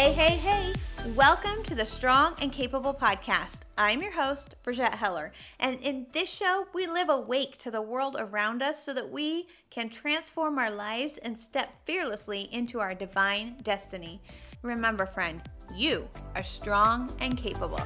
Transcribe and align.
Hey, 0.00 0.12
hey, 0.14 0.36
hey! 0.38 0.72
Welcome 1.14 1.62
to 1.64 1.74
the 1.74 1.84
Strong 1.84 2.36
and 2.40 2.50
Capable 2.50 2.94
podcast. 2.94 3.60
I'm 3.76 4.00
your 4.00 4.12
host, 4.12 4.54
Brigette 4.62 4.94
Heller, 4.94 5.30
and 5.58 5.78
in 5.80 6.06
this 6.12 6.32
show, 6.32 6.66
we 6.72 6.86
live 6.86 7.10
awake 7.10 7.58
to 7.58 7.70
the 7.70 7.82
world 7.82 8.16
around 8.18 8.62
us 8.62 8.82
so 8.82 8.94
that 8.94 9.10
we 9.10 9.46
can 9.68 9.90
transform 9.90 10.58
our 10.58 10.70
lives 10.70 11.18
and 11.18 11.38
step 11.38 11.74
fearlessly 11.84 12.48
into 12.50 12.80
our 12.80 12.94
divine 12.94 13.56
destiny. 13.62 14.22
Remember, 14.62 15.04
friend, 15.04 15.42
you 15.76 16.08
are 16.34 16.42
strong 16.42 17.12
and 17.20 17.36
capable. 17.36 17.82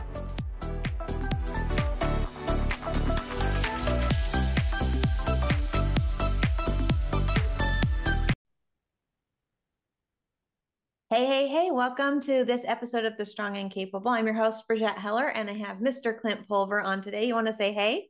Hey, 11.15 11.27
hey, 11.27 11.47
hey, 11.47 11.71
welcome 11.71 12.21
to 12.23 12.45
this 12.45 12.65
episode 12.67 13.05
of 13.05 13.17
The 13.17 13.25
Strong 13.25 13.57
and 13.57 13.71
Capable. 13.71 14.11
I'm 14.11 14.27
your 14.27 14.35
host, 14.35 14.67
Brigette 14.67 14.99
Heller, 14.99 15.29
and 15.29 15.49
I 15.49 15.53
have 15.53 15.77
Mr. 15.77 16.21
Clint 16.21 16.49
Pulver 16.49 16.81
on 16.81 17.03
today. 17.03 17.25
You 17.25 17.35
want 17.35 17.47
to 17.47 17.53
say 17.53 17.73
hey? 17.73 18.09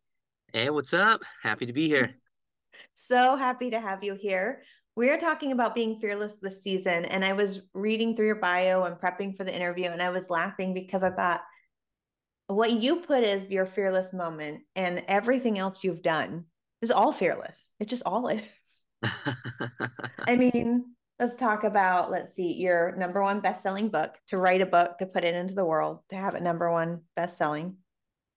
Hey, 0.54 0.70
what's 0.70 0.94
up? 0.94 1.20
Happy 1.42 1.66
to 1.66 1.74
be 1.74 1.86
here. 1.86 2.14
So 2.94 3.36
happy 3.36 3.70
to 3.70 3.78
have 3.78 4.02
you 4.02 4.14
here. 4.14 4.62
We're 4.96 5.20
talking 5.20 5.52
about 5.52 5.74
being 5.74 6.00
fearless 6.00 6.38
this 6.40 6.62
season, 6.62 7.04
and 7.04 7.22
I 7.22 7.34
was 7.34 7.60
reading 7.74 8.16
through 8.16 8.26
your 8.26 8.40
bio 8.40 8.84
and 8.84 8.96
prepping 8.96 9.36
for 9.36 9.44
the 9.44 9.54
interview, 9.54 9.90
and 9.90 10.02
I 10.02 10.08
was 10.08 10.30
laughing 10.30 10.72
because 10.72 11.02
I 11.02 11.10
thought 11.10 11.42
what 12.46 12.72
you 12.72 12.96
put 12.96 13.22
as 13.22 13.50
your 13.50 13.66
fearless 13.66 14.14
moment 14.14 14.62
and 14.74 15.04
everything 15.08 15.58
else 15.58 15.84
you've 15.84 16.02
done 16.02 16.46
is 16.80 16.90
all 16.90 17.12
fearless. 17.12 17.70
It 17.78 17.88
just 17.88 18.04
all 18.06 18.28
is. 18.28 18.42
I 19.04 20.36
mean, 20.36 20.86
let's 21.24 21.36
talk 21.36 21.64
about 21.64 22.10
let's 22.10 22.34
see 22.34 22.52
your 22.52 22.94
number 22.96 23.22
one 23.22 23.40
best-selling 23.40 23.88
book 23.88 24.14
to 24.26 24.36
write 24.36 24.60
a 24.60 24.66
book 24.66 24.98
to 24.98 25.06
put 25.06 25.24
it 25.24 25.34
into 25.34 25.54
the 25.54 25.64
world 25.64 26.00
to 26.10 26.16
have 26.16 26.34
it 26.34 26.42
number 26.42 26.70
one 26.70 27.00
best-selling. 27.16 27.76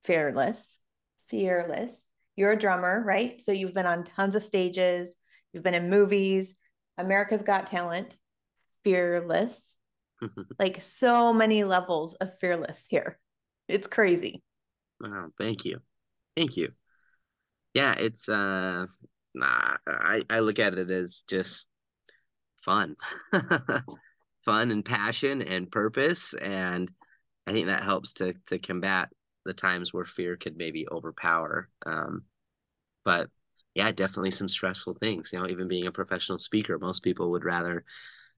Fearless. 0.03 0.79
Fearless. 1.27 2.05
You're 2.37 2.53
a 2.53 2.57
drummer 2.57 3.03
right? 3.05 3.41
So 3.41 3.51
you've 3.51 3.73
been 3.73 3.85
on 3.85 4.05
tons 4.05 4.35
of 4.35 4.43
stages. 4.43 5.17
You've 5.51 5.65
been 5.65 5.73
in 5.73 5.89
movies. 5.89 6.55
America's 6.97 7.41
got 7.41 7.67
talent. 7.67 8.17
Fearless. 8.85 9.75
Like 10.57 10.81
so 10.81 11.33
many 11.33 11.65
levels 11.65 12.13
of 12.15 12.39
fearless 12.39 12.87
here. 12.89 13.19
It's 13.67 13.87
crazy. 13.87 14.41
Wow 15.01 15.27
thank 15.37 15.65
you. 15.65 15.79
Thank 16.37 16.55
you. 16.55 16.71
Yeah 17.73 17.95
it's 17.95 18.29
uh 18.29 18.85
nah, 19.35 19.75
i 19.85 20.23
i 20.29 20.39
look 20.39 20.57
at 20.59 20.73
it 20.73 20.89
as 20.89 21.25
just 21.27 21.67
fun. 22.67 22.97
Fun 24.45 24.71
and 24.71 24.85
passion 24.85 25.41
and 25.41 25.71
purpose. 25.71 26.33
And 26.35 26.91
i 27.47 27.51
think 27.53 27.67
that 27.67 27.83
helps 27.83 28.13
to 28.13 28.33
to 28.47 28.59
combat 28.59 29.09
the 29.45 29.53
times 29.53 29.93
where 29.93 30.05
fear 30.05 30.35
could 30.35 30.57
maybe 30.57 30.87
overpower. 30.91 31.69
Um 31.85 32.23
but 33.03 33.29
yeah 33.73 33.91
definitely 33.91 34.31
some 34.31 34.49
stressful 34.49 34.95
things 34.95 35.31
you 35.31 35.39
know 35.39 35.47
even 35.47 35.67
being 35.67 35.85
a 35.87 35.91
professional 35.91 36.39
speaker 36.39 36.79
most 36.79 37.03
people 37.03 37.31
would 37.31 37.45
rather 37.45 37.85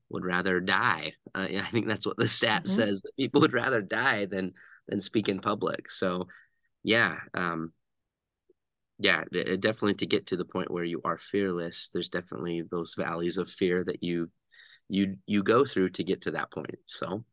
would 0.10 0.26
rather 0.26 0.60
die. 0.60 1.14
Uh, 1.36 1.48
i 1.60 1.70
think 1.72 1.88
that's 1.88 2.06
what 2.06 2.18
the 2.18 2.28
stat 2.28 2.64
mm-hmm. 2.64 2.72
says 2.72 3.02
that 3.02 3.16
people 3.18 3.42
would 3.42 3.54
rather 3.54 3.82
die 3.82 4.26
than 4.26 4.54
than 4.88 5.00
speak 5.00 5.28
in 5.28 5.40
public. 5.40 5.90
So 5.92 6.28
yeah 6.84 7.18
um 7.34 7.74
yeah 9.00 9.24
definitely 9.32 9.94
to 9.94 10.06
get 10.06 10.28
to 10.28 10.38
the 10.38 10.46
point 10.46 10.70
where 10.70 10.84
you 10.84 11.02
are 11.06 11.18
fearless 11.18 11.90
there's 11.94 12.10
definitely 12.10 12.62
those 12.70 12.96
valleys 12.96 13.38
of 13.38 13.50
fear 13.50 13.84
that 13.84 14.04
you 14.04 14.30
you 14.90 15.16
you 15.26 15.42
go 15.42 15.64
through 15.66 15.90
to 15.90 16.04
get 16.04 16.22
to 16.22 16.32
that 16.32 16.52
point 16.52 16.76
so. 16.86 17.24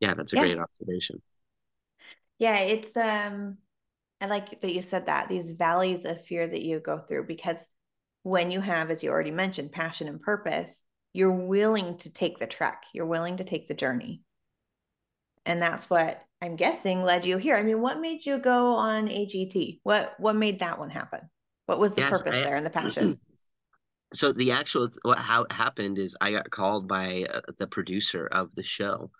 Yeah 0.00 0.14
that's 0.14 0.32
a 0.32 0.36
yeah. 0.36 0.42
great 0.42 0.58
observation. 0.58 1.22
Yeah 2.38 2.58
it's 2.60 2.96
um 2.96 3.56
i 4.20 4.26
like 4.26 4.60
that 4.60 4.74
you 4.74 4.82
said 4.82 5.06
that 5.06 5.28
these 5.28 5.52
valleys 5.52 6.04
of 6.04 6.22
fear 6.24 6.46
that 6.46 6.62
you 6.62 6.78
go 6.80 6.98
through 6.98 7.24
because 7.26 7.66
when 8.22 8.50
you 8.50 8.60
have 8.60 8.90
as 8.90 9.02
you 9.02 9.10
already 9.10 9.30
mentioned 9.30 9.72
passion 9.72 10.06
and 10.06 10.20
purpose 10.20 10.82
you're 11.14 11.32
willing 11.32 11.96
to 11.96 12.10
take 12.10 12.38
the 12.38 12.46
trek 12.46 12.84
you're 12.92 13.06
willing 13.06 13.38
to 13.38 13.44
take 13.44 13.66
the 13.66 13.74
journey. 13.74 14.22
And 15.46 15.62
that's 15.62 15.88
what 15.88 16.22
I'm 16.40 16.56
guessing 16.56 17.02
led 17.02 17.24
you 17.24 17.36
here. 17.36 17.56
I 17.56 17.62
mean, 17.62 17.80
what 17.80 18.00
made 18.00 18.24
you 18.24 18.38
go 18.38 18.74
on 18.74 19.08
AGT? 19.08 19.80
What 19.82 20.14
what 20.18 20.36
made 20.36 20.60
that 20.60 20.78
one 20.78 20.90
happen? 20.90 21.20
What 21.66 21.78
was 21.78 21.94
the 21.94 22.02
purpose 22.02 22.36
I, 22.36 22.40
there 22.40 22.56
and 22.56 22.64
the 22.64 22.70
passion? 22.70 23.18
So 24.12 24.32
the 24.32 24.52
actual 24.52 24.88
what 25.02 25.18
how 25.18 25.42
it 25.42 25.52
happened 25.52 25.98
is 25.98 26.16
I 26.20 26.30
got 26.30 26.50
called 26.50 26.86
by 26.86 27.26
uh, 27.32 27.40
the 27.58 27.66
producer 27.66 28.26
of 28.30 28.54
the 28.54 28.62
show, 28.62 29.10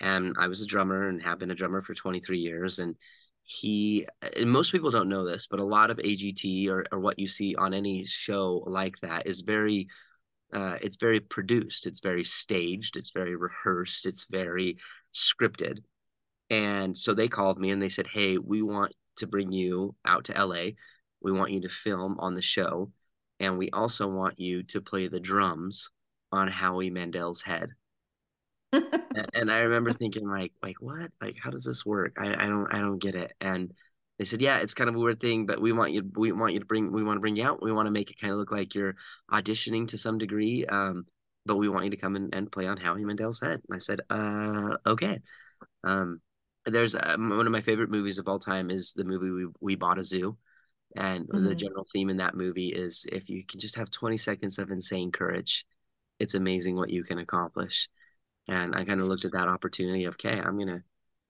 and 0.00 0.34
I 0.38 0.48
was 0.48 0.62
a 0.62 0.66
drummer 0.66 1.08
and 1.08 1.22
have 1.22 1.38
been 1.38 1.50
a 1.50 1.54
drummer 1.54 1.82
for 1.82 1.94
23 1.94 2.38
years. 2.38 2.78
And 2.78 2.96
he, 3.44 4.08
and 4.36 4.50
most 4.50 4.72
people 4.72 4.90
don't 4.90 5.08
know 5.08 5.24
this, 5.24 5.46
but 5.46 5.60
a 5.60 5.64
lot 5.64 5.90
of 5.90 5.98
AGT 5.98 6.68
or 6.70 6.86
or 6.90 6.98
what 6.98 7.18
you 7.18 7.28
see 7.28 7.54
on 7.54 7.74
any 7.74 8.04
show 8.04 8.64
like 8.66 8.94
that 9.02 9.26
is 9.26 9.42
very 9.42 9.88
uh, 10.52 10.78
it's 10.80 10.96
very 10.96 11.20
produced 11.20 11.86
it's 11.86 12.00
very 12.00 12.22
staged 12.22 12.96
it's 12.96 13.10
very 13.10 13.34
rehearsed 13.34 14.06
it's 14.06 14.26
very 14.30 14.78
scripted 15.12 15.80
and 16.50 16.96
so 16.96 17.14
they 17.14 17.28
called 17.28 17.58
me 17.58 17.70
and 17.70 17.80
they 17.82 17.88
said, 17.88 18.06
Hey, 18.06 18.38
we 18.38 18.62
want 18.62 18.92
to 19.16 19.26
bring 19.26 19.52
you 19.52 19.94
out 20.04 20.24
to 20.24 20.44
LA. 20.44 20.70
We 21.20 21.32
want 21.32 21.52
you 21.52 21.60
to 21.62 21.68
film 21.68 22.16
on 22.18 22.34
the 22.34 22.42
show. 22.42 22.92
And 23.40 23.58
we 23.58 23.70
also 23.70 24.06
want 24.08 24.38
you 24.38 24.62
to 24.64 24.80
play 24.80 25.08
the 25.08 25.20
drums 25.20 25.90
on 26.32 26.48
Howie 26.48 26.90
Mandel's 26.90 27.42
head. 27.42 27.70
and, 28.72 29.50
I 29.50 29.60
remember 29.60 29.92
thinking 29.92 30.28
like, 30.28 30.52
like 30.62 30.76
what? 30.80 31.10
Like, 31.20 31.36
how 31.42 31.50
does 31.50 31.64
this 31.64 31.84
work? 31.84 32.16
I, 32.18 32.32
I 32.32 32.46
don't, 32.46 32.74
I 32.74 32.80
don't 32.80 32.98
get 32.98 33.14
it. 33.14 33.32
And 33.40 33.72
they 34.18 34.24
said, 34.24 34.40
yeah, 34.40 34.58
it's 34.58 34.74
kind 34.74 34.88
of 34.88 34.96
a 34.96 34.98
weird 34.98 35.20
thing, 35.20 35.46
but 35.46 35.60
we 35.60 35.72
want 35.72 35.92
you, 35.92 36.10
we 36.16 36.32
want 36.32 36.54
you 36.54 36.60
to 36.60 36.66
bring, 36.66 36.92
we 36.92 37.04
want 37.04 37.16
to 37.16 37.20
bring 37.20 37.36
you 37.36 37.44
out. 37.44 37.62
We 37.62 37.72
want 37.72 37.86
to 37.86 37.92
make 37.92 38.10
it 38.10 38.20
kind 38.20 38.32
of 38.32 38.38
look 38.38 38.50
like 38.50 38.74
you're 38.74 38.96
auditioning 39.30 39.88
to 39.88 39.98
some 39.98 40.18
degree. 40.18 40.64
Um, 40.66 41.06
but 41.44 41.56
we 41.56 41.68
want 41.68 41.84
you 41.84 41.90
to 41.90 41.96
come 41.96 42.16
in 42.16 42.30
and 42.32 42.50
play 42.50 42.66
on 42.66 42.76
Howie 42.76 43.04
Mandel's 43.04 43.40
head. 43.40 43.60
And 43.68 43.76
I 43.76 43.78
said, 43.78 44.00
uh, 44.10 44.76
okay. 44.86 45.20
Um, 45.84 46.20
there's 46.66 46.94
a, 46.94 47.16
one 47.18 47.46
of 47.46 47.52
my 47.52 47.60
favorite 47.60 47.90
movies 47.90 48.18
of 48.18 48.28
all 48.28 48.38
time 48.38 48.70
is 48.70 48.92
the 48.92 49.04
movie 49.04 49.30
we 49.30 49.46
we 49.60 49.74
bought 49.76 49.98
a 49.98 50.02
zoo, 50.02 50.36
and 50.96 51.26
mm-hmm. 51.26 51.44
the 51.44 51.54
general 51.54 51.86
theme 51.92 52.10
in 52.10 52.16
that 52.18 52.34
movie 52.34 52.68
is 52.68 53.06
if 53.10 53.28
you 53.28 53.44
can 53.44 53.60
just 53.60 53.76
have 53.76 53.90
20 53.90 54.16
seconds 54.16 54.58
of 54.58 54.70
insane 54.70 55.12
courage, 55.12 55.64
it's 56.18 56.34
amazing 56.34 56.76
what 56.76 56.90
you 56.90 57.04
can 57.04 57.18
accomplish. 57.18 57.88
And 58.48 58.74
I 58.74 58.84
kind 58.84 59.00
of 59.00 59.08
looked 59.08 59.24
at 59.24 59.32
that 59.32 59.48
opportunity 59.48 60.04
of, 60.04 60.14
okay, 60.14 60.38
I'm 60.38 60.58
gonna 60.58 60.82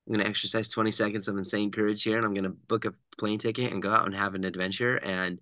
I'm 0.07 0.13
gonna 0.13 0.29
exercise 0.29 0.69
20 0.69 0.91
seconds 0.91 1.29
of 1.29 1.37
insane 1.37 1.71
courage 1.71 2.03
here, 2.03 2.17
and 2.17 2.27
I'm 2.27 2.35
gonna 2.35 2.51
book 2.51 2.85
a 2.85 2.95
plane 3.19 3.39
ticket 3.39 3.73
and 3.73 3.83
go 3.83 3.91
out 3.91 4.07
and 4.07 4.15
have 4.15 4.35
an 4.35 4.45
adventure. 4.45 4.97
And 4.97 5.41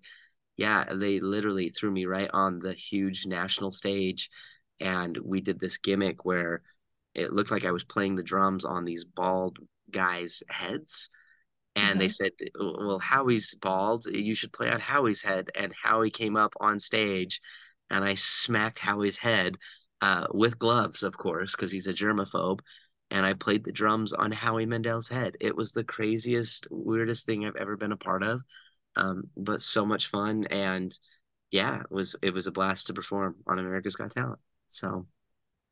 yeah, 0.57 0.85
they 0.93 1.19
literally 1.19 1.69
threw 1.69 1.91
me 1.91 2.05
right 2.05 2.29
on 2.33 2.59
the 2.59 2.73
huge 2.73 3.25
national 3.25 3.71
stage, 3.71 4.29
and 4.79 5.17
we 5.17 5.41
did 5.41 5.59
this 5.59 5.77
gimmick 5.77 6.25
where 6.25 6.61
it 7.13 7.31
looked 7.31 7.51
like 7.51 7.65
I 7.65 7.71
was 7.71 7.83
playing 7.83 8.15
the 8.15 8.23
drums 8.23 8.65
on 8.65 8.85
these 8.85 9.05
bald 9.05 9.57
guys' 9.95 10.43
heads. 10.49 11.09
And 11.75 11.91
mm-hmm. 11.91 11.99
they 11.99 12.07
said, 12.09 12.31
Well, 12.59 12.99
Howie's 12.99 13.55
bald. 13.55 14.05
You 14.05 14.35
should 14.35 14.53
play 14.53 14.69
on 14.69 14.79
Howie's 14.79 15.23
head. 15.23 15.49
And 15.55 15.73
Howie 15.73 16.11
came 16.11 16.35
up 16.35 16.53
on 16.59 16.77
stage 16.77 17.41
and 17.89 18.03
I 18.03 18.15
smacked 18.15 18.79
Howie's 18.79 19.17
head 19.17 19.57
uh, 20.01 20.27
with 20.33 20.59
gloves, 20.59 21.03
of 21.03 21.17
course, 21.17 21.55
because 21.55 21.71
he's 21.71 21.87
a 21.87 21.93
germaphobe. 21.93 22.59
And 23.11 23.25
I 23.25 23.33
played 23.33 23.63
the 23.63 23.71
drums 23.71 24.13
on 24.13 24.31
Howie 24.31 24.65
Mandel's 24.65 25.07
head. 25.07 25.37
It 25.39 25.55
was 25.55 25.71
the 25.71 25.83
craziest, 25.83 26.67
weirdest 26.71 27.25
thing 27.25 27.45
I've 27.45 27.55
ever 27.55 27.77
been 27.77 27.91
a 27.91 27.97
part 27.97 28.23
of. 28.23 28.41
Um, 28.95 29.25
but 29.37 29.61
so 29.61 29.85
much 29.85 30.07
fun. 30.07 30.45
And 30.49 30.97
yeah, 31.51 31.81
it 31.81 31.91
was 31.91 32.15
it 32.21 32.33
was 32.33 32.47
a 32.47 32.51
blast 32.51 32.87
to 32.87 32.93
perform 32.93 33.35
on 33.47 33.59
America's 33.59 33.95
Got 33.95 34.11
Talent. 34.11 34.39
So 34.67 35.05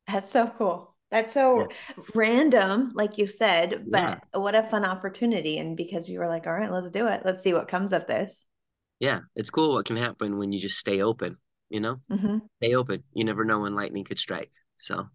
that's 0.06 0.30
so 0.30 0.52
cool. 0.56 0.93
That's 1.14 1.32
so 1.32 1.60
yeah. 1.60 2.04
random, 2.12 2.90
like 2.92 3.18
you 3.18 3.28
said, 3.28 3.84
but 3.88 4.20
yeah. 4.34 4.40
what 4.40 4.56
a 4.56 4.64
fun 4.64 4.84
opportunity. 4.84 5.58
And 5.58 5.76
because 5.76 6.08
you 6.08 6.18
were 6.18 6.26
like, 6.26 6.48
all 6.48 6.52
right, 6.52 6.72
let's 6.72 6.90
do 6.90 7.06
it. 7.06 7.22
Let's 7.24 7.40
see 7.40 7.52
what 7.52 7.68
comes 7.68 7.92
of 7.92 8.08
this. 8.08 8.44
Yeah, 8.98 9.20
it's 9.36 9.48
cool 9.48 9.74
what 9.74 9.86
can 9.86 9.96
happen 9.96 10.38
when 10.38 10.50
you 10.50 10.60
just 10.60 10.76
stay 10.76 11.02
open, 11.02 11.36
you 11.70 11.78
know? 11.78 12.00
Mm-hmm. 12.10 12.38
Stay 12.60 12.74
open. 12.74 13.04
You 13.12 13.22
never 13.22 13.44
know 13.44 13.60
when 13.60 13.76
lightning 13.76 14.02
could 14.02 14.18
strike. 14.18 14.50
So, 14.76 15.06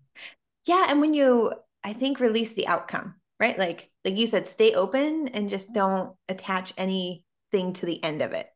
yeah. 0.63 0.85
And 0.87 1.01
when 1.01 1.13
you, 1.13 1.51
I 1.83 1.91
think, 1.91 2.21
release 2.21 2.53
the 2.53 2.67
outcome, 2.67 3.15
right? 3.37 3.59
Like, 3.59 3.91
like 4.05 4.15
you 4.15 4.25
said, 4.25 4.47
stay 4.47 4.75
open 4.75 5.27
and 5.33 5.49
just 5.49 5.73
don't 5.73 6.15
attach 6.29 6.71
anything 6.77 7.73
to 7.73 7.85
the 7.85 8.01
end 8.01 8.21
of 8.21 8.31
it 8.31 8.47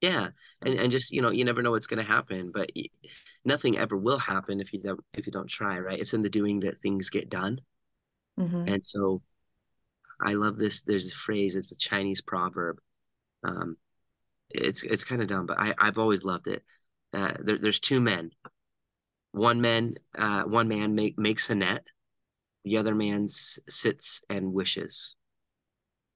yeah 0.00 0.28
and, 0.62 0.78
and 0.78 0.92
just 0.92 1.10
you 1.10 1.20
know 1.20 1.30
you 1.30 1.44
never 1.44 1.60
know 1.60 1.72
what's 1.72 1.88
going 1.88 1.98
to 1.98 2.08
happen 2.08 2.52
but 2.54 2.70
nothing 3.44 3.78
ever 3.78 3.96
will 3.96 4.18
happen 4.18 4.60
if 4.60 4.72
you 4.72 4.80
don't 4.80 5.00
if 5.14 5.26
you 5.26 5.32
don't 5.32 5.48
try 5.48 5.78
right? 5.78 5.98
It's 5.98 6.14
in 6.14 6.22
the 6.22 6.30
doing 6.30 6.60
that 6.60 6.80
things 6.80 7.10
get 7.10 7.28
done. 7.30 7.60
Mm-hmm. 8.38 8.68
and 8.68 8.84
so 8.86 9.20
i 10.20 10.34
love 10.34 10.58
this 10.58 10.82
there's 10.82 11.10
a 11.10 11.14
phrase 11.14 11.56
it's 11.56 11.72
a 11.72 11.76
chinese 11.76 12.20
proverb. 12.20 12.78
Um 13.42 13.76
it's 14.50 14.82
it's 14.84 15.04
kind 15.04 15.20
of 15.20 15.28
dumb 15.28 15.46
but 15.46 15.58
i 15.58 15.74
i've 15.78 15.98
always 15.98 16.24
loved 16.24 16.46
it. 16.46 16.62
Uh, 17.12 17.32
there, 17.40 17.58
there's 17.58 17.80
two 17.80 18.00
men. 18.00 18.30
One 19.32 19.60
man 19.60 19.94
uh 20.16 20.42
one 20.42 20.68
man 20.68 20.94
make, 20.94 21.18
makes 21.18 21.50
a 21.50 21.54
net. 21.54 21.82
The 22.64 22.76
other 22.76 22.94
man 22.94 23.24
s- 23.24 23.58
sits 23.68 24.22
and 24.28 24.52
wishes. 24.52 25.16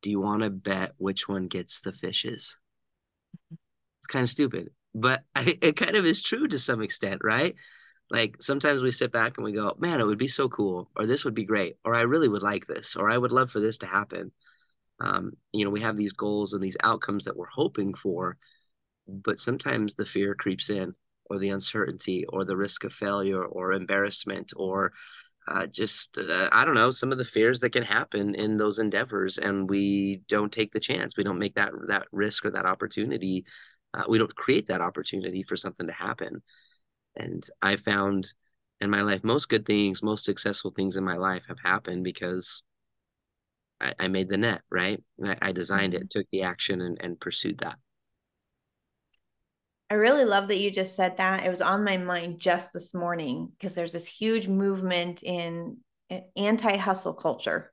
Do 0.02 0.10
you 0.10 0.20
want 0.20 0.42
to 0.42 0.50
bet 0.50 0.92
which 0.98 1.28
one 1.28 1.46
gets 1.46 1.80
the 1.80 1.92
fishes? 1.92 2.58
It's 3.98 4.06
kind 4.08 4.24
of 4.24 4.30
stupid, 4.30 4.70
but 4.94 5.22
I, 5.34 5.58
it 5.60 5.76
kind 5.76 5.96
of 5.96 6.06
is 6.06 6.22
true 6.22 6.48
to 6.48 6.58
some 6.58 6.82
extent, 6.82 7.20
right? 7.22 7.54
Like 8.10 8.36
sometimes 8.42 8.82
we 8.82 8.90
sit 8.90 9.12
back 9.12 9.38
and 9.38 9.44
we 9.44 9.52
go, 9.52 9.74
man, 9.78 10.00
it 10.00 10.06
would 10.06 10.18
be 10.18 10.28
so 10.28 10.48
cool, 10.48 10.90
or 10.96 11.06
this 11.06 11.24
would 11.24 11.34
be 11.34 11.44
great, 11.44 11.76
or 11.84 11.94
I 11.94 12.02
really 12.02 12.28
would 12.28 12.42
like 12.42 12.66
this, 12.66 12.94
or 12.96 13.10
I 13.10 13.16
would 13.16 13.32
love 13.32 13.50
for 13.50 13.60
this 13.60 13.78
to 13.78 13.86
happen. 13.86 14.32
Um, 15.00 15.32
you 15.52 15.64
know, 15.64 15.70
we 15.70 15.80
have 15.80 15.96
these 15.96 16.12
goals 16.12 16.52
and 16.52 16.62
these 16.62 16.76
outcomes 16.82 17.24
that 17.24 17.36
we're 17.36 17.46
hoping 17.46 17.94
for, 17.94 18.36
but 19.08 19.38
sometimes 19.38 19.94
the 19.94 20.04
fear 20.04 20.34
creeps 20.34 20.68
in, 20.70 20.94
or 21.26 21.38
the 21.38 21.48
uncertainty, 21.50 22.26
or 22.28 22.44
the 22.44 22.56
risk 22.56 22.84
of 22.84 22.92
failure, 22.92 23.42
or 23.44 23.72
embarrassment, 23.72 24.52
or 24.56 24.92
uh, 25.48 25.66
just 25.66 26.18
uh, 26.18 26.48
I 26.52 26.64
don't 26.64 26.74
know 26.74 26.90
some 26.90 27.10
of 27.10 27.18
the 27.18 27.24
fears 27.24 27.60
that 27.60 27.70
can 27.70 27.82
happen 27.82 28.34
in 28.34 28.56
those 28.56 28.78
endeavors, 28.78 29.38
and 29.38 29.68
we 29.68 30.22
don't 30.28 30.52
take 30.52 30.72
the 30.72 30.80
chance. 30.80 31.16
We 31.16 31.24
don't 31.24 31.38
make 31.38 31.54
that 31.54 31.72
that 31.88 32.06
risk 32.12 32.44
or 32.44 32.50
that 32.52 32.66
opportunity. 32.66 33.44
Uh, 33.94 34.04
we 34.08 34.18
don't 34.18 34.34
create 34.34 34.66
that 34.66 34.80
opportunity 34.80 35.42
for 35.42 35.56
something 35.56 35.86
to 35.86 35.92
happen. 35.92 36.42
And 37.16 37.42
I 37.60 37.76
found 37.76 38.32
in 38.80 38.90
my 38.90 39.02
life 39.02 39.22
most 39.22 39.48
good 39.48 39.66
things, 39.66 40.02
most 40.02 40.24
successful 40.24 40.72
things 40.74 40.96
in 40.96 41.04
my 41.04 41.16
life 41.16 41.42
have 41.48 41.58
happened 41.62 42.04
because 42.04 42.62
I, 43.80 43.94
I 44.00 44.08
made 44.08 44.28
the 44.28 44.36
net 44.36 44.62
right. 44.70 45.02
I, 45.24 45.36
I 45.42 45.52
designed 45.52 45.92
mm-hmm. 45.92 46.02
it, 46.02 46.10
took 46.10 46.26
the 46.32 46.42
action, 46.42 46.80
and, 46.80 46.98
and 47.00 47.20
pursued 47.20 47.58
that. 47.58 47.76
I 49.90 49.94
really 49.94 50.24
love 50.24 50.48
that 50.48 50.58
you 50.58 50.70
just 50.70 50.96
said 50.96 51.18
that. 51.18 51.44
It 51.44 51.50
was 51.50 51.60
on 51.60 51.84
my 51.84 51.98
mind 51.98 52.40
just 52.40 52.72
this 52.72 52.94
morning 52.94 53.52
because 53.52 53.74
there's 53.74 53.92
this 53.92 54.06
huge 54.06 54.48
movement 54.48 55.22
in 55.22 55.76
anti-hustle 56.34 57.14
culture. 57.14 57.70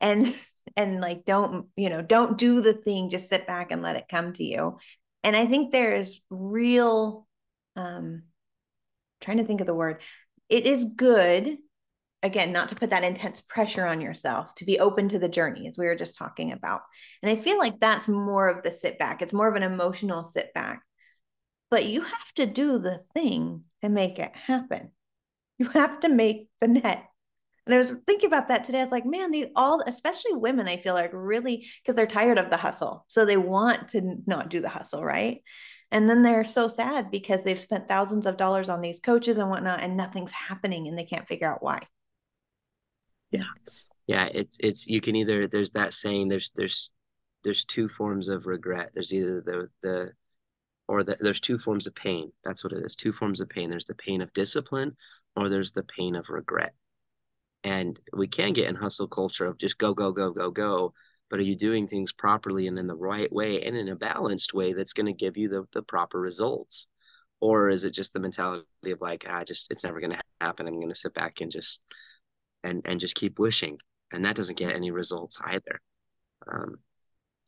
And 0.00 0.34
and 0.76 1.00
like 1.00 1.24
don't, 1.24 1.66
you 1.76 1.90
know, 1.90 2.02
don't 2.02 2.38
do 2.38 2.62
the 2.62 2.72
thing, 2.72 3.10
just 3.10 3.28
sit 3.28 3.46
back 3.46 3.70
and 3.70 3.82
let 3.82 3.96
it 3.96 4.06
come 4.08 4.32
to 4.34 4.44
you. 4.44 4.78
And 5.28 5.36
I 5.36 5.46
think 5.46 5.70
there's 5.70 6.20
real 6.30 7.26
um 7.76 8.22
trying 9.20 9.38
to 9.38 9.44
think 9.44 9.60
of 9.60 9.66
the 9.66 9.74
word. 9.74 10.00
It 10.48 10.66
is 10.66 10.84
good 10.96 11.58
again 12.22 12.50
not 12.50 12.70
to 12.70 12.74
put 12.74 12.90
that 12.90 13.04
intense 13.04 13.40
pressure 13.40 13.86
on 13.86 14.00
yourself 14.00 14.52
to 14.56 14.64
be 14.64 14.80
open 14.80 15.08
to 15.08 15.20
the 15.20 15.28
journey 15.28 15.68
as 15.68 15.78
we 15.78 15.86
were 15.86 15.94
just 15.94 16.16
talking 16.16 16.50
about 16.50 16.80
and 17.22 17.30
i 17.30 17.40
feel 17.40 17.58
like 17.58 17.78
that's 17.78 18.08
more 18.08 18.48
of 18.48 18.64
the 18.64 18.72
sit 18.72 18.98
back 18.98 19.22
it's 19.22 19.32
more 19.32 19.46
of 19.46 19.54
an 19.54 19.62
emotional 19.62 20.24
sit 20.24 20.52
back 20.52 20.82
but 21.70 21.86
you 21.86 22.00
have 22.00 22.32
to 22.36 22.46
do 22.46 22.78
the 22.78 23.04
thing 23.14 23.64
to 23.82 23.88
make 23.88 24.18
it 24.18 24.34
happen. 24.34 24.90
You 25.58 25.68
have 25.70 26.00
to 26.00 26.08
make 26.08 26.48
the 26.60 26.68
net. 26.68 27.07
And 27.68 27.74
I 27.74 27.78
was 27.78 27.92
thinking 28.06 28.28
about 28.28 28.48
that 28.48 28.64
today. 28.64 28.78
I 28.78 28.82
was 28.82 28.90
like, 28.90 29.04
man, 29.04 29.30
they 29.30 29.50
all, 29.54 29.82
especially 29.86 30.32
women, 30.32 30.66
I 30.66 30.78
feel 30.78 30.94
like 30.94 31.10
really 31.12 31.66
because 31.82 31.96
they're 31.96 32.06
tired 32.06 32.38
of 32.38 32.48
the 32.48 32.56
hustle. 32.56 33.04
So 33.08 33.26
they 33.26 33.36
want 33.36 33.90
to 33.90 34.16
not 34.26 34.48
do 34.48 34.62
the 34.62 34.70
hustle, 34.70 35.04
right? 35.04 35.42
And 35.90 36.08
then 36.08 36.22
they're 36.22 36.44
so 36.44 36.66
sad 36.66 37.10
because 37.10 37.44
they've 37.44 37.60
spent 37.60 37.86
thousands 37.86 38.24
of 38.24 38.38
dollars 38.38 38.70
on 38.70 38.80
these 38.80 39.00
coaches 39.00 39.36
and 39.36 39.50
whatnot, 39.50 39.80
and 39.80 39.98
nothing's 39.98 40.32
happening 40.32 40.88
and 40.88 40.98
they 40.98 41.04
can't 41.04 41.28
figure 41.28 41.46
out 41.46 41.62
why. 41.62 41.82
Yeah. 43.30 43.44
Yeah. 44.06 44.28
It's, 44.32 44.56
it's, 44.60 44.86
you 44.86 45.02
can 45.02 45.14
either, 45.14 45.46
there's 45.46 45.72
that 45.72 45.92
saying, 45.92 46.28
there's, 46.28 46.50
there's, 46.56 46.90
there's 47.44 47.66
two 47.66 47.90
forms 47.90 48.28
of 48.28 48.46
regret. 48.46 48.92
There's 48.94 49.12
either 49.12 49.42
the, 49.42 49.68
the, 49.82 50.12
or 50.88 51.04
that 51.04 51.18
there's 51.20 51.40
two 51.40 51.58
forms 51.58 51.86
of 51.86 51.94
pain. 51.94 52.32
That's 52.44 52.64
what 52.64 52.72
it 52.72 52.82
is. 52.82 52.96
Two 52.96 53.12
forms 53.12 53.40
of 53.40 53.50
pain. 53.50 53.68
There's 53.68 53.84
the 53.84 53.94
pain 53.94 54.22
of 54.22 54.32
discipline 54.32 54.96
or 55.36 55.50
there's 55.50 55.72
the 55.72 55.82
pain 55.82 56.16
of 56.16 56.30
regret. 56.30 56.72
And 57.64 57.98
we 58.12 58.28
can 58.28 58.52
get 58.52 58.68
in 58.68 58.76
hustle 58.76 59.08
culture 59.08 59.46
of 59.46 59.58
just 59.58 59.78
go, 59.78 59.94
go, 59.94 60.12
go, 60.12 60.32
go, 60.32 60.50
go. 60.50 60.94
But 61.30 61.40
are 61.40 61.44
you 61.44 61.56
doing 61.56 61.86
things 61.86 62.12
properly 62.12 62.66
and 62.66 62.78
in 62.78 62.86
the 62.86 62.94
right 62.94 63.30
way 63.32 63.62
and 63.62 63.76
in 63.76 63.88
a 63.88 63.96
balanced 63.96 64.54
way 64.54 64.72
that's 64.72 64.92
going 64.92 65.06
to 65.06 65.12
give 65.12 65.36
you 65.36 65.48
the, 65.48 65.64
the 65.72 65.82
proper 65.82 66.18
results? 66.20 66.86
Or 67.40 67.68
is 67.68 67.84
it 67.84 67.90
just 67.90 68.12
the 68.12 68.20
mentality 68.20 68.64
of 68.86 69.00
like, 69.00 69.26
I 69.28 69.40
ah, 69.40 69.44
just, 69.44 69.70
it's 69.70 69.84
never 69.84 70.00
going 70.00 70.12
to 70.12 70.20
happen. 70.40 70.66
I'm 70.66 70.74
going 70.74 70.88
to 70.88 70.94
sit 70.94 71.14
back 71.14 71.40
and 71.40 71.52
just, 71.52 71.80
and, 72.64 72.82
and 72.84 72.98
just 72.98 73.14
keep 73.14 73.38
wishing. 73.38 73.78
And 74.12 74.24
that 74.24 74.36
doesn't 74.36 74.58
get 74.58 74.74
any 74.74 74.90
results 74.90 75.38
either. 75.44 75.80
Um, 76.50 76.76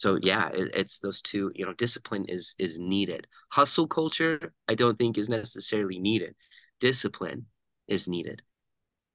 so 0.00 0.18
yeah 0.22 0.48
it, 0.48 0.70
it's 0.74 0.98
those 1.00 1.20
two 1.20 1.52
you 1.54 1.64
know 1.64 1.74
discipline 1.74 2.24
is 2.26 2.54
is 2.58 2.78
needed 2.78 3.26
hustle 3.50 3.86
culture 3.86 4.52
i 4.66 4.74
don't 4.74 4.98
think 4.98 5.18
is 5.18 5.28
necessarily 5.28 5.98
needed 5.98 6.34
discipline 6.80 7.44
is 7.86 8.08
needed 8.08 8.42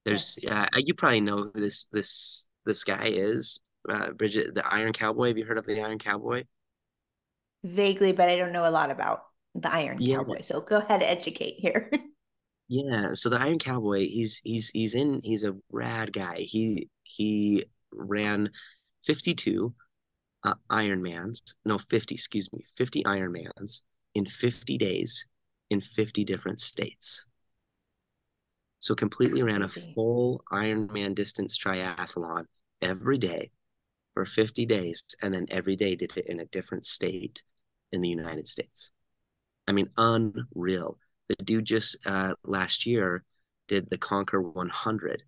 there's 0.06 0.38
uh, 0.48 0.66
you 0.76 0.94
probably 0.94 1.20
know 1.20 1.50
who 1.52 1.60
this 1.60 1.86
this 1.92 2.46
this 2.64 2.84
guy 2.84 3.04
is 3.04 3.60
uh, 3.88 4.10
Brigette 4.12 4.54
the 4.54 4.66
iron 4.66 4.92
cowboy. 4.92 5.28
Have 5.28 5.38
you 5.38 5.44
heard 5.44 5.58
of 5.58 5.66
the 5.66 5.80
iron 5.82 5.98
cowboy? 5.98 6.44
Vaguely 7.64 8.12
but 8.12 8.28
i 8.28 8.36
don't 8.36 8.52
know 8.52 8.68
a 8.68 8.70
lot 8.70 8.90
about 8.90 9.24
the 9.54 9.72
iron 9.72 9.96
yeah. 10.00 10.16
cowboy 10.16 10.40
so 10.42 10.60
go 10.60 10.78
ahead 10.78 11.02
educate 11.02 11.56
here. 11.58 11.90
Yeah 12.68 13.10
so 13.12 13.28
the 13.28 13.38
iron 13.38 13.60
cowboy 13.60 14.08
he's 14.08 14.40
he's 14.42 14.70
he's 14.70 14.96
in 14.96 15.20
he's 15.22 15.44
a 15.44 15.54
rad 15.70 16.12
guy. 16.12 16.38
He 16.38 16.88
he 17.04 17.64
ran 17.92 18.50
52 19.04 19.72
uh, 20.44 20.54
Ironmans, 20.70 21.54
no, 21.64 21.78
50, 21.78 22.14
excuse 22.14 22.52
me, 22.52 22.64
50 22.76 23.02
Ironmans 23.04 23.82
in 24.14 24.26
50 24.26 24.78
days 24.78 25.26
in 25.70 25.80
50 25.80 26.24
different 26.24 26.60
states. 26.60 27.24
So 28.86 28.94
completely 28.94 29.42
ran 29.42 29.62
a 29.62 29.68
full 29.68 30.44
Ironman 30.52 31.16
distance 31.16 31.58
triathlon 31.58 32.44
every 32.80 33.18
day 33.18 33.50
for 34.14 34.24
50 34.24 34.64
days, 34.64 35.02
and 35.20 35.34
then 35.34 35.46
every 35.50 35.74
day 35.74 35.96
did 35.96 36.16
it 36.16 36.28
in 36.28 36.38
a 36.38 36.44
different 36.44 36.86
state 36.86 37.42
in 37.90 38.00
the 38.00 38.08
United 38.08 38.46
States. 38.46 38.92
I 39.66 39.72
mean, 39.72 39.90
unreal. 39.96 40.98
The 41.28 41.34
dude 41.42 41.64
just 41.64 41.96
uh, 42.06 42.34
last 42.44 42.86
year 42.86 43.24
did 43.66 43.90
the 43.90 43.98
Conquer 43.98 44.40
100 44.40 45.24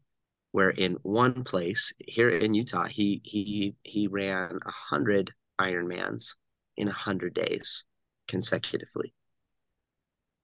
where 0.53 0.71
in 0.71 0.93
one 1.03 1.43
place 1.43 1.93
here 1.99 2.31
in 2.31 2.55
Utah, 2.55 2.87
he 2.87 3.21
he 3.25 3.75
he 3.83 4.07
ran 4.07 4.61
a 4.65 4.71
hundred 4.71 5.33
Ironmans 5.61 6.37
in 6.77 6.87
a 6.87 6.93
hundred 6.93 7.35
days 7.35 7.85
consecutively. 8.29 9.13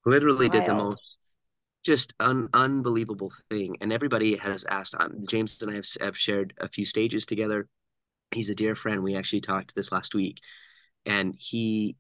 Literally 0.05 0.49
Wild. 0.49 0.53
did 0.53 0.67
the 0.67 0.75
most 0.75 1.19
just 1.85 2.15
an 2.19 2.49
unbelievable 2.55 3.33
thing. 3.51 3.77
And 3.81 3.93
everybody 3.93 4.37
has 4.37 4.65
asked. 4.69 4.95
Um, 4.99 5.25
James 5.29 5.61
and 5.63 5.71
I 5.71 5.75
have, 5.75 5.87
have 6.01 6.19
shared 6.19 6.55
a 6.59 6.69
few 6.69 6.85
stages 6.85 7.27
together. 7.27 7.69
He's 8.33 8.51
a 8.51 8.55
dear 8.55 8.75
friend. 8.75 9.03
We 9.03 9.17
actually 9.17 9.43
talked 9.43 9.75
this 9.75 9.93
last 9.93 10.15
week, 10.15 10.41
and 11.07 11.35
he 11.39 11.97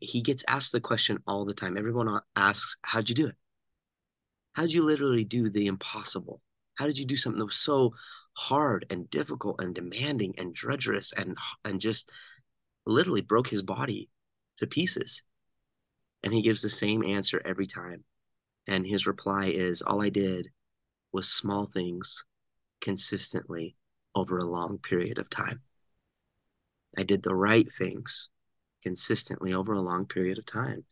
he 0.00 0.20
gets 0.20 0.44
asked 0.46 0.72
the 0.72 0.80
question 0.80 1.18
all 1.26 1.44
the 1.44 1.54
time. 1.54 1.76
Everyone 1.76 2.20
asks, 2.36 2.76
"How'd 2.82 3.08
you 3.08 3.14
do 3.14 3.26
it? 3.26 3.34
How'd 4.52 4.72
you 4.72 4.82
literally 4.82 5.24
do 5.24 5.50
the 5.50 5.66
impossible?" 5.66 6.40
How 6.76 6.86
did 6.86 6.98
you 6.98 7.06
do 7.06 7.16
something 7.16 7.38
that 7.38 7.44
was 7.44 7.56
so 7.56 7.94
hard 8.34 8.84
and 8.90 9.08
difficult 9.08 9.60
and 9.60 9.74
demanding 9.74 10.34
and 10.38 10.54
drudgerous 10.54 11.12
and 11.16 11.38
and 11.64 11.80
just 11.80 12.10
literally 12.84 13.22
broke 13.22 13.48
his 13.48 13.62
body 13.62 14.10
to 14.58 14.66
pieces? 14.66 15.22
And 16.22 16.32
he 16.32 16.42
gives 16.42 16.62
the 16.62 16.68
same 16.68 17.04
answer 17.04 17.40
every 17.44 17.66
time. 17.66 18.04
And 18.66 18.86
his 18.86 19.06
reply 19.06 19.46
is 19.46 19.82
all 19.82 20.02
I 20.02 20.08
did 20.08 20.48
was 21.12 21.28
small 21.28 21.66
things 21.66 22.24
consistently 22.80 23.76
over 24.14 24.38
a 24.38 24.44
long 24.44 24.78
period 24.78 25.18
of 25.18 25.28
time. 25.28 25.60
I 26.96 27.02
did 27.02 27.22
the 27.22 27.34
right 27.34 27.68
things 27.76 28.30
consistently 28.82 29.52
over 29.52 29.72
a 29.72 29.80
long 29.80 30.06
period 30.06 30.38
of 30.38 30.46
time. 30.46 30.84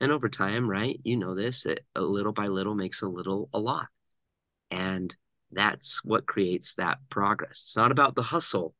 And 0.00 0.12
over 0.12 0.28
time, 0.28 0.68
right? 0.68 0.98
You 1.02 1.16
know 1.16 1.34
this, 1.34 1.66
it, 1.66 1.84
a 1.94 2.00
little 2.00 2.32
by 2.32 2.46
little 2.46 2.74
makes 2.74 3.02
a 3.02 3.08
little 3.08 3.50
a 3.52 3.58
lot. 3.58 3.88
And 4.70 5.14
that's 5.52 6.02
what 6.04 6.26
creates 6.26 6.74
that 6.74 6.98
progress. 7.10 7.50
It's 7.50 7.76
not 7.76 7.90
about 7.90 8.14
the 8.14 8.22
hustle, 8.22 8.74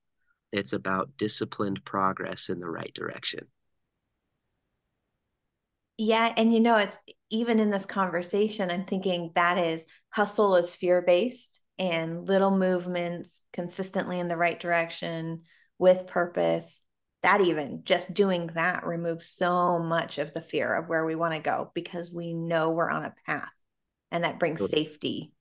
it's 0.52 0.72
about 0.72 1.16
disciplined 1.16 1.84
progress 1.84 2.48
in 2.48 2.60
the 2.60 2.68
right 2.68 2.92
direction. 2.94 3.46
Yeah. 5.98 6.32
And 6.36 6.52
you 6.52 6.60
know, 6.60 6.76
it's 6.76 6.98
even 7.30 7.58
in 7.58 7.70
this 7.70 7.86
conversation, 7.86 8.70
I'm 8.70 8.84
thinking 8.84 9.32
that 9.34 9.58
is 9.58 9.84
hustle 10.10 10.56
is 10.56 10.74
fear 10.74 11.02
based 11.02 11.60
and 11.78 12.28
little 12.28 12.56
movements 12.56 13.42
consistently 13.52 14.20
in 14.20 14.28
the 14.28 14.36
right 14.36 14.58
direction 14.58 15.42
with 15.78 16.06
purpose. 16.06 16.80
That 17.22 17.40
even 17.42 17.82
just 17.84 18.14
doing 18.14 18.48
that 18.54 18.84
removes 18.84 19.26
so 19.26 19.78
much 19.78 20.18
of 20.18 20.32
the 20.32 20.40
fear 20.40 20.74
of 20.74 20.88
where 20.88 21.04
we 21.04 21.14
want 21.14 21.34
to 21.34 21.40
go 21.40 21.70
because 21.74 22.10
we 22.12 22.32
know 22.32 22.70
we're 22.70 22.90
on 22.90 23.04
a 23.04 23.14
path 23.26 23.52
and 24.10 24.24
that 24.24 24.38
brings 24.38 24.68
safety 24.70 25.32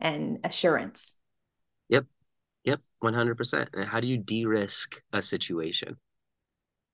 and 0.00 0.38
assurance. 0.44 1.16
Yep. 1.88 2.06
Yep. 2.64 2.80
100%. 3.00 3.86
how 3.86 4.00
do 4.00 4.06
you 4.06 4.18
de-risk 4.18 5.00
a 5.12 5.22
situation? 5.22 5.96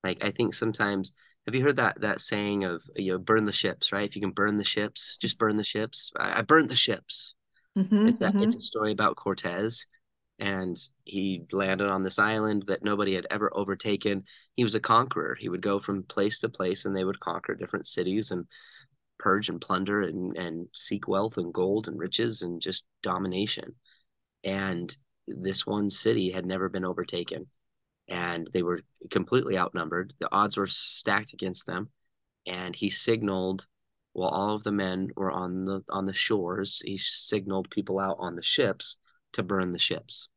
Like, 0.04 0.24
I 0.24 0.32
think 0.32 0.54
sometimes, 0.54 1.12
have 1.46 1.54
you 1.54 1.62
heard 1.62 1.76
that, 1.76 2.00
that 2.00 2.20
saying 2.20 2.64
of, 2.64 2.82
you 2.96 3.12
know, 3.12 3.18
burn 3.18 3.44
the 3.44 3.52
ships, 3.52 3.92
right? 3.92 4.08
If 4.08 4.14
you 4.14 4.22
can 4.22 4.30
burn 4.30 4.58
the 4.58 4.64
ships, 4.64 5.16
just 5.16 5.38
burn 5.38 5.56
the 5.56 5.64
ships. 5.64 6.12
I, 6.18 6.38
I 6.38 6.42
burned 6.42 6.68
the 6.68 6.76
ships. 6.76 7.34
Mm-hmm, 7.76 8.08
it's, 8.08 8.18
that, 8.18 8.34
mm-hmm. 8.34 8.42
it's 8.42 8.56
a 8.56 8.60
story 8.60 8.92
about 8.92 9.16
Cortez 9.16 9.86
and 10.38 10.76
he 11.04 11.44
landed 11.52 11.88
on 11.88 12.02
this 12.02 12.18
island 12.18 12.64
that 12.66 12.84
nobody 12.84 13.14
had 13.14 13.26
ever 13.30 13.50
overtaken. 13.54 14.24
He 14.56 14.64
was 14.64 14.74
a 14.74 14.80
conqueror. 14.80 15.36
He 15.38 15.48
would 15.48 15.62
go 15.62 15.80
from 15.80 16.02
place 16.04 16.38
to 16.40 16.48
place 16.48 16.84
and 16.84 16.96
they 16.96 17.04
would 17.04 17.20
conquer 17.20 17.54
different 17.54 17.86
cities 17.86 18.30
and 18.30 18.46
purge 19.18 19.48
and 19.48 19.60
plunder 19.60 20.02
and, 20.02 20.36
and 20.36 20.68
seek 20.74 21.08
wealth 21.08 21.36
and 21.36 21.52
gold 21.52 21.88
and 21.88 21.98
riches 21.98 22.42
and 22.42 22.60
just 22.60 22.86
domination. 23.02 23.74
And 24.44 24.94
this 25.26 25.66
one 25.66 25.90
city 25.90 26.30
had 26.30 26.44
never 26.44 26.68
been 26.68 26.84
overtaken 26.84 27.46
and 28.08 28.48
they 28.52 28.62
were 28.62 28.80
completely 29.10 29.58
outnumbered. 29.58 30.14
The 30.20 30.32
odds 30.32 30.56
were 30.56 30.66
stacked 30.66 31.32
against 31.32 31.66
them. 31.66 31.90
And 32.46 32.74
he 32.74 32.90
signaled 32.90 33.66
while 34.12 34.30
all 34.30 34.54
of 34.54 34.64
the 34.64 34.72
men 34.72 35.10
were 35.16 35.30
on 35.30 35.64
the 35.64 35.82
on 35.88 36.06
the 36.06 36.12
shores, 36.12 36.82
he 36.84 36.98
signaled 36.98 37.70
people 37.70 37.98
out 37.98 38.16
on 38.18 38.36
the 38.36 38.42
ships 38.42 38.96
to 39.32 39.42
burn 39.42 39.72
the 39.72 39.78
ships. 39.78 40.28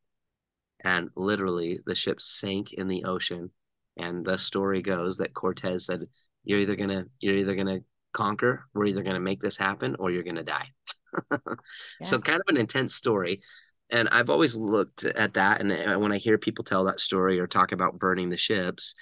And 0.84 1.10
literally 1.16 1.80
the 1.86 1.96
ships 1.96 2.26
sank 2.26 2.74
in 2.74 2.88
the 2.88 3.04
ocean. 3.04 3.52
And 3.98 4.26
the 4.26 4.38
story 4.38 4.82
goes 4.82 5.18
that 5.18 5.34
Cortez 5.34 5.86
said, 5.86 6.08
You're 6.44 6.60
either 6.60 6.76
gonna 6.76 7.06
you're 7.20 7.38
either 7.38 7.56
gonna 7.56 7.80
conquer, 8.14 8.66
we're 8.74 8.86
either 8.86 9.04
gonna 9.04 9.20
make 9.20 9.42
this 9.42 9.58
happen 9.58 9.96
or 10.00 10.12
you're 10.12 10.24
gonna 10.24 10.44
die. 10.44 10.70
yeah. 11.32 11.38
So 12.04 12.20
kind 12.20 12.40
of 12.40 12.48
an 12.48 12.58
intense 12.58 12.96
story 12.96 13.42
and 13.90 14.10
I've 14.10 14.30
always 14.30 14.56
looked 14.56 15.04
at 15.04 15.34
that. 15.36 15.62
And 15.62 15.72
uh, 15.72 16.00
when 16.00 16.12
I 16.12 16.18
hear 16.18 16.38
people 16.38 16.64
tell 16.64 16.86
that 16.86 17.00
story 17.00 17.40
or 17.40 17.48
talk 17.48 17.72
about 17.72 18.00
burning 18.00 18.30
the 18.30 18.38
ships, 18.38 18.96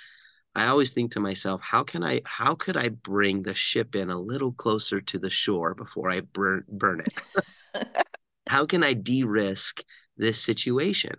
I 0.55 0.67
always 0.67 0.91
think 0.91 1.11
to 1.13 1.19
myself, 1.19 1.61
how 1.63 1.83
can 1.83 2.03
I, 2.03 2.21
how 2.25 2.55
could 2.55 2.77
I 2.77 2.89
bring 2.89 3.43
the 3.43 3.53
ship 3.53 3.95
in 3.95 4.09
a 4.09 4.19
little 4.19 4.51
closer 4.51 5.01
to 5.01 5.19
the 5.19 5.29
shore 5.29 5.73
before 5.73 6.11
I 6.11 6.21
burn 6.21 6.65
burn 6.69 7.01
it? 7.01 7.85
how 8.47 8.65
can 8.65 8.83
I 8.83 8.93
de-risk 8.93 9.83
this 10.17 10.39
situation? 10.39 11.15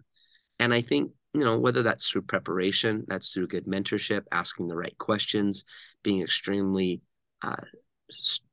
And 0.60 0.72
I 0.72 0.82
think 0.82 1.12
you 1.32 1.44
know 1.44 1.58
whether 1.58 1.82
that's 1.82 2.08
through 2.08 2.22
preparation, 2.22 3.04
that's 3.08 3.32
through 3.32 3.48
good 3.48 3.66
mentorship, 3.66 4.22
asking 4.30 4.68
the 4.68 4.76
right 4.76 4.96
questions, 4.98 5.64
being 6.04 6.22
extremely 6.22 7.00
uh, 7.42 7.56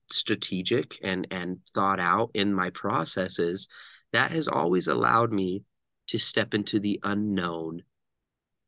strategic 0.10 0.98
and 1.04 1.28
and 1.30 1.60
thought 1.76 2.00
out 2.00 2.32
in 2.34 2.54
my 2.54 2.72
processes 2.72 3.68
that 4.14 4.32
has 4.32 4.48
always 4.48 4.88
allowed 4.88 5.32
me 5.32 5.64
to 6.08 6.18
step 6.18 6.54
into 6.54 6.80
the 6.80 7.00
unknown 7.04 7.84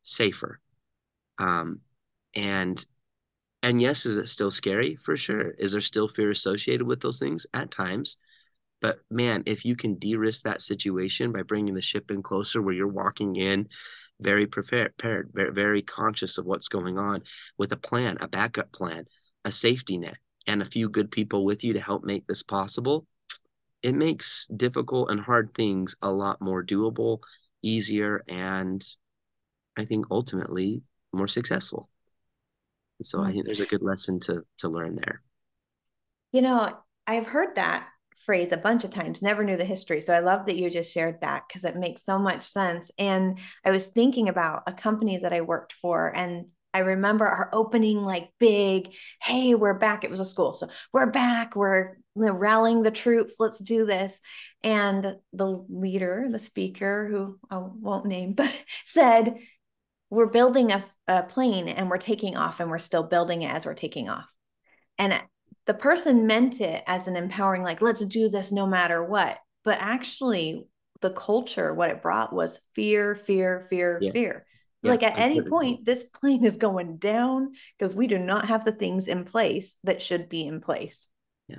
safer. 0.01 0.59
Um 1.37 1.79
and 2.35 2.85
and 3.61 3.81
yes 3.81 4.05
is 4.05 4.17
it 4.17 4.27
still 4.27 4.51
scary? 4.51 4.95
For 4.95 5.15
sure. 5.15 5.51
Is 5.51 5.71
there 5.71 5.81
still 5.81 6.07
fear 6.07 6.31
associated 6.31 6.85
with 6.85 7.01
those 7.01 7.19
things? 7.19 7.45
At 7.53 7.71
times. 7.71 8.17
But 8.81 8.99
man 9.09 9.43
if 9.45 9.65
you 9.65 9.75
can 9.75 9.95
de-risk 9.95 10.43
that 10.43 10.61
situation 10.61 11.31
by 11.31 11.43
bringing 11.43 11.73
the 11.73 11.81
ship 11.81 12.11
in 12.11 12.21
closer 12.21 12.61
where 12.61 12.73
you're 12.73 12.87
walking 12.87 13.35
in 13.35 13.67
very 14.19 14.45
prepared 14.45 14.93
very, 15.01 15.51
very 15.51 15.81
conscious 15.81 16.37
of 16.37 16.45
what's 16.45 16.67
going 16.67 16.97
on 16.97 17.21
with 17.57 17.71
a 17.71 17.77
plan 17.77 18.17
a 18.21 18.27
backup 18.27 18.71
plan 18.71 19.05
a 19.43 19.51
safety 19.51 19.97
net 19.97 20.17
and 20.47 20.61
a 20.61 20.65
few 20.65 20.89
good 20.89 21.11
people 21.11 21.45
with 21.45 21.63
you 21.63 21.73
to 21.73 21.79
help 21.79 22.03
make 22.03 22.25
this 22.27 22.43
possible 22.43 23.05
it 23.83 23.93
makes 23.93 24.47
difficult 24.47 25.11
and 25.11 25.19
hard 25.19 25.53
things 25.53 25.95
a 26.01 26.11
lot 26.11 26.41
more 26.41 26.63
doable, 26.63 27.19
easier, 27.61 28.23
and 28.27 28.83
I 29.77 29.85
think 29.85 30.05
ultimately 30.09 30.81
more 31.11 31.27
successful. 31.27 31.89
And 32.99 33.05
so 33.05 33.21
I 33.21 33.31
think 33.31 33.45
there's 33.45 33.59
a 33.59 33.65
good 33.65 33.83
lesson 33.83 34.19
to 34.21 34.45
to 34.59 34.69
learn 34.69 34.95
there. 34.95 35.21
You 36.31 36.41
know, 36.41 36.77
I've 37.05 37.27
heard 37.27 37.55
that 37.55 37.87
phrase 38.25 38.51
a 38.51 38.57
bunch 38.57 38.83
of 38.83 38.89
times, 38.89 39.21
never 39.21 39.43
knew 39.43 39.57
the 39.57 39.65
history. 39.65 40.01
So 40.01 40.13
I 40.13 40.19
love 40.19 40.45
that 40.45 40.55
you 40.55 40.69
just 40.69 40.93
shared 40.93 41.21
that 41.21 41.43
because 41.47 41.63
it 41.65 41.75
makes 41.75 42.05
so 42.05 42.17
much 42.17 42.43
sense. 42.43 42.89
And 42.97 43.39
I 43.65 43.71
was 43.71 43.87
thinking 43.87 44.29
about 44.29 44.63
a 44.65 44.73
company 44.73 45.17
that 45.17 45.33
I 45.33 45.41
worked 45.41 45.73
for 45.73 46.15
and 46.15 46.47
I 46.73 46.79
remember 46.79 47.25
our 47.25 47.49
opening 47.53 47.97
like 47.97 48.31
big, 48.39 48.93
hey, 49.21 49.53
we're 49.53 49.77
back. 49.77 50.03
It 50.03 50.09
was 50.09 50.19
a 50.19 50.25
school. 50.25 50.53
So 50.53 50.67
we're 50.91 51.11
back. 51.11 51.55
We're 51.55 51.97
rallying 52.15 52.81
the 52.81 52.91
troops. 52.91 53.35
Let's 53.39 53.59
do 53.59 53.85
this. 53.85 54.19
And 54.63 55.17
the 55.33 55.65
leader, 55.69 56.27
the 56.31 56.39
speaker, 56.39 57.07
who 57.09 57.39
I 57.49 57.57
won't 57.59 58.07
name, 58.07 58.33
but 58.37 58.51
said, 58.85 59.37
we're 60.09 60.27
building 60.27 60.71
a, 60.71 60.83
a 61.07 61.23
plane 61.23 61.67
and 61.67 61.89
we're 61.89 61.97
taking 61.97 62.37
off 62.37 62.59
and 62.59 62.69
we're 62.69 62.79
still 62.79 63.03
building 63.03 63.43
it 63.43 63.53
as 63.53 63.65
we're 63.65 63.73
taking 63.73 64.09
off. 64.09 64.27
And 64.97 65.21
the 65.65 65.73
person 65.73 66.27
meant 66.27 66.59
it 66.59 66.83
as 66.87 67.07
an 67.07 67.15
empowering, 67.15 67.63
like, 67.63 67.81
let's 67.81 68.03
do 68.05 68.29
this 68.29 68.51
no 68.51 68.67
matter 68.67 69.03
what. 69.03 69.37
But 69.63 69.77
actually, 69.79 70.67
the 71.01 71.11
culture, 71.11 71.73
what 71.73 71.89
it 71.89 72.01
brought 72.01 72.33
was 72.33 72.59
fear, 72.75 73.15
fear, 73.15 73.65
fear, 73.69 73.99
yeah. 74.01 74.11
fear 74.11 74.45
yeah, 74.83 74.91
like 74.91 75.03
at 75.03 75.17
any 75.17 75.41
point, 75.41 75.85
this 75.85 76.03
plane 76.03 76.43
is 76.43 76.57
going 76.57 76.97
down 76.97 77.53
because 77.77 77.95
we 77.95 78.07
do 78.07 78.19
not 78.19 78.47
have 78.47 78.65
the 78.65 78.71
things 78.71 79.07
in 79.07 79.23
place 79.23 79.77
that 79.83 80.01
should 80.01 80.27
be 80.27 80.45
in 80.45 80.59
place. 80.59 81.09
Yeah. 81.47 81.57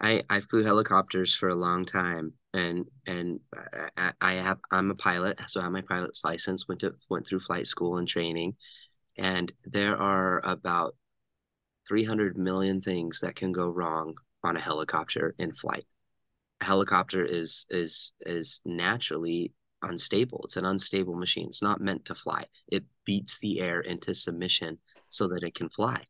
I, 0.00 0.22
I 0.30 0.40
flew 0.40 0.64
helicopters 0.64 1.34
for 1.34 1.48
a 1.48 1.54
long 1.54 1.84
time 1.84 2.32
and 2.54 2.86
and 3.06 3.40
I, 3.96 4.12
I 4.20 4.32
have 4.34 4.58
I'm 4.70 4.90
a 4.90 4.94
pilot 4.94 5.38
so 5.46 5.60
I 5.60 5.64
have 5.64 5.72
my 5.72 5.82
pilot's 5.82 6.24
license 6.24 6.68
went 6.68 6.80
to 6.82 6.94
went 7.08 7.26
through 7.26 7.40
flight 7.40 7.66
school 7.66 7.96
and 7.96 8.06
training 8.06 8.56
and 9.16 9.50
there 9.64 9.96
are 9.96 10.40
about 10.44 10.96
300 11.88 12.36
million 12.36 12.80
things 12.80 13.20
that 13.20 13.36
can 13.36 13.52
go 13.52 13.68
wrong 13.68 14.14
on 14.44 14.56
a 14.56 14.60
helicopter 14.60 15.34
in 15.38 15.54
flight 15.54 15.86
a 16.60 16.64
helicopter 16.64 17.24
is 17.24 17.64
is 17.70 18.12
is 18.20 18.60
naturally 18.66 19.52
unstable. 19.82 20.42
It's 20.44 20.56
an 20.56 20.64
unstable 20.64 21.14
machine. 21.14 21.48
It's 21.48 21.62
not 21.62 21.80
meant 21.80 22.04
to 22.06 22.14
fly. 22.14 22.46
It 22.68 22.84
beats 23.04 23.38
the 23.38 23.60
air 23.60 23.80
into 23.80 24.14
submission 24.14 24.78
so 25.10 25.28
that 25.28 25.42
it 25.42 25.54
can 25.54 25.68
fly. 25.68 26.06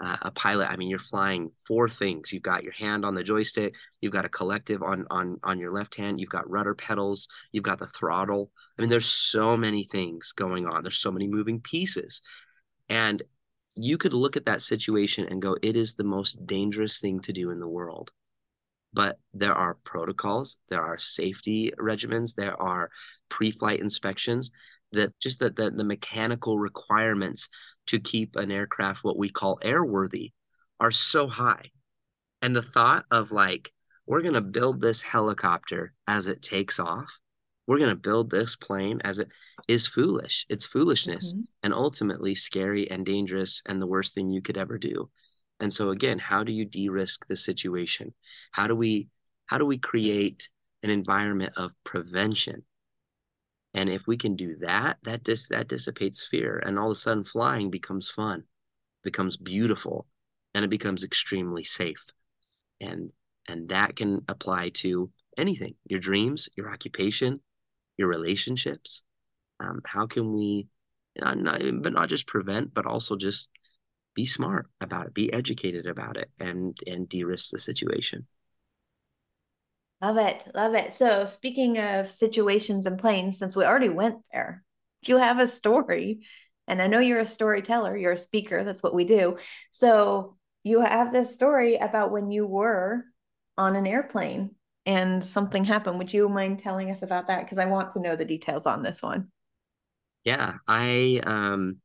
Uh, 0.00 0.16
a 0.22 0.30
pilot, 0.30 0.70
I 0.70 0.76
mean, 0.76 0.88
you're 0.88 1.00
flying 1.00 1.50
four 1.66 1.88
things. 1.88 2.32
You've 2.32 2.44
got 2.44 2.62
your 2.62 2.72
hand 2.72 3.04
on 3.04 3.16
the 3.16 3.24
joystick. 3.24 3.74
You've 4.00 4.12
got 4.12 4.24
a 4.24 4.28
collective 4.28 4.80
on 4.80 5.06
on 5.10 5.40
on 5.42 5.58
your 5.58 5.72
left 5.72 5.96
hand. 5.96 6.20
You've 6.20 6.30
got 6.30 6.48
rudder 6.48 6.74
pedals. 6.74 7.26
You've 7.50 7.64
got 7.64 7.80
the 7.80 7.88
throttle. 7.88 8.52
I 8.78 8.82
mean, 8.82 8.90
there's 8.90 9.10
so 9.10 9.56
many 9.56 9.82
things 9.82 10.30
going 10.30 10.66
on. 10.66 10.84
There's 10.84 11.00
so 11.00 11.10
many 11.10 11.26
moving 11.26 11.60
pieces, 11.60 12.22
and 12.88 13.22
you 13.74 13.98
could 13.98 14.12
look 14.12 14.36
at 14.36 14.46
that 14.46 14.62
situation 14.62 15.26
and 15.28 15.42
go, 15.42 15.56
"It 15.62 15.76
is 15.76 15.94
the 15.94 16.04
most 16.04 16.46
dangerous 16.46 17.00
thing 17.00 17.18
to 17.22 17.32
do 17.32 17.50
in 17.50 17.58
the 17.58 17.68
world." 17.68 18.12
But 18.92 19.18
there 19.34 19.54
are 19.54 19.78
protocols, 19.84 20.56
there 20.68 20.82
are 20.82 20.98
safety 20.98 21.72
regimens, 21.78 22.34
there 22.34 22.60
are 22.60 22.90
pre-flight 23.28 23.80
inspections 23.80 24.50
that 24.92 25.18
just 25.20 25.38
the, 25.38 25.50
the, 25.50 25.70
the 25.70 25.84
mechanical 25.84 26.58
requirements 26.58 27.48
to 27.86 27.98
keep 27.98 28.36
an 28.36 28.50
aircraft 28.50 29.04
what 29.04 29.18
we 29.18 29.28
call 29.28 29.58
airworthy 29.62 30.32
are 30.80 30.90
so 30.90 31.28
high. 31.28 31.70
And 32.40 32.54
the 32.54 32.62
thought 32.62 33.04
of 33.10 33.32
like, 33.32 33.72
we're 34.06 34.22
going 34.22 34.34
to 34.34 34.40
build 34.40 34.80
this 34.80 35.02
helicopter 35.02 35.92
as 36.06 36.28
it 36.28 36.40
takes 36.40 36.78
off. 36.78 37.18
We're 37.66 37.78
going 37.78 37.90
to 37.90 37.96
build 37.96 38.30
this 38.30 38.56
plane 38.56 39.00
as 39.04 39.18
it 39.18 39.28
is 39.68 39.86
foolish. 39.86 40.46
It's 40.48 40.64
foolishness 40.64 41.34
mm-hmm. 41.34 41.42
and 41.62 41.74
ultimately 41.74 42.34
scary 42.34 42.90
and 42.90 43.04
dangerous 43.04 43.60
and 43.66 43.82
the 43.82 43.86
worst 43.86 44.14
thing 44.14 44.30
you 44.30 44.40
could 44.40 44.56
ever 44.56 44.78
do. 44.78 45.10
And 45.60 45.72
so 45.72 45.90
again, 45.90 46.18
how 46.18 46.44
do 46.44 46.52
you 46.52 46.64
de-risk 46.64 47.26
the 47.26 47.36
situation? 47.36 48.14
How 48.52 48.66
do 48.66 48.74
we 48.74 49.08
how 49.46 49.58
do 49.58 49.64
we 49.64 49.78
create 49.78 50.50
an 50.82 50.90
environment 50.90 51.54
of 51.56 51.72
prevention? 51.84 52.64
And 53.74 53.88
if 53.88 54.06
we 54.06 54.16
can 54.16 54.36
do 54.36 54.56
that, 54.60 54.98
that 55.04 55.22
dis- 55.24 55.48
that 55.48 55.68
dissipates 55.68 56.26
fear, 56.26 56.62
and 56.64 56.78
all 56.78 56.90
of 56.90 56.96
a 56.96 57.00
sudden, 57.00 57.24
flying 57.24 57.70
becomes 57.70 58.08
fun, 58.08 58.44
becomes 59.02 59.36
beautiful, 59.36 60.06
and 60.54 60.64
it 60.64 60.68
becomes 60.68 61.04
extremely 61.04 61.64
safe. 61.64 62.04
And 62.80 63.10
and 63.46 63.68
that 63.68 63.96
can 63.96 64.24
apply 64.28 64.70
to 64.82 65.10
anything: 65.36 65.74
your 65.84 66.00
dreams, 66.00 66.48
your 66.56 66.70
occupation, 66.70 67.40
your 67.96 68.08
relationships. 68.08 69.02
Um, 69.60 69.80
how 69.84 70.06
can 70.06 70.32
we, 70.34 70.68
not, 71.20 71.36
not, 71.38 71.60
but 71.82 71.92
not 71.92 72.08
just 72.08 72.26
prevent, 72.26 72.72
but 72.72 72.86
also 72.86 73.16
just 73.16 73.50
be 74.18 74.24
smart 74.24 74.66
about 74.80 75.06
it, 75.06 75.14
be 75.14 75.32
educated 75.32 75.86
about 75.86 76.16
it, 76.16 76.28
and 76.40 76.76
and 76.88 77.08
de-risk 77.08 77.52
the 77.52 77.60
situation. 77.60 78.26
Love 80.02 80.16
it, 80.16 80.44
love 80.56 80.74
it. 80.74 80.92
So 80.92 81.24
speaking 81.24 81.78
of 81.78 82.10
situations 82.10 82.86
and 82.86 82.98
planes, 82.98 83.38
since 83.38 83.54
we 83.54 83.64
already 83.64 83.88
went 83.88 84.16
there, 84.32 84.64
do 85.04 85.12
you 85.12 85.18
have 85.18 85.38
a 85.38 85.46
story, 85.46 86.26
and 86.66 86.82
I 86.82 86.88
know 86.88 86.98
you're 86.98 87.20
a 87.20 87.26
storyteller, 87.26 87.96
you're 87.96 88.18
a 88.18 88.18
speaker. 88.18 88.64
That's 88.64 88.82
what 88.82 88.92
we 88.92 89.04
do. 89.04 89.38
So 89.70 90.36
you 90.64 90.80
have 90.80 91.12
this 91.12 91.32
story 91.32 91.76
about 91.76 92.10
when 92.10 92.32
you 92.32 92.44
were 92.44 93.04
on 93.56 93.76
an 93.76 93.86
airplane 93.86 94.56
and 94.84 95.24
something 95.24 95.64
happened. 95.64 95.98
Would 95.98 96.12
you 96.12 96.28
mind 96.28 96.58
telling 96.58 96.90
us 96.90 97.02
about 97.02 97.28
that? 97.28 97.44
Because 97.44 97.58
I 97.58 97.66
want 97.66 97.94
to 97.94 98.00
know 98.00 98.16
the 98.16 98.24
details 98.24 98.66
on 98.66 98.82
this 98.82 99.00
one. 99.00 99.28
Yeah, 100.24 100.54
I 100.66 101.20
um 101.24 101.76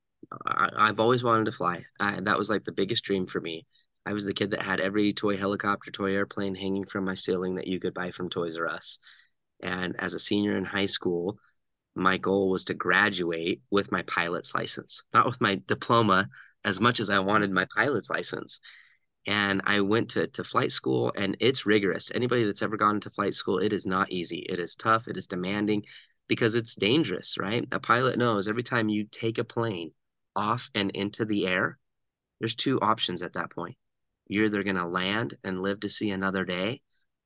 I, 0.45 0.87
have 0.87 0.99
always 0.99 1.23
wanted 1.23 1.45
to 1.45 1.51
fly. 1.51 1.85
I, 1.99 2.19
that 2.21 2.37
was 2.37 2.49
like 2.49 2.65
the 2.65 2.71
biggest 2.71 3.03
dream 3.03 3.25
for 3.25 3.39
me. 3.39 3.65
I 4.05 4.13
was 4.13 4.25
the 4.25 4.33
kid 4.33 4.51
that 4.51 4.61
had 4.61 4.79
every 4.79 5.13
toy 5.13 5.37
helicopter, 5.37 5.91
toy 5.91 6.13
airplane 6.13 6.55
hanging 6.55 6.85
from 6.85 7.05
my 7.05 7.13
ceiling 7.13 7.55
that 7.55 7.67
you 7.67 7.79
could 7.79 7.93
buy 7.93 8.11
from 8.11 8.29
Toys 8.29 8.57
R 8.57 8.67
Us. 8.67 8.97
And 9.61 9.95
as 9.99 10.13
a 10.13 10.19
senior 10.19 10.57
in 10.57 10.65
high 10.65 10.87
school, 10.87 11.37
my 11.95 12.17
goal 12.17 12.49
was 12.49 12.65
to 12.65 12.73
graduate 12.73 13.61
with 13.71 13.91
my 13.91 14.01
pilot's 14.03 14.53
license, 14.53 15.03
not 15.13 15.25
with 15.25 15.39
my 15.39 15.61
diploma 15.67 16.27
as 16.65 16.79
much 16.79 16.99
as 16.99 17.09
I 17.09 17.19
wanted 17.19 17.51
my 17.51 17.65
pilot's 17.75 18.09
license. 18.09 18.59
And 19.25 19.61
I 19.65 19.79
went 19.81 20.09
to, 20.11 20.27
to 20.27 20.43
flight 20.43 20.71
school, 20.73 21.13
and 21.15 21.37
it's 21.39 21.65
rigorous. 21.65 22.11
Anybody 22.13 22.43
that's 22.43 22.61
ever 22.61 22.75
gone 22.75 22.99
to 23.01 23.09
flight 23.09 23.35
school, 23.35 23.57
it 23.57 23.71
is 23.71 23.85
not 23.85 24.11
easy. 24.11 24.39
It 24.49 24.59
is 24.59 24.75
tough, 24.75 25.07
it 25.07 25.15
is 25.15 25.27
demanding 25.27 25.83
because 26.27 26.55
it's 26.55 26.75
dangerous, 26.75 27.37
right? 27.37 27.65
A 27.71 27.79
pilot 27.79 28.17
knows 28.17 28.47
every 28.47 28.63
time 28.63 28.89
you 28.89 29.05
take 29.05 29.37
a 29.37 29.43
plane 29.43 29.91
off 30.35 30.69
and 30.75 30.91
into 30.91 31.25
the 31.25 31.47
air, 31.47 31.77
there's 32.39 32.55
two 32.55 32.79
options 32.81 33.21
at 33.21 33.33
that 33.33 33.51
point. 33.51 33.75
You're 34.27 34.45
either 34.45 34.63
going 34.63 34.77
to 34.77 34.87
land 34.87 35.37
and 35.43 35.61
live 35.61 35.81
to 35.81 35.89
see 35.89 36.11
another 36.11 36.45
day, 36.45 36.81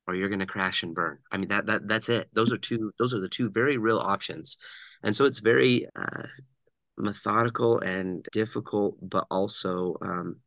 or 0.07 0.15
you're 0.15 0.29
going 0.29 0.39
to 0.39 0.45
crash 0.45 0.83
and 0.83 0.95
burn. 0.95 1.19
I 1.31 1.37
mean 1.37 1.49
that 1.49 1.65
that 1.67 1.87
that's 1.87 2.09
it. 2.09 2.29
Those 2.33 2.51
are 2.51 2.57
two. 2.57 2.91
Those 2.97 3.13
are 3.13 3.19
the 3.19 3.29
two 3.29 3.49
very 3.49 3.77
real 3.77 3.99
options, 3.99 4.57
and 5.03 5.15
so 5.15 5.25
it's 5.25 5.39
very 5.39 5.87
uh, 5.95 6.23
methodical 6.97 7.79
and 7.79 8.25
difficult, 8.31 8.97
but 9.01 9.27
also 9.29 9.97
um, 10.01 10.37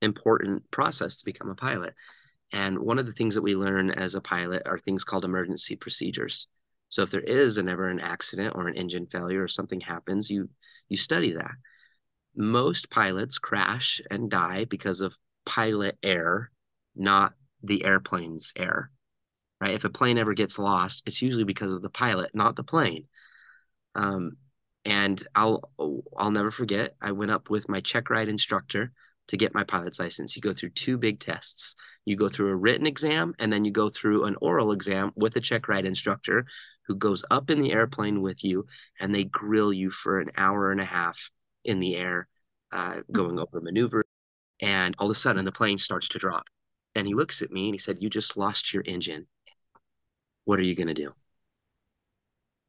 important 0.00 0.70
process 0.70 1.18
to 1.18 1.24
become 1.24 1.50
a 1.50 1.54
pilot. 1.54 1.94
And 2.52 2.78
one 2.78 2.98
of 2.98 3.06
the 3.06 3.12
things 3.12 3.34
that 3.34 3.42
we 3.42 3.56
learn 3.56 3.90
as 3.90 4.14
a 4.14 4.20
pilot 4.20 4.62
are 4.66 4.78
things 4.78 5.02
called 5.04 5.24
emergency 5.24 5.76
procedures. 5.76 6.46
So 6.88 7.02
if 7.02 7.10
there 7.10 7.20
is 7.20 7.58
an 7.58 7.68
ever 7.68 7.88
an 7.88 8.00
accident 8.00 8.54
or 8.54 8.68
an 8.68 8.76
engine 8.76 9.06
failure 9.06 9.42
or 9.42 9.48
something 9.48 9.80
happens, 9.80 10.30
you 10.30 10.48
you 10.88 10.96
study 10.96 11.32
that. 11.32 11.52
Most 12.36 12.90
pilots 12.90 13.38
crash 13.38 14.00
and 14.10 14.30
die 14.30 14.64
because 14.64 15.00
of 15.00 15.16
pilot 15.46 15.98
error, 16.02 16.50
not 16.96 17.34
the 17.62 17.84
airplane's 17.84 18.52
error. 18.56 18.90
Right? 19.60 19.74
If 19.74 19.84
a 19.84 19.90
plane 19.90 20.18
ever 20.18 20.34
gets 20.34 20.58
lost, 20.58 21.02
it's 21.06 21.22
usually 21.22 21.44
because 21.44 21.72
of 21.72 21.82
the 21.82 21.90
pilot, 21.90 22.34
not 22.34 22.56
the 22.56 22.64
plane. 22.64 23.06
Um, 23.94 24.36
and 24.84 25.22
I'll 25.34 25.70
I'll 26.16 26.30
never 26.30 26.50
forget. 26.50 26.96
I 27.00 27.12
went 27.12 27.30
up 27.30 27.48
with 27.48 27.68
my 27.68 27.80
check 27.80 28.10
ride 28.10 28.28
instructor 28.28 28.92
to 29.28 29.36
get 29.36 29.54
my 29.54 29.64
pilot's 29.64 29.98
license. 29.98 30.36
You 30.36 30.42
go 30.42 30.52
through 30.52 30.70
two 30.70 30.98
big 30.98 31.18
tests. 31.20 31.76
You 32.04 32.16
go 32.16 32.28
through 32.28 32.48
a 32.48 32.56
written 32.56 32.86
exam, 32.86 33.34
and 33.38 33.52
then 33.52 33.64
you 33.64 33.70
go 33.70 33.88
through 33.88 34.24
an 34.24 34.36
oral 34.42 34.72
exam 34.72 35.12
with 35.16 35.36
a 35.36 35.40
check 35.40 35.68
ride 35.68 35.86
instructor 35.86 36.44
who 36.86 36.96
goes 36.96 37.24
up 37.30 37.50
in 37.50 37.62
the 37.62 37.72
airplane 37.72 38.20
with 38.20 38.44
you, 38.44 38.66
and 39.00 39.14
they 39.14 39.24
grill 39.24 39.72
you 39.72 39.90
for 39.90 40.20
an 40.20 40.30
hour 40.36 40.70
and 40.70 40.80
a 40.80 40.84
half 40.84 41.30
in 41.64 41.80
the 41.80 41.96
air, 41.96 42.28
uh, 42.72 43.00
going 43.10 43.38
over 43.38 43.60
maneuvers. 43.60 44.04
And 44.60 44.94
all 44.98 45.10
of 45.10 45.16
a 45.16 45.18
sudden, 45.18 45.44
the 45.44 45.52
plane 45.52 45.78
starts 45.78 46.08
to 46.10 46.18
drop. 46.18 46.46
And 46.94 47.06
he 47.06 47.14
looks 47.14 47.42
at 47.42 47.50
me 47.50 47.66
and 47.66 47.74
he 47.74 47.78
said, 47.78 47.98
You 48.00 48.08
just 48.08 48.36
lost 48.36 48.72
your 48.72 48.84
engine. 48.86 49.26
What 50.44 50.58
are 50.58 50.62
you 50.62 50.74
going 50.74 50.88
to 50.88 50.94
do? 50.94 51.12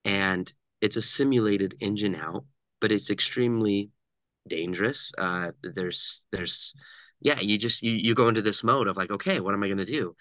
And 0.04 0.52
it's 0.82 0.98
a 0.98 1.02
simulated 1.02 1.76
engine 1.80 2.16
out, 2.16 2.46
but 2.80 2.92
it's 2.92 3.10
extremely 3.10 3.92
dangerous. 4.48 5.12
Uh, 5.18 5.52
there's, 5.62 6.26
there's, 6.32 6.74
yeah, 7.20 7.40
you 7.40 7.58
just, 7.58 7.82
you, 7.82 7.92
you 7.92 8.14
go 8.14 8.28
into 8.28 8.42
this 8.42 8.64
mode 8.64 8.88
of 8.88 8.98
like, 8.98 9.12
okay, 9.12 9.40
what 9.40 9.54
am 9.54 9.64
I 9.64 9.68
going 9.68 9.78
to 9.80 9.86
do? 9.86 10.16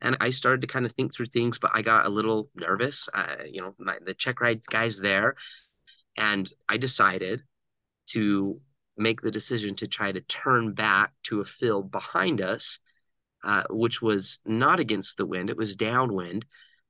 And 0.00 0.16
I 0.20 0.30
started 0.30 0.60
to 0.60 0.66
kind 0.66 0.86
of 0.86 0.92
think 0.92 1.14
through 1.14 1.26
things, 1.26 1.58
but 1.58 1.72
I 1.74 1.82
got 1.82 2.06
a 2.06 2.10
little 2.10 2.50
nervous. 2.54 3.08
Uh, 3.12 3.36
you 3.50 3.60
know, 3.60 3.74
my, 3.78 3.98
the 4.04 4.14
check 4.14 4.40
ride 4.40 4.64
guy's 4.66 5.00
there. 5.00 5.34
And 6.16 6.50
I 6.68 6.76
decided 6.76 7.42
to 8.08 8.60
make 8.96 9.20
the 9.20 9.30
decision 9.30 9.74
to 9.76 9.86
try 9.86 10.10
to 10.10 10.20
turn 10.22 10.72
back 10.72 11.12
to 11.24 11.40
a 11.40 11.44
field 11.44 11.90
behind 11.90 12.40
us 12.40 12.80
uh, 13.44 13.64
which 13.70 14.02
was 14.02 14.40
not 14.44 14.80
against 14.80 15.16
the 15.16 15.26
wind, 15.26 15.50
it 15.50 15.56
was 15.56 15.76
downwind. 15.76 16.44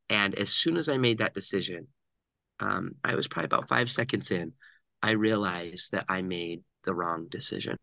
And 0.09 0.35
as 0.35 0.51
soon 0.51 0.77
as 0.77 0.89
I 0.89 0.97
made 0.97 1.19
that 1.19 1.35
decision, 1.35 1.89
um, 2.61 2.93
I 3.05 3.15
was 3.15 3.29
probably 3.29 3.47
about 3.47 3.69
five 3.69 3.91
seconds 3.91 4.31
in, 4.31 4.53
I 5.03 5.13
realized 5.13 5.93
that 5.93 6.07
I 6.09 6.23
made 6.23 6.63
the 6.85 6.95
wrong 6.95 7.27
decision. 7.29 7.77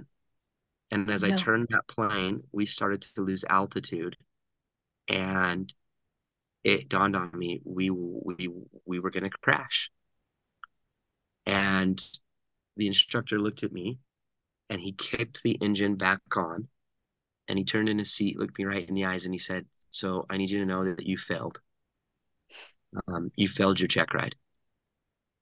And 0.91 1.09
as 1.09 1.23
no. 1.23 1.33
I 1.33 1.37
turned 1.37 1.67
that 1.69 1.87
plane, 1.87 2.41
we 2.51 2.65
started 2.65 3.01
to 3.03 3.21
lose 3.21 3.45
altitude. 3.47 4.17
And 5.07 5.71
it 6.63 6.89
dawned 6.89 7.15
on 7.15 7.29
me 7.33 7.61
we 7.63 7.91
we 7.91 8.49
we 8.85 8.99
were 8.99 9.11
going 9.11 9.23
to 9.23 9.29
crash. 9.29 9.91
And 11.45 12.03
the 12.77 12.87
instructor 12.87 13.39
looked 13.39 13.63
at 13.63 13.71
me 13.71 13.99
and 14.69 14.81
he 14.81 14.91
kicked 14.91 15.41
the 15.43 15.57
engine 15.61 15.95
back 15.95 16.21
on 16.35 16.67
and 17.47 17.57
he 17.59 17.65
turned 17.65 17.89
in 17.89 17.99
his 17.99 18.13
seat, 18.13 18.39
looked 18.39 18.57
me 18.57 18.65
right 18.65 18.87
in 18.87 18.95
the 18.95 19.05
eyes, 19.05 19.25
and 19.25 19.33
he 19.33 19.39
said, 19.39 19.65
"So 19.89 20.25
I 20.29 20.37
need 20.37 20.49
you 20.49 20.59
to 20.59 20.65
know 20.65 20.83
that 20.83 21.05
you 21.05 21.17
failed. 21.17 21.59
Um, 23.07 23.31
you 23.35 23.47
failed 23.47 23.79
your 23.79 23.87
check 23.87 24.13
ride, 24.13 24.35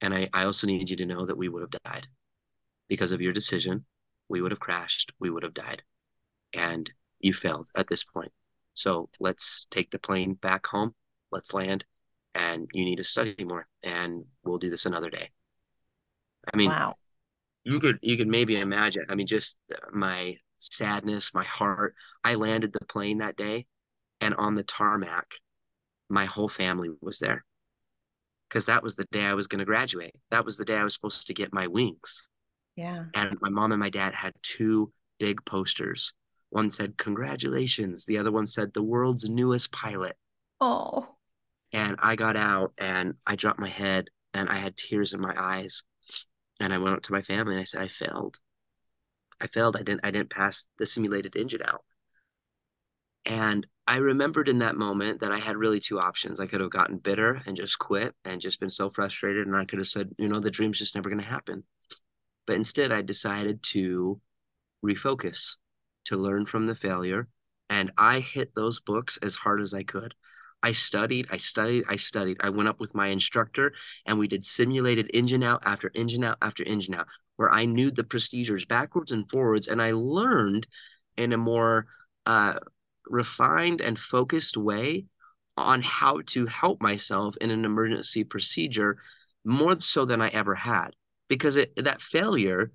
and 0.02 0.14
I, 0.14 0.30
I 0.34 0.44
also 0.44 0.68
need 0.68 0.90
you 0.90 0.98
to 0.98 1.06
know 1.06 1.26
that 1.26 1.38
we 1.38 1.50
would 1.50 1.62
have 1.62 1.82
died 1.84 2.08
because 2.88 3.12
of 3.12 3.22
your 3.22 3.34
decision. 3.34 3.86
We 4.28 4.42
would 4.42 4.52
have 4.52 4.60
crashed. 4.60 5.14
We 5.20 5.30
would 5.30 5.44
have 5.44 5.54
died, 5.54 5.84
and 6.54 6.92
you 7.20 7.34
failed 7.34 7.70
at 7.76 7.88
this 7.88 8.04
point. 8.04 8.32
So 8.74 9.10
let's 9.20 9.66
take 9.68 9.92
the 9.92 10.00
plane 10.00 10.34
back 10.34 10.68
home. 10.68 10.96
Let's 11.32 11.54
land, 11.54 11.86
and 12.36 12.68
you 12.74 12.84
need 12.84 12.98
to 12.98 13.04
study 13.04 13.44
more, 13.44 13.68
and 13.82 14.26
we'll 14.44 14.58
do 14.58 14.70
this 14.70 14.86
another 14.86 15.10
day." 15.10 15.30
I 16.54 16.58
mean, 16.58 16.70
wow. 16.70 16.98
You 17.64 17.80
could 17.80 18.00
you 18.02 18.18
could 18.18 18.28
maybe 18.28 18.60
imagine. 18.60 19.06
I 19.10 19.16
mean, 19.16 19.28
just 19.28 19.58
uh, 19.74 19.78
my 19.94 20.38
sadness, 20.60 21.34
my 21.34 21.44
heart. 21.44 21.96
I 22.24 22.36
landed 22.36 22.74
the 22.74 22.86
plane 22.86 23.20
that 23.20 23.36
day, 23.36 23.66
and 24.22 24.36
on 24.36 24.56
the 24.56 24.64
tarmac, 24.64 25.28
my 26.10 26.26
whole 26.26 26.50
family 26.50 26.90
was 27.02 27.20
there 27.20 27.44
because 28.54 28.68
that 28.68 28.84
was 28.84 28.96
the 28.96 29.08
day 29.12 29.26
I 29.26 29.34
was 29.34 29.48
going 29.48 29.60
to 29.60 29.66
graduate. 29.66 30.14
That 30.30 30.46
was 30.46 30.58
the 30.58 30.66
day 30.66 30.78
I 30.78 30.84
was 30.84 30.94
supposed 30.94 31.26
to 31.26 31.34
get 31.34 31.54
my 31.54 31.66
wings. 31.66 32.30
Yeah. 32.76 33.06
And 33.16 33.38
my 33.42 33.50
mom 33.50 33.72
and 33.72 33.80
my 33.80 33.90
dad 33.90 34.14
had 34.14 34.34
two 34.44 34.92
big 35.20 35.44
posters. 35.46 36.14
One 36.52 36.70
said, 36.70 36.98
Congratulations. 36.98 38.06
The 38.06 38.20
other 38.20 38.32
one 38.32 38.46
said, 38.46 38.74
The 38.74 38.84
world's 38.84 39.28
newest 39.28 39.72
pilot. 39.72 40.16
Oh. 40.62 41.08
And 41.72 41.96
I 42.00 42.16
got 42.16 42.36
out 42.36 42.74
and 42.78 43.16
I 43.26 43.36
dropped 43.36 43.60
my 43.60 43.70
head 43.70 44.10
and 44.36 44.48
I 44.50 44.56
had 44.56 44.78
tears 44.78 45.14
in 45.14 45.22
my 45.22 45.34
eyes. 45.36 45.82
And 46.60 46.74
I 46.74 46.78
went 46.78 46.96
up 46.96 47.04
to 47.04 47.12
my 47.12 47.22
family 47.22 47.54
and 47.54 47.62
I 47.62 47.66
said, 47.66 47.82
I 47.82 47.88
failed. 47.88 48.40
I 49.42 49.48
failed. 49.48 49.76
I 49.76 49.84
didn't 49.84 50.02
I 50.04 50.12
didn't 50.12 50.30
pass 50.30 50.68
the 50.78 50.86
simulated 50.86 51.36
engine 51.36 51.62
out. 51.64 51.84
And 53.26 53.68
I 53.88 53.98
remembered 53.98 54.48
in 54.48 54.60
that 54.60 54.78
moment 54.78 55.20
that 55.22 55.32
I 55.32 55.40
had 55.40 55.58
really 55.58 55.80
two 55.80 56.00
options. 56.00 56.40
I 56.40 56.48
could 56.48 56.62
have 56.62 56.70
gotten 56.70 56.98
bitter 56.98 57.42
and 57.46 57.56
just 57.56 57.80
quit 57.80 58.14
and 58.24 58.40
just 58.40 58.60
been 58.60 58.70
so 58.70 58.90
frustrated. 58.90 59.46
And 59.46 59.56
I 59.56 59.66
could 59.66 59.80
have 59.80 59.88
said, 59.88 60.12
you 60.18 60.28
know, 60.28 60.40
the 60.40 60.52
dream's 60.52 60.80
just 60.80 60.96
never 60.96 61.10
going 61.10 61.22
to 61.22 61.28
happen. 61.28 61.64
But 62.46 62.56
instead, 62.56 62.92
I 62.92 63.02
decided 63.02 63.62
to 63.72 64.22
refocus, 64.86 65.58
to 66.06 66.18
learn 66.18 66.46
from 66.46 66.66
the 66.66 66.76
failure. 66.76 67.28
And 67.70 67.92
I 67.98 68.20
hit 68.20 68.56
those 68.56 68.80
books 68.80 69.18
as 69.22 69.36
hard 69.36 69.62
as 69.62 69.74
I 69.74 69.84
could. 69.84 70.14
I 70.64 70.72
studied, 70.72 71.28
I 71.30 71.38
studied, 71.38 71.84
I 71.90 71.98
studied. 71.98 72.38
I 72.40 72.50
went 72.50 72.70
up 72.70 72.80
with 72.80 72.96
my 72.96 73.08
instructor 73.08 73.74
and 74.06 74.18
we 74.18 74.28
did 74.28 74.46
simulated 74.46 75.12
engine 75.14 75.44
out 75.44 75.62
after 75.66 75.92
engine 75.94 76.24
out 76.24 76.38
after 76.42 76.64
engine 76.64 76.96
out, 76.96 77.08
where 77.36 77.52
I 77.52 77.66
knew 77.66 77.92
the 77.92 78.06
procedures 78.06 78.66
backwards 78.66 79.12
and 79.12 79.30
forwards. 79.30 79.68
And 79.68 79.82
I 79.82 79.92
learned 79.92 80.66
in 81.18 81.34
a 81.34 81.38
more 81.38 81.88
uh, 82.26 82.60
refined 83.06 83.82
and 83.82 84.00
focused 84.00 84.56
way 84.56 85.06
on 85.58 85.82
how 85.82 86.22
to 86.28 86.46
help 86.48 86.82
myself 86.82 87.36
in 87.38 87.52
an 87.52 87.66
emergency 87.66 88.24
procedure 88.24 88.98
more 89.46 89.80
so 89.82 90.06
than 90.06 90.22
I 90.22 90.30
ever 90.30 90.56
had. 90.56 90.92
Because 91.28 91.58
it, 91.58 91.76
that 91.76 92.02
failure 92.02 92.72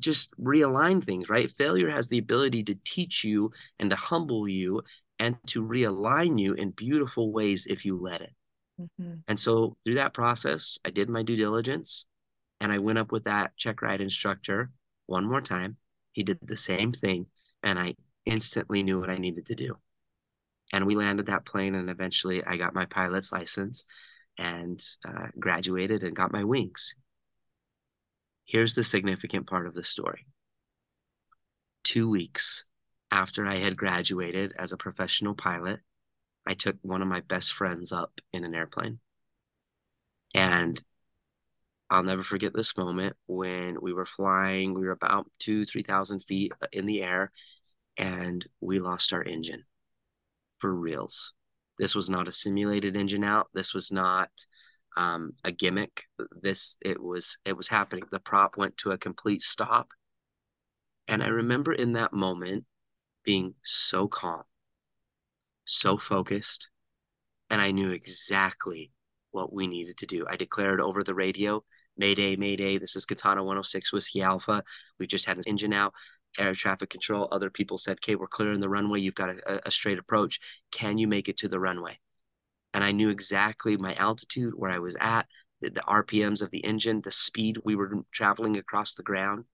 just 0.00 0.32
realign 0.38 1.02
things, 1.02 1.28
right? 1.28 1.50
Failure 1.50 1.88
has 1.88 2.08
the 2.08 2.18
ability 2.18 2.64
to 2.64 2.76
teach 2.84 3.24
you 3.24 3.52
and 3.78 3.90
to 3.90 3.96
humble 3.96 4.48
you 4.48 4.82
and 5.18 5.36
to 5.46 5.62
realign 5.62 6.38
you 6.38 6.54
in 6.54 6.70
beautiful 6.70 7.32
ways 7.32 7.66
if 7.66 7.84
you 7.84 8.00
let 8.00 8.20
it. 8.20 8.32
Mm-hmm. 8.80 9.14
And 9.28 9.38
so 9.38 9.76
through 9.84 9.94
that 9.94 10.14
process, 10.14 10.78
I 10.84 10.90
did 10.90 11.08
my 11.08 11.22
due 11.22 11.36
diligence 11.36 12.06
and 12.60 12.72
I 12.72 12.78
went 12.78 12.98
up 12.98 13.12
with 13.12 13.24
that 13.24 13.56
check 13.56 13.82
ride 13.82 14.00
instructor 14.00 14.70
one 15.06 15.24
more 15.24 15.40
time. 15.40 15.76
He 16.12 16.22
did 16.22 16.38
the 16.42 16.56
same 16.56 16.92
thing 16.92 17.26
and 17.62 17.78
I 17.78 17.94
instantly 18.26 18.82
knew 18.82 18.98
what 18.98 19.10
I 19.10 19.18
needed 19.18 19.46
to 19.46 19.54
do. 19.54 19.76
And 20.72 20.86
we 20.86 20.96
landed 20.96 21.26
that 21.26 21.44
plane 21.44 21.74
and 21.74 21.90
eventually 21.90 22.42
I 22.42 22.56
got 22.56 22.74
my 22.74 22.86
pilot's 22.86 23.32
license 23.32 23.84
and 24.38 24.84
uh, 25.06 25.28
graduated 25.38 26.02
and 26.02 26.16
got 26.16 26.32
my 26.32 26.42
wings. 26.42 26.94
Here's 28.46 28.74
the 28.74 28.84
significant 28.84 29.46
part 29.46 29.66
of 29.66 29.74
the 29.74 29.84
story. 29.84 30.26
Two 31.84 32.10
weeks 32.10 32.64
after 33.14 33.46
I 33.46 33.58
had 33.58 33.76
graduated 33.76 34.54
as 34.58 34.72
a 34.72 34.76
professional 34.76 35.36
pilot, 35.36 35.78
I 36.44 36.54
took 36.54 36.76
one 36.82 37.00
of 37.00 37.06
my 37.06 37.20
best 37.20 37.52
friends 37.52 37.92
up 37.92 38.20
in 38.32 38.42
an 38.42 38.56
airplane. 38.56 38.98
And 40.34 40.82
I'll 41.88 42.02
never 42.02 42.24
forget 42.24 42.52
this 42.52 42.76
moment 42.76 43.14
when 43.28 43.80
we 43.80 43.92
were 43.92 44.04
flying. 44.04 44.74
We 44.74 44.84
were 44.84 44.90
about 44.90 45.30
two, 45.38 45.64
3,000 45.64 46.24
feet 46.24 46.52
in 46.72 46.86
the 46.86 47.04
air 47.04 47.30
and 47.96 48.44
we 48.60 48.80
lost 48.80 49.12
our 49.12 49.22
engine 49.22 49.62
for 50.58 50.74
reals. 50.74 51.34
This 51.78 51.94
was 51.94 52.10
not 52.10 52.26
a 52.26 52.32
simulated 52.32 52.96
engine 52.96 53.22
out. 53.22 53.46
This 53.54 53.72
was 53.72 53.92
not 53.92 54.30
um, 54.96 55.34
a 55.44 55.52
gimmick. 55.52 56.06
This 56.42 56.76
it 56.80 57.00
was 57.00 57.38
it 57.44 57.56
was 57.56 57.68
happening. 57.68 58.04
The 58.10 58.18
prop 58.18 58.56
went 58.56 58.76
to 58.78 58.90
a 58.90 58.98
complete 58.98 59.42
stop, 59.42 59.88
and 61.06 61.22
I 61.22 61.28
remember 61.28 61.72
in 61.72 61.92
that 61.92 62.12
moment 62.12 62.64
being 63.24 63.54
so 63.64 64.08
calm, 64.08 64.42
so 65.64 65.96
focused, 65.96 66.68
and 67.50 67.60
I 67.60 67.70
knew 67.70 67.90
exactly 67.90 68.92
what 69.30 69.52
we 69.52 69.66
needed 69.66 69.96
to 69.98 70.06
do. 70.06 70.26
I 70.28 70.36
declared 70.36 70.80
over 70.80 71.02
the 71.02 71.14
radio, 71.14 71.64
Mayday, 71.96 72.36
Mayday, 72.36 72.78
this 72.78 72.96
is 72.96 73.06
Katana 73.06 73.42
106 73.42 73.92
Whiskey 73.92 74.22
Alpha. 74.22 74.62
We 74.98 75.06
just 75.06 75.26
had 75.26 75.36
an 75.36 75.44
engine 75.46 75.72
out, 75.72 75.94
air 76.38 76.54
traffic 76.54 76.90
control. 76.90 77.28
Other 77.30 77.50
people 77.50 77.78
said, 77.78 77.98
okay, 77.98 78.16
we're 78.16 78.26
clearing 78.26 78.60
the 78.60 78.68
runway. 78.68 79.00
You've 79.00 79.14
got 79.14 79.30
a, 79.30 79.68
a 79.68 79.70
straight 79.70 79.98
approach. 79.98 80.40
Can 80.70 80.98
you 80.98 81.06
make 81.06 81.28
it 81.28 81.38
to 81.38 81.48
the 81.48 81.60
runway? 81.60 81.98
And 82.72 82.82
I 82.82 82.90
knew 82.90 83.10
exactly 83.10 83.76
my 83.76 83.94
altitude, 83.94 84.54
where 84.56 84.70
I 84.70 84.78
was 84.78 84.96
at, 85.00 85.26
the, 85.60 85.70
the 85.70 85.82
RPMs 85.82 86.42
of 86.42 86.50
the 86.50 86.64
engine, 86.64 87.00
the 87.00 87.12
speed 87.12 87.58
we 87.64 87.76
were 87.76 88.04
traveling 88.12 88.56
across 88.56 88.94
the 88.94 89.04
ground. 89.04 89.44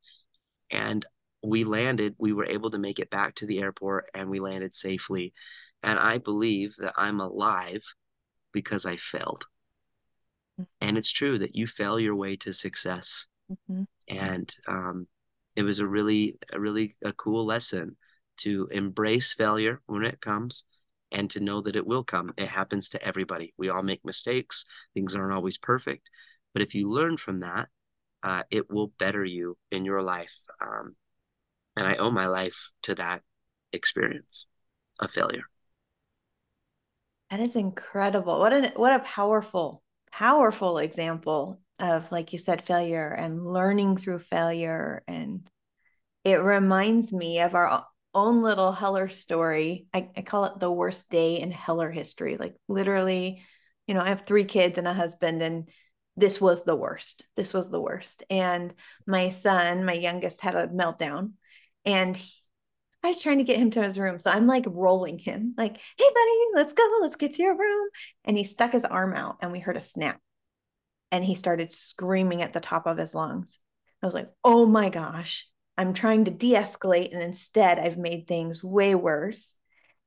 And 0.71 1.05
we 1.43 1.65
landed, 1.65 2.15
we 2.19 2.33
were 2.33 2.47
able 2.47 2.71
to 2.71 2.79
make 2.79 2.99
it 2.99 3.11
back 3.11 3.35
to 3.37 3.47
the 3.47 3.61
airport 3.61 4.11
and 4.15 4.29
we 4.29 4.41
landed 4.41 4.75
safely. 4.75 5.33
And 5.83 5.99
I 5.99 6.19
believe 6.19 6.75
that 6.79 6.95
I'm 6.97 7.21
alive 7.21 7.83
because 8.53 8.87
I 8.87 8.97
failed. 8.97 9.47
Mm-hmm. 10.61 10.87
And 10.87 10.99
it's 10.99 11.13
true 11.13 11.39
that 11.39 11.57
you 11.57 11.67
fail 11.67 11.99
your 11.99 12.15
way 12.15 12.37
to 12.37 12.53
success. 12.53 13.27
Mm-hmm. 13.51 13.85
And 14.09 14.55
um, 14.69 15.07
it 15.57 15.63
was 15.63 15.79
a 15.79 15.87
really, 15.87 16.39
a 16.53 16.61
really 16.61 16.95
a 17.03 17.13
cool 17.13 17.47
lesson 17.47 17.97
to 18.39 18.69
embrace 18.71 19.33
failure 19.35 19.81
when 19.87 20.05
it 20.05 20.21
comes 20.21 20.65
and 21.13 21.29
to 21.31 21.41
know 21.41 21.61
that 21.61 21.77
it 21.77 21.87
will 21.87 22.05
come. 22.05 22.33
It 22.37 22.49
happens 22.49 22.91
to 22.91 23.03
everybody. 23.03 23.53
We 23.57 23.69
all 23.69 23.83
make 23.83 24.05
mistakes. 24.05 24.65
Things 24.95 25.15
aren't 25.15 25.33
always 25.33 25.59
perfect. 25.59 26.11
But 26.53 26.63
if 26.63 26.75
you 26.75 26.89
learn 26.89 27.17
from 27.17 27.41
that, 27.41 27.69
uh, 28.23 28.43
it 28.51 28.71
will 28.71 28.93
better 28.99 29.25
you 29.25 29.57
in 29.71 29.85
your 29.85 30.03
life. 30.03 30.35
Um, 30.61 30.95
and 31.81 31.89
I 31.89 31.97
owe 31.97 32.11
my 32.11 32.27
life 32.27 32.71
to 32.83 32.95
that 32.97 33.23
experience 33.73 34.47
of 35.01 35.11
failure. 35.11 35.45
That 37.31 37.41
is 37.41 37.57
incredible. 37.57 38.39
What 38.39 38.53
a 38.53 38.73
what 38.77 38.93
a 38.93 39.05
powerful, 39.05 39.83
powerful 40.13 40.79
example 40.79 41.63
of, 41.79 42.13
like 42.13 42.35
you 42.35 42.39
said, 42.39 42.63
failure 42.63 43.09
and 43.09 43.47
learning 43.47 43.97
through 43.97 44.19
failure. 44.19 45.03
And 45.09 45.49
it 46.23 46.43
reminds 46.43 47.15
me 47.15 47.41
of 47.41 47.55
our 47.55 47.87
own 48.13 48.43
little 48.43 48.73
Heller 48.73 49.09
story. 49.09 49.87
I, 49.95 50.11
I 50.15 50.21
call 50.21 50.45
it 50.45 50.61
the 50.61 50.71
worst 50.71 51.09
day 51.09 51.37
in 51.41 51.51
Heller 51.51 51.91
history. 51.91 52.37
Like 52.37 52.57
literally, 52.69 53.43
you 53.87 53.95
know, 53.95 54.03
I 54.03 54.09
have 54.09 54.27
three 54.27 54.45
kids 54.45 54.77
and 54.77 54.87
a 54.87 54.93
husband, 54.93 55.41
and 55.41 55.71
this 56.15 56.43
was 56.43 56.65
the 56.65 56.77
worst. 56.77 57.27
This 57.37 57.55
was 57.55 57.71
the 57.71 57.81
worst. 57.81 58.23
And 58.29 58.75
my 59.07 59.31
son, 59.31 59.87
my 59.87 59.95
youngest, 59.95 60.43
had 60.43 60.57
a 60.57 60.69
meltdown 60.69 61.33
and 61.85 62.17
he, 62.17 62.33
I 63.03 63.09
was 63.09 63.23
trying 63.23 63.39
to 63.39 63.45
get 63.45 63.59
him 63.59 63.71
to 63.73 63.83
his 63.83 63.99
room. 63.99 64.21
So 64.21 64.31
I'm 64.31 64.47
like 64.47 64.65
rolling 64.67 65.19
him, 65.19 65.55
like, 65.57 65.77
hey, 65.77 66.05
buddy, 66.15 66.39
let's 66.55 66.75
go. 66.75 66.83
Let's 67.01 67.17
get 67.17 67.35
to 67.35 67.43
your 67.43 67.57
room. 67.57 67.89
And 68.25 68.37
he 68.37 68.45
stuck 68.45 68.73
his 68.73 68.85
arm 68.85 69.15
out 69.15 69.39
and 69.41 69.53
we 69.53 69.59
heard 69.59 69.77
a 69.77 69.81
snap. 69.81 70.21
And 71.11 71.25
he 71.25 71.35
started 71.35 71.73
screaming 71.73 72.43
at 72.43 72.53
the 72.53 72.61
top 72.61 72.87
of 72.87 72.99
his 72.99 73.15
lungs. 73.15 73.59
I 74.03 74.07
was 74.07 74.15
like, 74.15 74.31
oh 74.45 74.67
my 74.67 74.91
gosh, 74.91 75.47
I'm 75.77 75.95
trying 75.95 76.27
to 76.27 76.31
de 76.31 76.53
escalate. 76.53 77.13
And 77.13 77.23
instead, 77.23 77.79
I've 77.79 77.99
made 77.99 78.27
things 78.27 78.63
way 78.63 78.95
worse. 78.95 79.55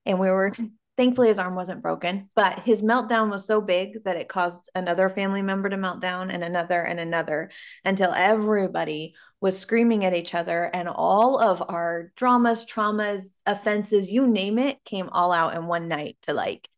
And 0.05 0.19
we 0.19 0.29
were 0.29 0.53
Thankfully, 0.95 1.29
his 1.29 1.39
arm 1.39 1.55
wasn't 1.55 1.81
broken, 1.81 2.29
but 2.35 2.59
his 2.59 2.83
meltdown 2.83 3.31
was 3.31 3.47
so 3.47 3.61
big 3.61 4.03
that 4.03 4.15
it 4.15 4.29
caused 4.29 4.69
another 4.75 5.09
family 5.09 5.41
member 5.41 5.67
to 5.67 5.77
melt 5.77 6.01
down 6.01 6.29
and 6.29 6.43
another 6.43 6.83
and 6.83 6.99
another 6.99 7.49
until 7.83 8.13
everybody 8.13 9.15
was 9.41 9.57
screaming 9.57 10.05
at 10.05 10.13
each 10.13 10.35
other. 10.35 10.63
And 10.71 10.87
all 10.87 11.39
of 11.39 11.63
our 11.67 12.11
dramas, 12.15 12.63
traumas, 12.65 13.23
offenses, 13.47 14.07
you 14.07 14.27
name 14.27 14.59
it, 14.59 14.83
came 14.85 15.09
all 15.09 15.31
out 15.31 15.55
in 15.55 15.65
one 15.65 15.87
night 15.87 16.17
to 16.23 16.33
like, 16.33 16.69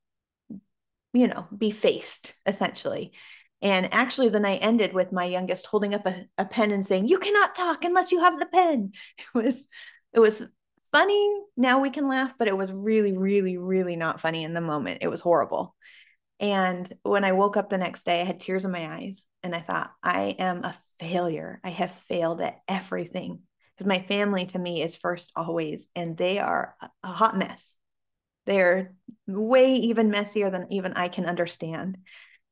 you 1.11 1.27
know, 1.27 1.45
be 1.55 1.71
faced 1.71 2.33
essentially. 2.45 3.11
And 3.61 3.93
actually, 3.93 4.29
the 4.29 4.39
night 4.39 4.59
ended 4.61 4.93
with 4.93 5.11
my 5.11 5.25
youngest 5.25 5.65
holding 5.65 5.93
up 5.93 6.05
a, 6.05 6.25
a 6.37 6.45
pen 6.45 6.71
and 6.71 6.85
saying, 6.85 7.07
You 7.07 7.19
cannot 7.19 7.55
talk 7.55 7.83
unless 7.83 8.11
you 8.11 8.19
have 8.19 8.39
the 8.39 8.45
pen. 8.45 8.91
It 9.17 9.25
was, 9.33 9.67
it 10.13 10.19
was 10.19 10.43
funny. 10.95 11.41
Now 11.57 11.81
we 11.81 11.89
can 11.89 12.07
laugh, 12.07 12.37
but 12.39 12.47
it 12.47 12.55
was 12.55 12.71
really, 12.71 13.17
really, 13.17 13.57
really 13.57 13.97
not 13.97 14.21
funny 14.21 14.45
in 14.45 14.53
the 14.53 14.61
moment. 14.61 14.99
It 15.01 15.09
was 15.09 15.19
horrible. 15.19 15.75
And 16.39 16.89
when 17.03 17.25
I 17.25 17.33
woke 17.33 17.57
up 17.57 17.69
the 17.69 17.77
next 17.77 18.05
day, 18.05 18.21
I 18.21 18.23
had 18.23 18.39
tears 18.39 18.63
in 18.63 18.71
my 18.71 18.95
eyes 18.95 19.25
and 19.43 19.53
I 19.53 19.59
thought, 19.59 19.91
I 20.01 20.37
am 20.39 20.63
a 20.63 20.73
failure. 21.01 21.59
I 21.65 21.71
have 21.71 21.91
failed 21.91 22.39
at 22.39 22.61
everything. 22.69 23.41
Because 23.75 23.89
my 23.89 23.99
family 23.99 24.45
to 24.47 24.59
me 24.59 24.81
is 24.83 24.95
first 24.95 25.33
always, 25.35 25.89
and 25.97 26.15
they 26.15 26.39
are 26.39 26.77
a 27.03 27.07
hot 27.07 27.37
mess. 27.37 27.73
They're 28.45 28.93
way 29.27 29.73
even 29.73 30.11
messier 30.11 30.49
than 30.49 30.71
even 30.71 30.93
I 30.93 31.09
can 31.09 31.25
understand. 31.25 31.97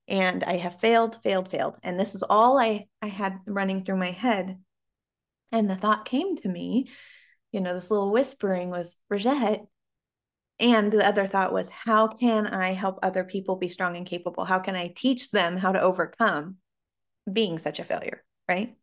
And 0.10 0.44
I 0.44 0.58
have 0.58 0.82
failed, 0.82 1.18
failed, 1.24 1.50
failed. 1.50 1.78
And 1.82 1.98
this 1.98 2.14
is 2.14 2.24
all 2.24 2.60
I, 2.60 2.88
I 3.02 3.08
had 3.08 3.40
running 3.46 3.86
through 3.86 3.96
my 3.96 4.12
head. 4.12 4.58
And 5.54 5.70
the 5.70 5.78
thought 5.78 6.04
came 6.04 6.36
to 6.38 6.50
me 6.50 6.90
you 7.54 7.62
know, 7.62 7.74
this 7.74 7.90
little 7.90 8.12
whispering 8.12 8.70
was 8.70 8.98
Brigette. 9.08 9.66
And 10.60 10.92
the 10.92 11.06
other 11.06 11.28
thought 11.28 11.54
was, 11.54 11.70
how 11.70 12.08
can 12.08 12.48
I 12.48 12.74
help 12.74 13.00
other 13.02 13.24
people 13.24 13.56
be 13.56 13.70
strong 13.70 13.96
and 13.96 14.06
capable? 14.06 14.44
How 14.44 14.60
can 14.60 14.76
I 14.76 14.94
teach 14.96 15.32
them 15.32 15.56
how 15.58 15.72
to 15.72 15.82
overcome 15.82 16.58
being 17.32 17.60
such 17.60 17.80
a 17.80 17.84
failure? 17.84 18.24
Right. 18.50 18.76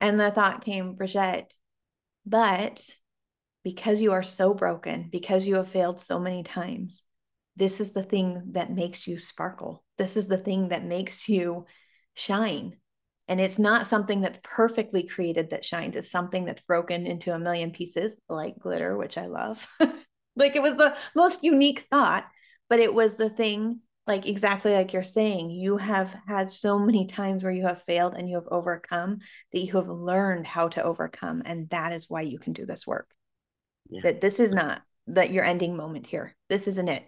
And 0.00 0.18
the 0.18 0.30
thought 0.30 0.64
came, 0.64 0.94
Brigette, 0.94 1.52
but 2.24 2.80
because 3.64 4.00
you 4.00 4.12
are 4.12 4.22
so 4.22 4.54
broken, 4.54 5.08
because 5.10 5.46
you 5.46 5.56
have 5.56 5.68
failed 5.68 6.00
so 6.00 6.18
many 6.18 6.42
times, 6.42 7.02
this 7.56 7.80
is 7.80 7.92
the 7.92 8.02
thing 8.02 8.52
that 8.52 8.72
makes 8.72 9.06
you 9.06 9.18
sparkle. 9.18 9.84
This 9.98 10.16
is 10.16 10.28
the 10.28 10.38
thing 10.38 10.68
that 10.68 10.84
makes 10.84 11.28
you 11.28 11.66
shine. 12.14 12.76
And 13.28 13.40
it's 13.40 13.58
not 13.58 13.86
something 13.86 14.22
that's 14.22 14.40
perfectly 14.42 15.02
created 15.02 15.50
that 15.50 15.64
shines. 15.64 15.96
It's 15.96 16.10
something 16.10 16.46
that's 16.46 16.62
broken 16.62 17.06
into 17.06 17.34
a 17.34 17.38
million 17.38 17.70
pieces, 17.70 18.16
like 18.28 18.58
glitter, 18.58 18.96
which 18.96 19.18
I 19.18 19.26
love. 19.26 19.68
like 20.36 20.56
it 20.56 20.62
was 20.62 20.76
the 20.76 20.96
most 21.14 21.44
unique 21.44 21.86
thought, 21.90 22.24
but 22.70 22.80
it 22.80 22.92
was 22.92 23.16
the 23.16 23.28
thing, 23.28 23.80
like 24.06 24.26
exactly 24.26 24.72
like 24.72 24.94
you're 24.94 25.04
saying, 25.04 25.50
you 25.50 25.76
have 25.76 26.14
had 26.26 26.50
so 26.50 26.78
many 26.78 27.06
times 27.06 27.44
where 27.44 27.52
you 27.52 27.66
have 27.66 27.82
failed 27.82 28.14
and 28.16 28.28
you 28.30 28.36
have 28.36 28.48
overcome 28.50 29.18
that 29.52 29.60
you 29.60 29.74
have 29.74 29.88
learned 29.88 30.46
how 30.46 30.68
to 30.68 30.82
overcome. 30.82 31.42
And 31.44 31.68
that 31.68 31.92
is 31.92 32.08
why 32.08 32.22
you 32.22 32.38
can 32.38 32.54
do 32.54 32.64
this 32.64 32.86
work. 32.86 33.10
Yeah. 33.90 34.00
That 34.04 34.22
this 34.22 34.40
is 34.40 34.52
not 34.52 34.80
that 35.08 35.32
your 35.32 35.44
ending 35.44 35.76
moment 35.76 36.06
here. 36.06 36.34
This 36.48 36.66
isn't 36.66 36.88
it. 36.88 37.04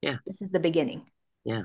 Yeah. 0.00 0.16
This 0.26 0.40
is 0.40 0.50
the 0.50 0.60
beginning. 0.60 1.04
Yeah 1.44 1.64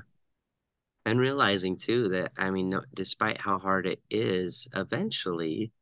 and 1.06 1.20
realizing 1.20 1.76
too 1.76 2.08
that 2.08 2.32
i 2.36 2.50
mean 2.50 2.78
despite 2.94 3.40
how 3.40 3.58
hard 3.58 3.86
it 3.86 4.00
is 4.10 4.68
eventually 4.74 5.72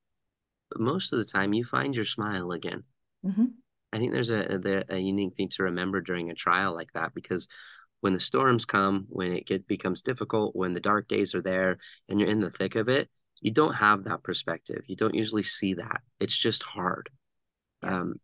most 0.77 1.13
of 1.13 1.19
the 1.19 1.25
time 1.25 1.53
you 1.53 1.65
find 1.65 1.95
your 1.95 2.05
smile 2.07 2.53
again. 2.53 2.83
Mm-hmm. 3.25 3.47
i 3.93 3.99
think 3.99 4.13
there's 4.13 4.31
a, 4.31 4.85
a, 4.91 4.95
a 4.97 4.99
unique 4.99 5.37
thing 5.37 5.49
to 5.51 5.65
remember 5.65 6.01
during 6.01 6.31
a 6.31 6.35
trial 6.35 6.75
like 6.75 6.93
that 6.95 7.15
because 7.15 7.49
when 8.01 8.15
the 8.15 8.21
storms 8.21 8.65
come 8.65 9.07
when 9.09 9.33
it 9.33 9.47
get, 9.47 9.69
becomes 9.69 10.03
difficult 10.03 10.57
when 10.57 10.75
the 10.75 10.81
dark 10.81 11.07
days 11.09 11.35
are 11.35 11.43
there 11.43 11.79
and 12.09 12.19
you're 12.19 12.29
in 12.29 12.41
the 12.41 12.51
thick 12.51 12.75
of 12.75 12.89
it 12.89 13.09
you 13.43 13.51
don't 13.51 13.75
have 13.75 14.05
that 14.05 14.23
perspective. 14.23 14.85
You 14.87 14.95
don't 14.95 15.17
usually 15.17 15.43
see 15.43 15.75
that. 15.75 16.01
It's 16.21 16.37
just 16.37 16.63
hard. 16.63 17.11
Um, 17.83 18.15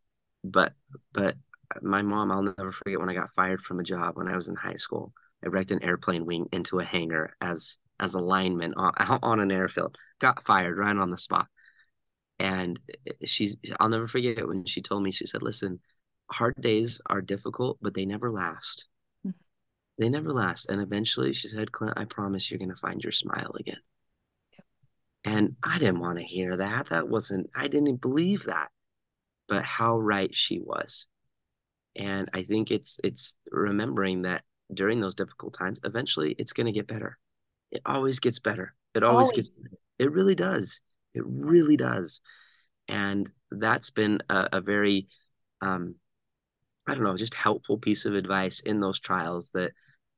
but 0.44 0.72
but 1.12 1.36
my 1.82 2.00
mom 2.00 2.32
i'll 2.32 2.42
never 2.42 2.72
forget 2.72 2.98
when 2.98 3.10
i 3.10 3.14
got 3.14 3.34
fired 3.34 3.60
from 3.60 3.78
a 3.78 3.82
job 3.82 4.16
when 4.16 4.28
i 4.28 4.34
was 4.34 4.48
in 4.48 4.54
high 4.54 4.76
school 4.76 5.12
Wrecked 5.42 5.70
an 5.70 5.82
airplane 5.82 6.26
wing 6.26 6.48
into 6.52 6.80
a 6.80 6.84
hangar 6.84 7.34
as 7.40 7.78
as 8.00 8.14
a 8.14 8.20
lineman 8.20 8.74
on, 8.74 8.92
on 9.22 9.40
an 9.40 9.52
airfield. 9.52 9.96
Got 10.20 10.44
fired 10.44 10.76
right 10.76 10.96
on 10.96 11.10
the 11.10 11.16
spot. 11.16 11.46
And 12.38 12.78
she's 13.24 13.56
I'll 13.80 13.88
never 13.88 14.06
forget 14.06 14.38
it 14.38 14.46
when 14.46 14.64
she 14.64 14.80
told 14.80 15.02
me, 15.02 15.10
she 15.10 15.26
said, 15.26 15.42
Listen, 15.42 15.80
hard 16.30 16.54
days 16.60 17.00
are 17.06 17.20
difficult, 17.20 17.78
but 17.80 17.94
they 17.94 18.04
never 18.04 18.30
last. 18.30 18.86
Mm-hmm. 19.26 19.38
They 19.98 20.08
never 20.08 20.32
last. 20.32 20.70
And 20.70 20.80
eventually 20.80 21.32
she 21.32 21.48
said, 21.48 21.72
Clint, 21.72 21.94
I 21.96 22.04
promise 22.04 22.50
you're 22.50 22.58
gonna 22.58 22.76
find 22.76 23.02
your 23.02 23.12
smile 23.12 23.52
again. 23.58 23.80
And 25.24 25.56
I 25.62 25.78
didn't 25.78 26.00
want 26.00 26.18
to 26.18 26.24
hear 26.24 26.56
that. 26.56 26.90
That 26.90 27.08
wasn't 27.08 27.50
I 27.54 27.68
didn't 27.68 28.00
believe 28.00 28.44
that. 28.44 28.68
But 29.48 29.64
how 29.64 29.98
right 29.98 30.34
she 30.34 30.60
was. 30.60 31.06
And 31.96 32.28
I 32.32 32.44
think 32.44 32.70
it's 32.70 33.00
it's 33.02 33.34
remembering 33.50 34.22
that 34.22 34.42
during 34.72 35.00
those 35.00 35.14
difficult 35.14 35.54
times, 35.54 35.80
eventually 35.84 36.34
it's 36.38 36.52
going 36.52 36.66
to 36.66 36.72
get 36.72 36.86
better. 36.86 37.18
It 37.70 37.82
always 37.84 38.20
gets 38.20 38.38
better. 38.38 38.74
It 38.94 39.02
always, 39.02 39.26
always. 39.26 39.32
gets 39.32 39.48
better. 39.48 39.76
It 39.98 40.12
really 40.12 40.34
does. 40.34 40.80
It 41.14 41.22
really 41.26 41.76
does. 41.76 42.20
And 42.88 43.30
that's 43.50 43.90
been 43.90 44.22
a, 44.28 44.48
a 44.52 44.60
very, 44.60 45.08
um, 45.60 45.96
I 46.86 46.94
don't 46.94 47.04
know, 47.04 47.16
just 47.16 47.34
helpful 47.34 47.78
piece 47.78 48.06
of 48.06 48.14
advice 48.14 48.60
in 48.60 48.80
those 48.80 48.98
trials 48.98 49.50
that 49.52 49.72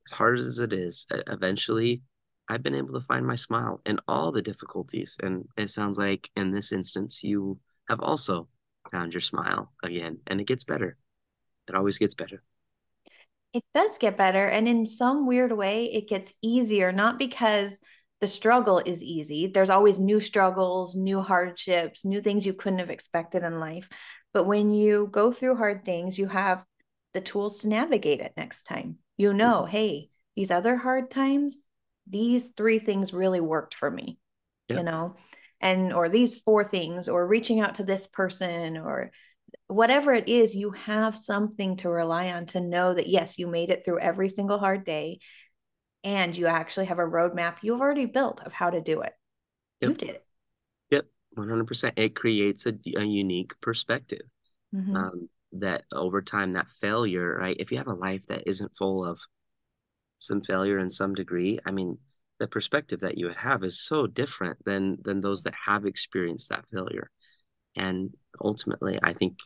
as 0.07 0.13
hard 0.13 0.39
as 0.39 0.59
it 0.59 0.73
is, 0.73 1.07
eventually 1.11 2.03
I've 2.49 2.63
been 2.63 2.75
able 2.75 2.95
to 2.95 3.07
find 3.07 3.27
my 3.27 3.37
smile 3.37 3.81
in 3.87 3.99
all 4.09 4.33
the 4.33 4.43
difficulties. 4.43 5.17
And 5.23 5.47
it 5.57 5.71
sounds 5.71 5.99
like 5.99 6.31
in 6.37 6.53
this 6.53 6.73
instance, 6.73 7.23
you 7.23 7.59
have 7.89 8.01
also 8.01 8.49
found 8.91 9.15
your 9.15 9.21
smile 9.21 9.73
again, 9.83 10.19
and 10.27 10.41
it 10.41 10.47
gets 10.47 10.65
better. 10.65 10.97
It 11.69 11.75
always 11.75 11.99
gets 11.99 12.15
better. 12.15 12.43
It 13.53 13.65
does 13.75 13.99
get 13.99 14.17
better. 14.17 14.47
And 14.47 14.69
in 14.69 14.87
some 14.87 15.27
weird 15.27 15.53
way, 15.53 15.87
it 15.87 16.09
gets 16.09 16.33
easier, 16.43 16.93
not 16.93 17.19
because 17.19 17.77
the 18.21 18.27
struggle 18.27 18.79
is 18.79 19.03
easy. 19.03 19.49
There's 19.49 19.71
always 19.71 19.99
new 19.99 20.21
struggles, 20.21 20.95
new 20.95 21.21
hardships, 21.21 22.05
new 22.05 22.21
things 22.21 22.47
you 22.47 22.53
couldn't 22.53 22.79
have 22.79 22.91
expected 22.91 23.43
in 23.43 23.59
life. 23.59 23.89
But 24.33 24.45
when 24.45 24.71
you 24.71 25.09
go 25.11 25.33
through 25.33 25.57
hard 25.57 25.85
things, 25.85 26.19
you 26.19 26.29
have 26.29 26.65
the 27.15 27.21
tools 27.21 27.61
to 27.61 27.69
navigate 27.69 28.21
it 28.21 28.33
next 28.37 28.65
time. 28.65 28.99
You 29.17 29.33
know, 29.33 29.63
mm-hmm. 29.63 29.71
hey, 29.71 30.11
these 30.37 30.51
other 30.51 30.77
hard 30.77 31.11
times, 31.11 31.59
these 32.07 32.51
three 32.51 32.79
things 32.79 33.13
really 33.13 33.41
worked 33.41 33.75
for 33.75 33.91
me, 33.91 34.19
yep. 34.69 34.79
you 34.79 34.85
know, 34.85 35.17
and 35.61 35.93
or 35.93 36.09
these 36.09 36.39
four 36.39 36.65
things, 36.65 37.09
or 37.09 37.27
reaching 37.27 37.61
out 37.61 37.77
to 37.77 37.85
this 37.85 38.07
person, 38.07 38.77
or 38.77 39.11
whatever 39.67 40.13
it 40.13 40.29
is, 40.29 40.55
you 40.55 40.71
have 40.73 41.17
something 41.17 41.77
to 41.79 41.89
rely 41.89 42.33
on 42.33 42.47
to 42.47 42.61
know 42.61 42.95
that, 42.95 43.09
yes, 43.09 43.39
you 43.39 43.47
made 43.47 43.71
it 43.71 43.85
through 43.85 44.01
every 44.01 44.29
single 44.29 44.59
hard 44.59 44.85
day 44.85 45.21
and 46.03 46.37
you 46.37 46.47
actually 46.47 46.87
have 46.87 46.99
a 46.99 47.05
roadmap 47.05 47.57
you've 47.63 47.81
already 47.81 48.07
built 48.07 48.41
of 48.45 48.53
how 48.53 48.71
to 48.71 48.81
do 48.81 49.01
it. 49.03 49.13
Yep. 49.81 49.91
You 49.91 49.97
did 49.97 50.09
it. 50.11 50.27
Yep, 50.91 51.07
100%. 51.37 51.93
It 51.97 52.15
creates 52.15 52.67
a, 52.67 52.75
a 52.97 53.05
unique 53.05 53.53
perspective. 53.61 54.23
Mm-hmm. 54.75 54.97
Um, 54.97 55.29
that 55.53 55.83
over 55.93 56.23
time, 56.23 56.53
that 56.53 56.71
failure, 56.71 57.37
right? 57.37 57.57
If 57.59 57.73
you 57.73 57.79
have 57.79 57.89
a 57.89 57.95
life 57.95 58.25
that 58.29 58.45
isn't 58.47 58.77
full 58.79 59.05
of 59.05 59.19
some 60.19 60.43
failure 60.43 60.79
in 60.79 60.91
some 60.91 61.15
degree, 61.15 61.59
I 61.67 61.73
mean, 61.73 61.99
the 62.39 62.47
perspective 62.47 63.01
that 63.01 63.19
you 63.19 63.27
would 63.27 63.37
have 63.37 63.65
is 63.65 63.81
so 63.81 64.07
different 64.07 64.65
than 64.65 64.99
than 65.03 65.21
those 65.21 65.43
that 65.43 65.55
have 65.67 65.87
experienced 65.87 66.51
that 66.51 66.65
failure. 66.73 67.11
And 67.77 68.15
ultimately, 68.43 68.99
I 69.03 69.12
think 69.12 69.38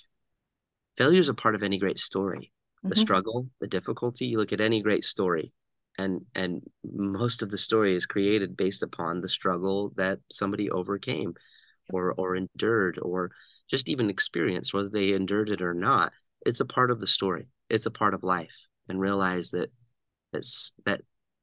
failure 0.97 1.21
is 1.21 1.29
a 1.29 1.35
part 1.35 1.55
of 1.55 1.63
any 1.63 1.79
great 1.79 1.99
story. 1.99 2.53
The 2.83 2.91
mm-hmm. 2.91 3.01
struggle, 3.01 3.49
the 3.61 3.67
difficulty, 3.67 4.27
you 4.27 4.39
look 4.39 4.53
at 4.53 4.61
any 4.61 4.83
great 4.83 5.05
story, 5.05 5.53
and 5.99 6.23
and 6.35 6.63
most 6.85 7.43
of 7.43 7.51
the 7.51 7.59
story 7.59 7.95
is 7.95 8.07
created 8.07 8.57
based 8.57 8.83
upon 8.83 9.21
the 9.21 9.29
struggle 9.29 9.93
that 9.97 10.19
somebody 10.31 10.71
overcame 10.71 11.35
or 11.93 12.13
or 12.13 12.37
endured 12.37 12.99
or 13.01 13.31
just 13.71 13.89
even 13.89 14.11
experienced 14.11 14.75
whether 14.75 14.91
they 14.91 15.13
endured 15.13 15.51
it 15.51 15.63
or 15.63 15.75
not. 15.75 16.13
It's 16.45 16.61
a 16.61 16.67
part 16.67 16.91
of 16.91 17.01
the 17.01 17.07
story. 17.07 17.49
It's 17.71 17.87
a 17.87 17.91
part 17.91 18.15
of 18.15 18.23
life. 18.23 18.55
And 18.87 19.01
realize 19.01 19.53
that 19.53 19.71
it's 20.35 20.75
that 20.85 21.01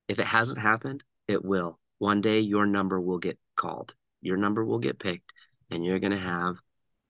if 0.07 0.19
it 0.19 0.27
hasn't 0.27 0.59
happened 0.59 1.03
it 1.27 1.43
will. 1.43 1.79
One 1.97 2.21
day 2.21 2.39
your 2.39 2.67
number 2.67 3.01
will 3.01 3.17
get 3.17 3.39
called 3.55 3.95
your 4.21 4.37
number 4.37 4.63
will 4.63 4.79
get 4.79 4.99
picked 4.99 5.33
and 5.69 5.83
you're 5.83 5.99
going 5.99 6.11
to 6.11 6.19
have 6.19 6.55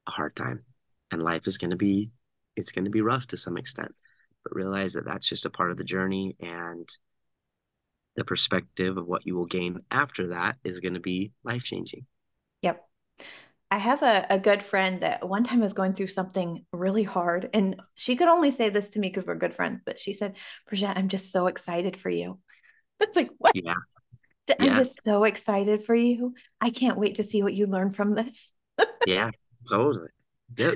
a 0.07 0.11
hard 0.11 0.35
time 0.35 0.63
and 1.11 1.23
life 1.23 1.47
is 1.47 1.57
going 1.57 1.71
to 1.71 1.77
be 1.77 2.11
it's 2.55 2.71
going 2.71 2.85
to 2.85 2.91
be 2.91 3.01
rough 3.01 3.27
to 3.27 3.37
some 3.37 3.57
extent 3.57 3.93
but 4.43 4.55
realize 4.55 4.93
that 4.93 5.05
that's 5.05 5.27
just 5.27 5.45
a 5.45 5.49
part 5.49 5.71
of 5.71 5.77
the 5.77 5.83
journey 5.83 6.35
and 6.39 6.89
the 8.15 8.25
perspective 8.25 8.97
of 8.97 9.07
what 9.07 9.25
you 9.25 9.35
will 9.35 9.45
gain 9.45 9.79
after 9.89 10.27
that 10.27 10.57
is 10.63 10.79
going 10.79 10.95
to 10.95 10.99
be 10.99 11.31
life 11.43 11.63
changing. 11.63 12.05
Yep. 12.61 12.83
I 13.69 13.77
have 13.77 14.03
a, 14.03 14.25
a 14.29 14.37
good 14.37 14.61
friend 14.61 15.01
that 15.01 15.27
one 15.27 15.45
time 15.45 15.61
was 15.61 15.71
going 15.71 15.93
through 15.93 16.07
something 16.07 16.65
really 16.73 17.03
hard. 17.03 17.49
And 17.53 17.81
she 17.95 18.17
could 18.17 18.27
only 18.27 18.51
say 18.51 18.69
this 18.69 18.91
to 18.91 18.99
me 18.99 19.07
because 19.07 19.25
we're 19.25 19.35
good 19.35 19.53
friends, 19.53 19.81
but 19.85 19.97
she 19.97 20.13
said, 20.13 20.35
Brigette, 20.67 20.97
I'm 20.97 21.07
just 21.07 21.31
so 21.31 21.47
excited 21.47 21.97
for 21.97 22.09
you. 22.09 22.39
It's 23.03 23.15
like, 23.15 23.31
what? 23.39 23.53
Yeah. 23.55 23.73
I'm 24.59 24.67
yeah. 24.67 24.77
just 24.77 25.03
so 25.03 25.23
excited 25.23 25.83
for 25.83 25.95
you. 25.95 26.35
I 26.59 26.69
can't 26.69 26.99
wait 26.99 27.15
to 27.15 27.23
see 27.23 27.41
what 27.41 27.55
you 27.55 27.65
learn 27.65 27.89
from 27.89 28.13
this. 28.13 28.53
yeah, 29.07 29.31
totally. 29.69 30.09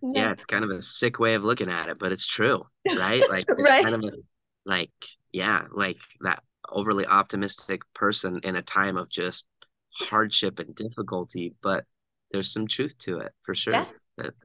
Yeah, 0.00 0.32
it's 0.32 0.46
kind 0.46 0.64
of 0.64 0.70
a 0.70 0.82
sick 0.82 1.18
way 1.18 1.34
of 1.34 1.42
looking 1.42 1.70
at 1.70 1.88
it, 1.88 1.98
but 1.98 2.12
it's 2.12 2.26
true, 2.26 2.64
right? 2.96 3.22
Like, 3.30 3.46
right. 3.48 3.82
kind 3.82 3.94
of 3.96 4.04
a, 4.04 4.16
like, 4.64 4.92
yeah, 5.32 5.62
like 5.72 5.98
that 6.20 6.42
overly 6.68 7.04
optimistic 7.06 7.82
person 7.94 8.40
in 8.44 8.54
a 8.56 8.62
time 8.62 8.96
of 8.96 9.08
just 9.08 9.46
hardship 9.98 10.58
and 10.58 10.74
difficulty, 10.74 11.54
but 11.62 11.84
there's 12.30 12.52
some 12.52 12.68
truth 12.68 12.96
to 12.98 13.18
it 13.18 13.32
for 13.44 13.54
sure. 13.54 13.74
Yeah. 13.74 13.86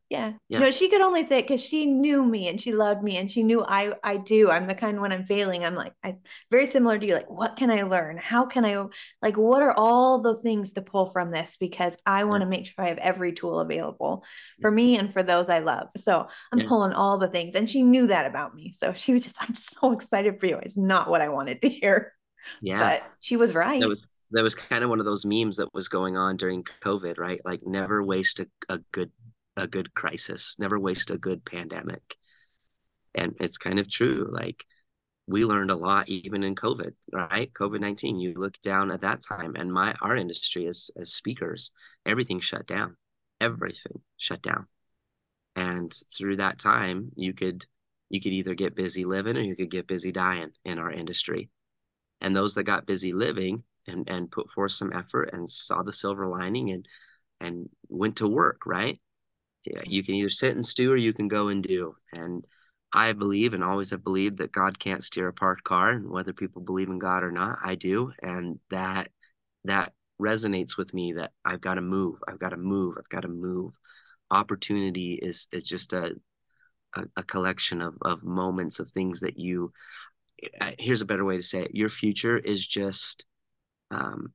Yeah. 0.09 0.33
yeah. 0.47 0.59
No, 0.59 0.71
she 0.71 0.89
could 0.89 1.01
only 1.01 1.25
say 1.25 1.39
it 1.39 1.47
because 1.47 1.61
she 1.61 1.85
knew 1.85 2.23
me 2.23 2.47
and 2.47 2.59
she 2.59 2.73
loved 2.73 3.03
me 3.03 3.17
and 3.17 3.29
she 3.29 3.43
knew 3.43 3.63
I 3.63 3.93
I 4.03 4.17
do. 4.17 4.49
I'm 4.49 4.67
the 4.67 4.75
kind 4.75 5.01
when 5.01 5.11
I'm 5.11 5.23
failing, 5.23 5.65
I'm 5.65 5.75
like, 5.75 5.93
I 6.03 6.15
very 6.49 6.65
similar 6.65 6.97
to 6.97 7.05
you. 7.05 7.15
Like, 7.15 7.29
what 7.29 7.57
can 7.57 7.69
I 7.69 7.83
learn? 7.83 8.17
How 8.17 8.45
can 8.45 8.65
I 8.65 8.85
like 9.21 9.37
what 9.37 9.61
are 9.61 9.73
all 9.73 10.21
the 10.21 10.37
things 10.37 10.73
to 10.73 10.81
pull 10.81 11.07
from 11.07 11.31
this? 11.31 11.57
Because 11.59 11.97
I 12.05 12.23
want 12.23 12.41
to 12.41 12.45
yeah. 12.45 12.49
make 12.49 12.65
sure 12.67 12.85
I 12.85 12.89
have 12.89 12.97
every 12.99 13.33
tool 13.33 13.59
available 13.59 14.23
for 14.61 14.71
me 14.71 14.97
and 14.97 15.11
for 15.11 15.23
those 15.23 15.49
I 15.49 15.59
love. 15.59 15.89
So 15.97 16.27
I'm 16.51 16.59
yeah. 16.59 16.67
pulling 16.67 16.93
all 16.93 17.17
the 17.17 17.29
things. 17.29 17.55
And 17.55 17.69
she 17.69 17.83
knew 17.83 18.07
that 18.07 18.25
about 18.25 18.55
me. 18.55 18.71
So 18.71 18.93
she 18.93 19.13
was 19.13 19.23
just, 19.23 19.37
I'm 19.41 19.55
so 19.55 19.91
excited 19.91 20.39
for 20.39 20.45
you. 20.45 20.57
It's 20.57 20.77
not 20.77 21.09
what 21.09 21.21
I 21.21 21.29
wanted 21.29 21.61
to 21.61 21.69
hear. 21.69 22.13
Yeah. 22.61 22.79
But 22.79 23.03
she 23.19 23.35
was 23.35 23.53
right. 23.53 23.81
That 23.81 23.89
was 23.89 24.09
that 24.31 24.43
was 24.43 24.55
kind 24.55 24.83
of 24.83 24.89
one 24.89 24.99
of 24.99 25.05
those 25.05 25.25
memes 25.25 25.57
that 25.57 25.73
was 25.73 25.87
going 25.87 26.17
on 26.17 26.37
during 26.37 26.63
COVID, 26.83 27.17
right? 27.17 27.39
Like 27.45 27.61
never 27.65 28.03
waste 28.03 28.39
a, 28.39 28.47
a 28.67 28.79
good 28.91 29.11
a 29.57 29.67
good 29.67 29.93
crisis, 29.93 30.55
never 30.59 30.79
waste 30.79 31.11
a 31.11 31.17
good 31.17 31.43
pandemic. 31.45 32.15
And 33.15 33.35
it's 33.39 33.57
kind 33.57 33.79
of 33.79 33.91
true. 33.91 34.29
Like 34.31 34.65
we 35.27 35.43
learned 35.45 35.71
a 35.71 35.75
lot 35.75 36.07
even 36.09 36.43
in 36.43 36.55
COVID, 36.55 36.93
right? 37.11 37.51
COVID 37.53 37.81
nineteen. 37.81 38.19
You 38.19 38.35
look 38.35 38.59
down 38.61 38.91
at 38.91 39.01
that 39.01 39.21
time, 39.21 39.55
and 39.55 39.71
my 39.71 39.93
our 40.01 40.15
industry 40.15 40.67
as 40.67 40.91
as 40.97 41.13
speakers, 41.13 41.71
everything 42.05 42.39
shut 42.39 42.67
down, 42.67 42.95
everything 43.41 44.01
shut 44.17 44.41
down, 44.41 44.67
and 45.55 45.93
through 46.15 46.37
that 46.37 46.59
time, 46.59 47.11
you 47.15 47.33
could 47.33 47.65
you 48.09 48.21
could 48.21 48.33
either 48.33 48.55
get 48.55 48.75
busy 48.75 49.05
living 49.05 49.35
or 49.35 49.41
you 49.41 49.55
could 49.55 49.71
get 49.71 49.87
busy 49.87 50.11
dying 50.11 50.51
in 50.63 50.79
our 50.79 50.91
industry 50.91 51.49
and 52.21 52.35
those 52.35 52.55
that 52.55 52.63
got 52.63 52.85
busy 52.85 53.13
living 53.13 53.63
and 53.87 54.09
and 54.09 54.31
put 54.31 54.49
forth 54.51 54.71
some 54.71 54.91
effort 54.93 55.29
and 55.33 55.49
saw 55.49 55.83
the 55.83 55.93
silver 55.93 56.27
lining 56.27 56.71
and 56.71 56.87
and 57.39 57.69
went 57.89 58.17
to 58.17 58.27
work 58.27 58.65
right 58.65 58.99
yeah, 59.73 59.81
you 59.85 60.03
can 60.03 60.15
either 60.15 60.29
sit 60.29 60.55
and 60.55 60.65
stew 60.65 60.91
or 60.91 60.97
you 60.97 61.13
can 61.13 61.27
go 61.27 61.49
and 61.49 61.63
do. 61.63 61.95
And 62.11 62.45
i 62.93 63.11
believe 63.11 63.53
and 63.53 63.65
always 63.65 63.89
have 63.91 64.01
believed 64.01 64.37
that 64.37 64.51
god 64.53 64.79
can't 64.79 65.03
steer 65.03 65.27
a 65.27 65.33
parked 65.33 65.65
car 65.65 65.89
and 65.89 66.09
whether 66.09 66.31
people 66.31 66.61
believe 66.61 66.87
in 66.87 66.99
god 66.99 67.21
or 67.21 67.31
not 67.31 67.59
i 67.63 67.75
do. 67.75 68.13
And 68.21 68.59
that 68.71 69.09
that 69.65 69.93
resonates 70.21 70.77
with 70.77 70.93
me 70.93 71.13
that 71.13 71.31
i've 71.45 71.61
got 71.61 71.75
to 71.75 71.81
move 71.81 72.15
i've 72.27 72.39
got 72.39 72.49
to 72.49 72.57
move 72.57 72.95
i've 72.97 73.09
got 73.09 73.21
to 73.21 73.27
move. 73.27 73.73
Opportunity 74.31 75.13
is 75.21 75.47
is 75.51 75.63
just 75.63 75.93
a 75.93 76.15
a, 76.95 77.03
a 77.17 77.23
collection 77.23 77.81
of 77.81 77.95
of 78.01 78.23
moments 78.23 78.79
of 78.79 78.89
things 78.91 79.19
that 79.21 79.37
you 79.37 79.71
here's 80.79 81.01
a 81.01 81.05
better 81.05 81.25
way 81.25 81.35
to 81.37 81.43
say 81.43 81.63
it. 81.63 81.75
Your 81.75 81.89
future 81.89 82.37
is 82.37 82.65
just 82.65 83.25
um 83.91 84.33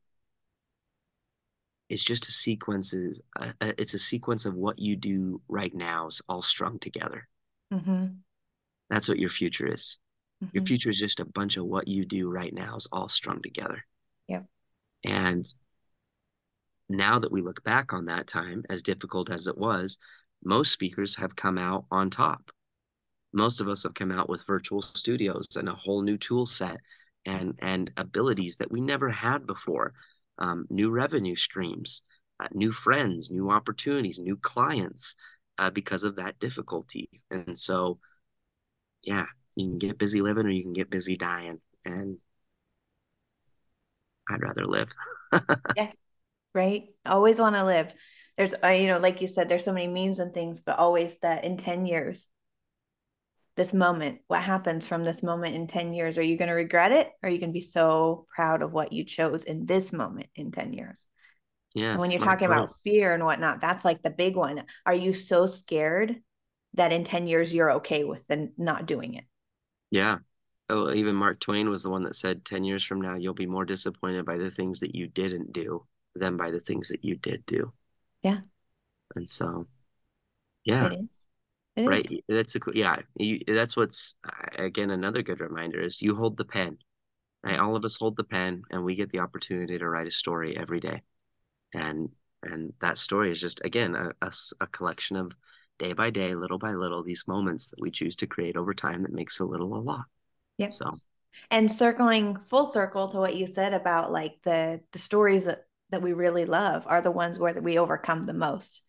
it's 1.93 2.03
just 2.03 2.29
a 2.29 2.33
sequences 2.33 3.21
uh, 3.39 3.53
it's 3.61 3.95
a 3.95 3.99
sequence 3.99 4.47
of 4.47 4.55
what 4.55 4.79
you 4.79 4.97
do 4.97 5.41
right 5.49 5.75
now 5.75 6.09
is 6.09 6.23
all 6.29 6.43
strung 6.43 6.79
together. 6.79 7.29
Mm-hmm. 7.73 8.07
that's 8.91 9.09
what 9.09 9.19
your 9.19 9.31
future 9.31 9.73
is. 9.73 9.99
Mm-hmm. 10.43 10.57
your 10.57 10.65
future 10.65 10.91
is 10.91 10.99
just 10.99 11.21
a 11.21 11.25
bunch 11.25 11.57
of 11.57 11.65
what 11.65 11.87
you 11.89 12.05
do 12.05 12.29
right 12.29 12.53
now 12.53 12.77
is 12.77 12.89
all 12.91 13.09
strung 13.09 13.41
together. 13.43 13.85
Yeah 14.27 14.43
and 15.05 15.47
now 16.89 17.19
that 17.19 17.33
we 17.33 17.43
look 17.43 17.63
back 17.65 17.93
on 17.93 18.07
that 18.07 18.27
time 18.27 18.65
as 18.69 18.83
difficult 18.83 19.31
as 19.31 19.47
it 19.47 19.57
was 19.57 19.99
most 20.45 20.73
speakers 20.73 21.17
have 21.17 21.37
come 21.37 21.59
out 21.59 21.85
on 21.91 22.11
top. 22.11 22.51
Most 23.33 23.61
of 23.61 23.69
us 23.69 23.85
have 23.85 23.95
come 23.95 24.11
out 24.11 24.29
with 24.29 24.47
virtual 24.47 24.83
studios 24.83 25.57
and 25.57 25.69
a 25.69 25.75
whole 25.75 26.03
new 26.03 26.19
tool 26.19 26.47
set 26.47 26.79
and 27.25 27.55
and 27.61 27.91
abilities 27.97 28.57
that 28.57 28.71
we 28.71 28.81
never 28.81 29.09
had 29.09 29.47
before 29.47 29.95
um, 30.39 30.67
new 30.71 30.91
revenue 30.91 31.37
streams 31.37 32.03
uh, 32.43 32.49
new 32.53 32.73
friends 32.73 33.31
new 33.31 33.51
opportunities 33.51 34.19
new 34.19 34.37
clients 34.37 35.15
uh, 35.59 35.71
because 35.71 36.03
of 36.03 36.17
that 36.17 36.39
difficulty. 36.39 37.09
And 37.31 37.57
so 37.57 37.99
yeah 39.03 39.27
you 39.57 39.69
can 39.69 39.79
get 39.79 39.99
busy 39.99 40.23
living 40.23 40.47
or 40.47 40.51
you 40.51 40.63
can 40.63 40.73
get 40.73 40.91
busy 40.91 41.17
dying 41.17 41.61
and 41.85 42.19
i'd 44.31 44.43
rather 44.43 44.67
live. 44.67 44.93
Yeah 45.77 45.91
right? 46.55 46.85
Always 47.07 47.39
want 47.39 47.57
to 47.57 47.65
live. 47.65 47.95
There's 48.37 48.55
uh, 48.65 48.69
you 48.69 48.87
know 48.87 48.99
like 48.99 49.21
you 49.21 49.29
said 49.29 49.49
there's 49.49 49.65
so 49.65 49.73
many 49.73 49.87
memes 49.89 50.19
and 50.19 50.33
things 50.33 50.61
but 50.61 50.79
always 50.79 51.17
that 51.21 51.45
in 51.45 51.59
10 51.59 51.85
years 51.87 52.27
this 53.57 53.75
moment? 53.75 54.21
What 54.27 54.43
happens 54.43 54.87
from 54.87 55.05
this 55.05 55.23
moment 55.23 55.55
in 55.55 55.67
10 55.67 55.93
years? 55.95 56.19
Are 56.19 56.23
you 56.23 56.37
going 56.37 56.49
to 56.49 56.55
regret 56.55 56.93
it? 56.93 57.09
Or 57.23 57.29
are 57.29 57.31
you 57.31 57.39
going 57.39 57.51
to 57.51 57.59
be 57.59 57.61
so 57.61 58.27
proud 58.35 58.63
of 58.63 58.73
what 58.73 58.93
you 58.93 59.05
chose 59.05 59.45
in 59.45 59.67
this 59.67 59.93
moment 59.93 60.29
in 60.35 60.51
10 60.53 60.73
years? 60.73 61.05
Yeah 61.75 61.93
and 61.93 62.01
when 62.01 62.11
you're 62.11 62.21
talking 62.21 62.47
about 62.47 62.75
fear 62.85 63.15
and 63.15 63.25
whatnot 63.25 63.59
that's 63.59 63.83
like 63.83 64.03
the 64.03 64.11
big 64.11 64.37
one. 64.37 64.63
Are 64.85 64.95
you 64.95 65.15
so 65.15 65.47
scared 65.47 66.21
that 66.75 66.93
in 66.93 67.05
10 67.05 67.27
years 67.27 67.53
you're 67.53 67.73
okay 67.73 68.05
with 68.05 68.27
the 68.27 68.53
not 68.59 68.87
doing 68.87 69.15
it? 69.15 69.25
Yeah. 69.91 70.19
Oh, 70.69 70.93
even 70.93 71.15
Mark 71.15 71.41
Twain 71.41 71.69
was 71.69 71.83
the 71.83 71.91
one 71.91 72.03
that 72.05 72.17
said 72.17 72.45
10 72.45 72.65
years 72.65 72.83
from 72.83 73.01
now, 73.01 73.15
you'll 73.15 73.35
be 73.35 73.47
more 73.47 73.65
disappointed 73.65 74.25
by 74.25 74.37
the 74.37 74.51
things 74.51 74.81
that 74.81 74.95
you 74.95 75.07
didn't 75.07 75.53
do 75.53 75.87
than 76.15 76.37
by 76.37 76.51
the 76.51 76.61
things 76.61 76.89
that 76.89 77.05
you 77.05 77.17
did 77.17 77.45
do. 77.47 77.73
Yeah. 78.23 78.39
And 79.15 79.29
so, 79.29 79.67
yeah. 80.65 80.91
It 81.77 81.87
right. 81.87 82.07
is. 82.11 82.19
That's 82.29 82.57
a, 82.57 82.61
yeah. 82.75 82.97
You, 83.17 83.41
that's 83.47 83.77
what's, 83.77 84.15
again, 84.57 84.91
another 84.91 85.23
good 85.23 85.41
reminder 85.41 85.81
is 85.81 86.03
you 86.03 86.15
hold 86.15 86.37
the 86.37 86.45
pen, 86.45 86.79
right? 87.43 87.59
All 87.59 87.77
of 87.77 87.85
us 87.85 87.97
hold 87.97 88.17
the 88.17 88.25
pen 88.25 88.63
and 88.71 88.85
we 88.85 88.95
get 88.95 89.11
the 89.11 89.21
opportunity 89.21 89.79
to 89.79 89.89
write 89.89 90.07
a 90.07 90.11
story 90.11 90.57
every 90.57 90.81
day. 90.81 91.03
And, 91.73 92.11
and 92.43 92.73
that 92.81 92.99
story 92.99 93.31
is 93.31 93.41
just, 93.41 93.65
again, 93.65 93.95
a, 93.95 94.11
a, 94.21 94.33
a 94.61 94.67
collection 94.67 95.17
of 95.17 95.35
day 95.79 95.95
by 95.95 96.11
day, 96.11 96.35
little 96.35 96.59
by 96.59 96.73
little, 96.73 97.03
these 97.03 97.25
moments 97.27 97.71
that 97.71 97.81
we 97.81 97.91
choose 97.91 98.17
to 98.17 98.27
create 98.27 98.57
over 98.57 98.75
time 98.75 99.03
that 99.03 99.13
makes 99.13 99.41
a 99.41 99.45
little 99.45 99.75
a 99.75 99.81
lot. 99.81 100.05
Yeah. 100.59 100.69
So, 100.69 100.93
and 101.51 101.71
circling 101.71 102.37
full 102.37 102.67
circle 102.67 103.09
to 103.09 103.19
what 103.19 103.35
you 103.35 103.47
said 103.47 103.73
about 103.73 104.13
like 104.13 104.35
the 104.45 104.81
the 104.93 104.99
stories 104.99 105.47
that 105.47 105.65
that 105.91 106.03
we 106.03 106.13
really 106.13 106.45
love 106.45 106.87
are 106.87 107.01
the 107.01 107.11
ones 107.11 107.39
where 107.39 107.59
we 107.61 107.79
overcome 107.79 108.27
the 108.27 108.35
most. 108.35 108.83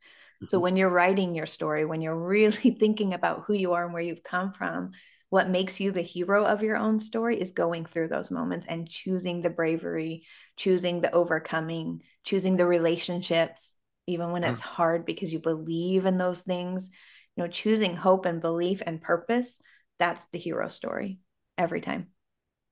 Mm-hmm. 0.43 0.49
So 0.49 0.59
when 0.59 0.75
you're 0.75 0.89
writing 0.89 1.35
your 1.35 1.45
story, 1.45 1.85
when 1.85 2.01
you're 2.01 2.17
really 2.17 2.71
thinking 2.79 3.13
about 3.13 3.43
who 3.45 3.53
you 3.53 3.73
are 3.73 3.85
and 3.85 3.93
where 3.93 4.03
you've 4.03 4.23
come 4.23 4.53
from, 4.53 4.91
what 5.29 5.49
makes 5.49 5.79
you 5.79 5.91
the 5.91 6.01
hero 6.01 6.45
of 6.45 6.61
your 6.61 6.77
own 6.77 6.99
story 6.99 7.41
is 7.41 7.51
going 7.51 7.85
through 7.85 8.09
those 8.09 8.29
moments 8.29 8.67
and 8.67 8.87
choosing 8.87 9.41
the 9.41 9.49
bravery, 9.49 10.25
choosing 10.57 11.01
the 11.01 11.11
overcoming, 11.11 12.03
choosing 12.23 12.55
the 12.55 12.67
relationships, 12.67 13.75
even 14.05 14.31
when 14.31 14.43
it's 14.43 14.59
hard 14.59 15.05
because 15.05 15.33
you 15.33 15.39
believe 15.39 16.05
in 16.05 16.19
those 16.19 16.41
things. 16.41 16.89
You 17.35 17.43
know, 17.43 17.49
choosing 17.49 17.95
hope 17.95 18.27
and 18.27 18.41
belief 18.41 18.83
and 18.85 19.01
purpose, 19.01 19.59
that's 19.97 20.23
the 20.27 20.37
hero 20.37 20.67
story 20.67 21.17
every 21.57 21.81
time. 21.81 22.09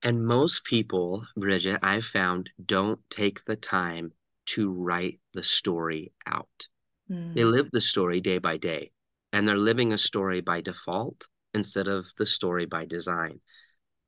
And 0.04 0.24
most 0.24 0.64
people, 0.64 1.26
Brigette, 1.36 1.80
I've 1.82 2.04
found 2.04 2.50
don't 2.64 3.00
take 3.10 3.44
the 3.44 3.56
time 3.56 4.12
to 4.46 4.70
write 4.70 5.20
the 5.34 5.42
story 5.42 6.12
out. 6.26 6.68
Mm. 7.12 7.34
They 7.34 7.44
live 7.44 7.70
the 7.70 7.80
story 7.80 8.20
day 8.20 8.38
by 8.38 8.56
day, 8.56 8.90
and 9.32 9.46
they're 9.46 9.56
living 9.56 9.92
a 9.92 9.98
story 9.98 10.40
by 10.40 10.60
default 10.60 11.28
instead 11.54 11.88
of 11.88 12.06
the 12.16 12.26
story 12.26 12.66
by 12.66 12.86
design. 12.86 13.40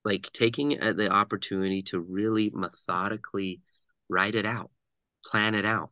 Like 0.05 0.31
taking 0.33 0.81
uh, 0.81 0.93
the 0.93 1.11
opportunity 1.11 1.83
to 1.85 2.01
really 2.01 2.51
methodically 2.55 3.61
write 4.09 4.35
it 4.35 4.47
out, 4.47 4.71
plan 5.25 5.55
it 5.55 5.64
out, 5.64 5.90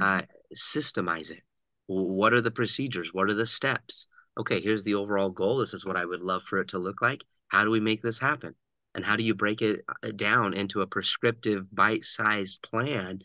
uh, 0.00 0.22
systemize 0.54 1.30
it. 1.30 1.42
What 1.86 2.34
are 2.34 2.42
the 2.42 2.50
procedures? 2.50 3.12
What 3.12 3.30
are 3.30 3.34
the 3.34 3.46
steps? 3.46 4.06
Okay, 4.38 4.60
here's 4.60 4.84
the 4.84 4.94
overall 4.94 5.30
goal. 5.30 5.58
This 5.58 5.74
is 5.74 5.84
what 5.84 5.96
I 5.96 6.04
would 6.04 6.20
love 6.20 6.42
for 6.44 6.60
it 6.60 6.68
to 6.68 6.78
look 6.78 7.00
like. 7.00 7.24
How 7.48 7.64
do 7.64 7.70
we 7.70 7.80
make 7.80 8.02
this 8.02 8.18
happen? 8.18 8.54
And 8.94 9.04
how 9.04 9.16
do 9.16 9.22
you 9.22 9.34
break 9.34 9.62
it 9.62 9.80
uh, 10.02 10.10
down 10.14 10.54
into 10.54 10.80
a 10.80 10.86
prescriptive, 10.86 11.74
bite 11.74 12.04
sized 12.04 12.62
plan 12.62 13.20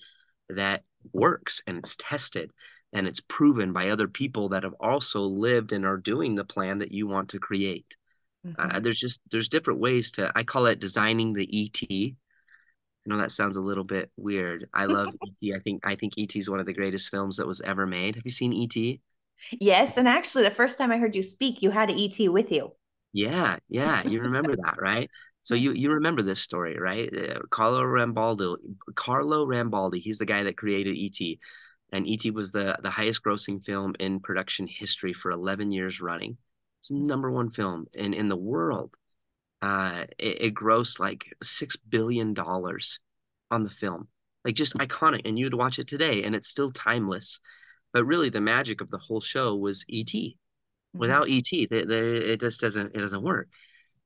that 0.50 0.84
works 1.12 1.62
and 1.68 1.78
it's 1.78 1.96
tested 1.98 2.52
and 2.94 3.08
it's 3.08 3.22
proven 3.22 3.74
by 3.74 3.90
other 3.90 4.08
people 4.08 4.50
that 4.50 4.64
have 4.64 4.76
also 4.80 5.22
lived 5.22 5.72
and 5.72 5.86
are 5.86 5.98
doing 5.98 6.36
the 6.36 6.46
plan 6.46 6.80
that 6.80 6.92
you 6.92 7.08
want 7.08 7.30
to 7.30 7.40
create? 7.40 7.98
Mm-hmm. 8.46 8.78
Uh, 8.78 8.80
there's 8.80 9.00
just 9.00 9.22
there's 9.32 9.50
different 9.50 9.80
ways 9.80 10.12
to 10.12 10.32
I 10.36 10.44
call 10.44 10.66
it 10.68 10.80
designing 10.80 11.34
the 11.34 11.48
ET. 11.52 12.16
I 13.06 13.10
know 13.10 13.18
that 13.18 13.32
sounds 13.32 13.58
a 13.58 13.62
little 13.62 13.84
bit 13.84 14.12
weird. 14.16 14.70
I 14.74 14.86
love 14.86 15.10
ET. 15.44 15.56
I 15.56 15.60
think 15.60 15.82
I 15.86 15.96
think 15.96 16.14
ET 16.18 16.36
is 16.36 16.50
one 16.50 16.60
of 16.60 16.66
the 16.66 16.74
greatest 16.74 17.10
films 17.10 17.38
that 17.38 17.48
was 17.48 17.62
ever 17.62 17.86
made. 17.86 18.16
Have 18.16 18.26
you 18.26 18.32
seen 18.32 18.54
ET? 18.54 19.00
Yes, 19.60 19.98
and 19.98 20.08
actually, 20.08 20.46
the 20.46 20.52
first 20.52 20.78
time 20.78 20.92
I 20.92 20.98
heard 20.98 21.16
you 21.16 21.24
speak, 21.24 21.62
you 21.62 21.72
had 21.72 21.92
ET 21.92 22.30
with 22.30 22.52
you. 22.52 22.72
Yeah, 23.12 23.58
yeah, 23.70 24.08
you 24.08 24.22
remember 24.22 24.56
that, 24.56 24.76
right? 24.80 25.10
So 25.44 25.56
you 25.56 25.74
you 25.74 25.92
remember 25.92 26.22
this 26.22 26.42
story, 26.42 26.80
right? 26.80 27.10
Uh, 27.14 27.40
Carlo 27.50 27.84
Rambaldi, 27.84 28.56
Carlo 28.96 29.46
Rambaldi, 29.46 30.00
he's 30.00 30.18
the 30.18 30.26
guy 30.26 30.44
that 30.44 30.58
created 30.58 30.98
ET, 30.98 31.38
and 31.94 32.06
ET 32.08 32.34
was 32.34 32.52
the 32.52 32.78
the 32.84 32.90
highest 32.90 33.24
grossing 33.24 33.64
film 33.64 33.96
in 34.00 34.20
production 34.20 34.68
history 34.68 35.14
for 35.14 35.32
11 35.32 35.72
years 35.72 36.02
running. 36.02 36.38
It's 36.82 36.92
number 36.92 37.32
one 37.32 37.52
film 37.52 37.86
in 37.94 38.14
in 38.14 38.28
the 38.28 38.36
world. 38.36 38.96
Uh, 39.62 40.06
it, 40.20 40.42
it 40.42 40.54
grossed 40.54 41.00
like 41.00 41.34
six 41.42 41.78
billion 41.78 42.34
dollars 42.34 43.00
on 43.50 43.64
the 43.64 43.70
film, 43.70 44.10
like 44.44 44.56
just 44.56 44.76
iconic. 44.76 45.22
And 45.26 45.40
you'd 45.40 45.54
watch 45.54 45.80
it 45.80 45.88
today, 45.88 46.24
and 46.24 46.36
it's 46.36 46.50
still 46.50 46.72
timeless. 46.72 47.40
But 47.94 48.04
really, 48.06 48.30
the 48.30 48.42
magic 48.42 48.82
of 48.82 48.90
the 48.90 48.98
whole 48.98 49.22
show 49.22 49.56
was 49.56 49.86
ET 49.90 50.14
Mm-hmm. 50.94 51.00
Without 51.00 51.30
ET, 51.30 51.50
they, 51.52 51.86
they, 51.86 52.00
it 52.00 52.40
just 52.40 52.62
doesn't 52.62 52.96
it 52.96 53.00
doesn't 53.00 53.24
work. 53.24 53.50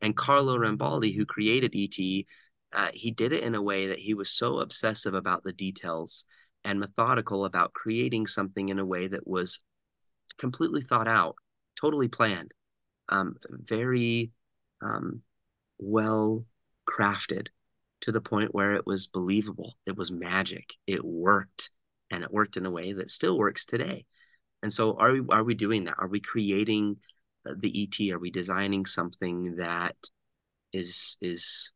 And 0.02 0.16
Carlo 0.16 0.58
Rambaldi, 0.58 1.16
who 1.16 1.26
created 1.26 1.74
ET, 1.76 2.26
uh, 2.74 2.92
he 2.94 3.12
did 3.12 3.34
it 3.34 3.44
in 3.44 3.56
a 3.56 3.62
way 3.62 3.88
that 3.88 4.00
he 4.00 4.14
was 4.14 4.30
so 4.30 4.60
obsessive 4.60 5.14
about 5.14 5.44
the 5.44 5.54
details 5.54 6.26
and 6.64 6.80
methodical 6.80 7.46
about 7.46 7.74
creating 7.74 8.28
something 8.28 8.70
in 8.70 8.80
a 8.80 8.86
way 8.86 9.08
that 9.08 9.28
was 9.28 9.62
completely 10.38 10.82
thought 10.82 11.08
out, 11.08 11.36
totally 11.80 12.08
planned, 12.08 12.54
um, 13.10 13.36
very 13.50 14.32
um, 14.82 15.22
well 15.80 16.46
crafted 16.90 17.48
to 18.02 18.12
the 18.12 18.22
point 18.22 18.54
where 18.54 18.74
it 18.76 18.86
was 18.86 19.08
believable. 19.08 19.76
It 19.86 19.98
was 19.98 20.12
magic. 20.12 20.74
It 20.86 21.04
worked, 21.04 21.72
and 22.12 22.24
it 22.24 22.32
worked 22.32 22.58
in 22.58 22.66
a 22.66 22.72
way 22.72 22.94
that 22.94 23.10
still 23.10 23.38
works 23.38 23.66
today. 23.66 24.06
And 24.62 24.72
so 24.72 24.98
are 24.98 25.14
we 25.14 25.22
are 25.30 25.44
we 25.44 25.56
doing 25.56 25.86
that? 25.86 25.96
Are 25.98 26.08
we 26.08 26.20
creating 26.20 26.98
the 27.46 27.84
ET? 27.84 28.12
Are 28.12 28.20
we 28.20 28.32
designing 28.32 28.86
something 28.86 29.56
that 29.58 29.96
is 30.74 31.18
is 31.22 31.72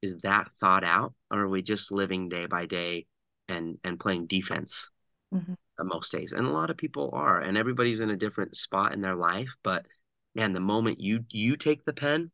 is 0.00 0.16
that 0.22 0.50
thought 0.60 0.84
out 0.84 1.14
or 1.30 1.40
are 1.40 1.48
we 1.48 1.62
just 1.62 1.92
living 1.92 2.28
day 2.28 2.46
by 2.46 2.66
day 2.66 3.06
and 3.52 3.78
and 3.84 4.00
playing 4.00 4.26
defense 4.26 4.90
mm-hmm. 5.32 5.54
most 5.84 6.12
days 6.12 6.32
and 6.32 6.46
a 6.46 6.50
lot 6.50 6.70
of 6.70 6.76
people 6.76 7.10
are 7.12 7.40
and 7.40 7.56
everybody's 7.56 8.00
in 8.00 8.10
a 8.10 8.16
different 8.16 8.56
spot 8.56 8.92
in 8.92 9.00
their 9.00 9.16
life 9.16 9.50
but 9.62 9.86
man 10.34 10.52
the 10.52 10.60
moment 10.60 11.00
you 11.00 11.24
you 11.30 11.56
take 11.56 11.84
the 11.84 11.92
pen 11.92 12.30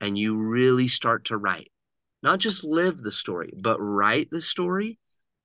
and 0.00 0.18
you 0.18 0.36
really 0.36 0.86
start 0.86 1.24
to 1.26 1.36
write 1.36 1.70
not 2.22 2.38
just 2.38 2.64
live 2.64 2.98
the 2.98 3.12
story 3.12 3.52
but 3.56 3.78
write 3.78 4.28
the 4.30 4.40
story 4.40 4.98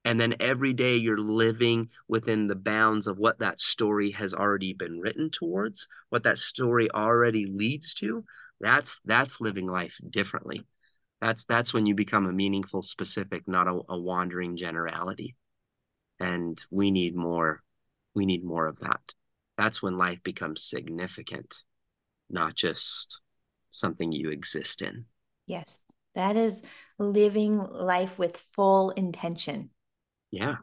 and 0.06 0.22
then 0.22 0.36
every 0.40 0.72
day 0.72 0.96
you're 0.96 1.18
living 1.18 1.90
within 2.08 2.48
the 2.48 2.56
bounds 2.56 3.08
of 3.08 3.18
what 3.18 3.40
that 3.40 3.60
story 3.60 4.12
has 4.12 4.34
already 4.34 4.74
been 4.74 5.00
written 5.00 5.30
towards 5.30 5.88
what 6.10 6.24
that 6.24 6.38
story 6.38 6.90
already 6.92 7.46
leads 7.46 7.94
to 7.94 8.24
that's 8.60 9.00
that's 9.06 9.42
living 9.42 9.68
life 9.68 10.00
differently 10.10 10.64
that's 11.22 11.46
that's 11.46 11.74
when 11.74 11.86
you 11.86 11.96
become 11.96 12.26
a 12.28 12.34
meaningful 12.34 12.82
specific 12.82 13.48
not 13.48 13.68
a, 13.68 13.80
a 13.90 14.00
wandering 14.00 14.58
generality 14.58 15.36
and 16.20 16.64
we 16.72 16.92
need 16.92 17.16
more 17.16 17.62
we 18.14 18.26
need 18.26 18.44
more 18.44 18.68
of 18.68 18.80
that 18.80 19.14
that's 19.58 19.82
when 19.82 19.98
life 19.98 20.22
becomes 20.24 20.64
significant 20.64 21.64
not 22.30 22.56
just 22.56 23.22
something 23.72 24.12
you 24.12 24.30
exist 24.30 24.82
in 24.82 25.06
yes 25.46 25.82
that 26.16 26.36
is 26.36 26.62
living 27.00 27.58
life 27.58 28.18
with 28.18 28.38
full 28.56 28.90
intention 28.92 29.70
yeah. 30.32 30.56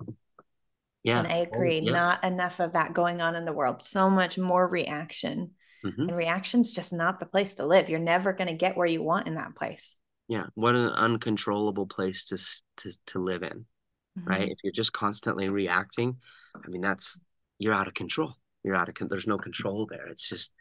Yeah. 1.02 1.18
And 1.18 1.28
I 1.28 1.36
agree, 1.36 1.80
oh, 1.80 1.86
yeah. 1.86 1.92
not 1.92 2.24
enough 2.24 2.60
of 2.60 2.72
that 2.72 2.94
going 2.94 3.20
on 3.20 3.36
in 3.36 3.44
the 3.44 3.52
world. 3.52 3.82
So 3.82 4.08
much 4.08 4.38
more 4.38 4.66
reaction. 4.66 5.50
Mm-hmm. 5.84 6.08
And 6.08 6.16
reaction's 6.16 6.70
just 6.70 6.92
not 6.92 7.20
the 7.20 7.26
place 7.26 7.56
to 7.56 7.66
live. 7.66 7.90
You're 7.90 7.98
never 7.98 8.32
going 8.32 8.48
to 8.48 8.54
get 8.54 8.76
where 8.76 8.86
you 8.86 9.02
want 9.02 9.26
in 9.26 9.34
that 9.34 9.54
place. 9.54 9.96
Yeah. 10.28 10.46
What 10.54 10.74
an 10.74 10.88
uncontrollable 10.88 11.86
place 11.86 12.24
to 12.26 12.38
to 12.82 12.98
to 13.06 13.22
live 13.22 13.42
in. 13.42 13.66
Mm-hmm. 14.18 14.28
Right? 14.28 14.48
If 14.48 14.58
you're 14.62 14.72
just 14.72 14.92
constantly 14.92 15.48
reacting, 15.48 16.16
I 16.54 16.68
mean 16.68 16.80
that's 16.80 17.20
you're 17.58 17.74
out 17.74 17.88
of 17.88 17.94
control. 17.94 18.34
You're 18.62 18.76
out 18.76 18.88
of 18.88 19.08
there's 19.08 19.26
no 19.26 19.38
control 19.38 19.86
there. 19.86 20.06
It's 20.06 20.28
just 20.28 20.52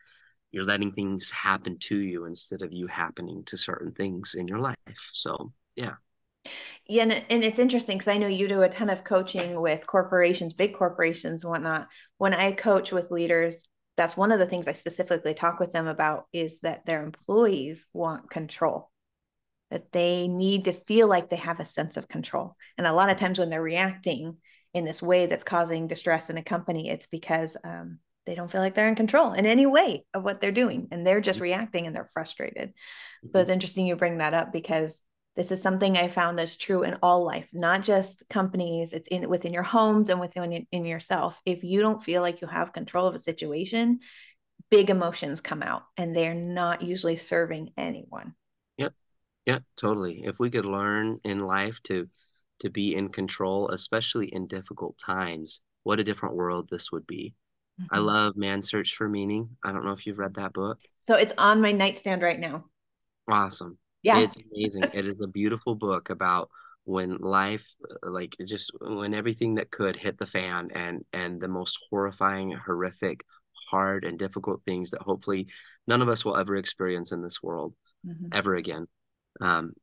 you're 0.54 0.64
letting 0.64 0.92
things 0.92 1.32
happen 1.32 1.78
to 1.80 1.98
you 1.98 2.26
instead 2.26 2.62
of 2.62 2.72
you 2.72 2.88
happening 2.88 3.44
to 3.46 3.58
certain 3.58 3.92
things 3.92 4.36
in 4.36 4.48
your 4.48 4.60
life. 4.60 4.78
So, 5.12 5.52
yeah. 5.76 5.96
Yeah, 6.86 7.04
and, 7.04 7.26
and 7.30 7.44
it's 7.44 7.58
interesting 7.58 7.98
because 7.98 8.14
I 8.14 8.20
know 8.20 8.28
you 8.28 8.48
do 8.48 8.62
a 8.62 8.70
ton 8.70 8.90
of 8.90 9.04
coaching 9.04 9.60
with 9.60 9.88
corporations, 9.88 10.54
big 10.54 10.76
corporations 10.76 11.44
and 11.44 11.52
whatnot. 11.52 11.88
When 12.20 12.36
I 12.36 12.52
coach 12.52 12.92
with 12.92 13.10
leaders, 13.10 13.64
that's 13.98 14.16
one 14.16 14.32
of 14.32 14.38
the 14.38 14.46
things 14.46 14.68
I 14.68 14.74
specifically 14.74 15.34
talk 15.34 15.60
with 15.60 15.72
them 15.72 15.88
about 15.88 16.26
is 16.32 16.60
that 16.60 16.86
their 16.86 17.02
employees 17.02 17.86
want 17.92 18.30
control, 18.30 18.92
that 19.74 19.92
they 19.92 20.28
need 20.28 20.66
to 20.66 20.72
feel 20.72 21.08
like 21.08 21.30
they 21.30 21.36
have 21.36 21.60
a 21.60 21.66
sense 21.66 21.98
of 21.98 22.08
control. 22.08 22.56
And 22.78 22.86
a 22.86 22.94
lot 22.94 23.10
of 23.10 23.18
times 23.18 23.40
when 23.40 23.50
they're 23.50 23.60
reacting 23.60 24.38
in 24.76 24.86
this 24.86 25.02
way 25.02 25.26
that's 25.26 25.44
causing 25.44 25.88
distress 25.88 26.30
in 26.30 26.38
a 26.38 26.44
company, 26.44 26.92
it's 26.92 27.08
because 27.08 27.58
um, 27.64 27.98
they 28.28 28.36
don't 28.36 28.52
feel 28.52 28.62
like 28.62 28.76
they're 28.76 28.88
in 28.88 28.94
control 28.94 29.34
in 29.34 29.48
any 29.48 29.66
way 29.66 30.06
of 30.14 30.24
what 30.24 30.42
they're 30.42 30.52
doing 30.52 30.90
and 30.92 31.06
they're 31.06 31.22
just 31.22 31.38
mm-hmm. 31.38 31.46
reacting 31.46 31.88
and 31.88 31.96
they're 31.96 32.08
frustrated. 32.14 32.72
So 33.24 33.40
it's 33.40 33.48
mm-hmm. 33.48 33.54
interesting 33.54 33.88
you 33.88 33.96
bring 33.96 34.20
that 34.20 34.36
up 34.36 34.54
because 34.54 35.02
this 35.36 35.52
is 35.52 35.60
something 35.60 35.98
I 35.98 36.08
found 36.08 36.38
that's 36.38 36.56
true 36.56 36.84
in 36.84 37.00
all 37.02 37.26
life, 37.26 37.50
not 37.52 37.82
just 37.82 38.22
companies. 38.30 38.94
It's 38.94 39.08
in 39.08 39.28
within 39.28 39.54
your 39.54 39.64
homes 39.64 40.12
and 40.12 40.20
within 40.20 40.68
in 40.72 40.86
yourself. 40.86 41.42
If 41.48 41.64
you 41.64 41.82
don't 41.82 42.04
feel 42.04 42.22
like 42.22 42.42
you 42.42 42.48
have 42.48 42.74
control 42.74 43.08
of 43.08 43.16
a 43.16 43.20
situation, 43.20 44.02
big 44.70 44.92
emotions 44.92 45.42
come 45.42 45.64
out, 45.64 45.82
and 45.98 46.16
they're 46.16 46.36
not 46.36 46.84
usually 46.84 47.18
serving 47.18 47.72
anyone. 47.76 48.36
Yeah, 49.46 49.60
totally. 49.78 50.24
If 50.24 50.40
we 50.40 50.50
could 50.50 50.66
learn 50.66 51.20
in 51.24 51.40
life 51.40 51.80
to 51.84 52.08
to 52.60 52.70
be 52.70 52.96
in 52.96 53.10
control, 53.10 53.70
especially 53.70 54.28
in 54.28 54.48
difficult 54.48 54.98
times, 54.98 55.62
what 55.84 56.00
a 56.00 56.04
different 56.04 56.36
world 56.36 56.70
this 56.70 56.92
would 56.92 57.06
be. 57.06 57.34
Mm-hmm. 57.82 57.96
I 57.96 58.00
love 58.00 58.38
Man's 58.38 58.70
Search 58.70 58.96
for 58.96 59.10
Meaning. 59.10 59.50
I 59.64 59.72
don't 59.72 59.84
know 59.84 59.92
if 59.92 60.06
you've 60.06 60.20
read 60.20 60.36
that 60.36 60.54
book. 60.54 60.80
So 61.08 61.16
it's 61.16 61.34
on 61.38 61.62
my 61.62 61.72
nightstand 61.72 62.22
right 62.22 62.40
now. 62.40 62.66
Awesome. 63.30 63.78
Yeah. 64.02 64.20
It's 64.20 64.38
amazing. 64.38 64.84
it 64.94 65.06
is 65.08 65.22
a 65.22 65.28
beautiful 65.28 65.76
book 65.76 66.10
about 66.10 66.50
when 66.86 67.18
life 67.18 67.74
like 68.04 68.36
just 68.46 68.72
when 68.82 69.14
everything 69.14 69.56
that 69.56 69.72
could 69.72 69.96
hit 69.96 70.18
the 70.18 70.28
fan 70.28 70.70
and 70.76 71.04
and 71.14 71.42
the 71.42 71.48
most 71.48 71.80
horrifying, 71.90 72.52
horrific, 72.52 73.26
hard 73.70 74.04
and 74.04 74.20
difficult 74.20 74.62
things 74.66 74.92
that 74.92 75.02
hopefully 75.02 75.48
none 75.88 76.02
of 76.02 76.10
us 76.10 76.24
will 76.26 76.38
ever 76.38 76.56
experience 76.56 77.12
in 77.12 77.22
this 77.22 77.42
world 77.42 77.74
mm-hmm. 78.06 78.28
ever 78.32 78.56
again. 78.56 78.88
Um, 79.42 79.74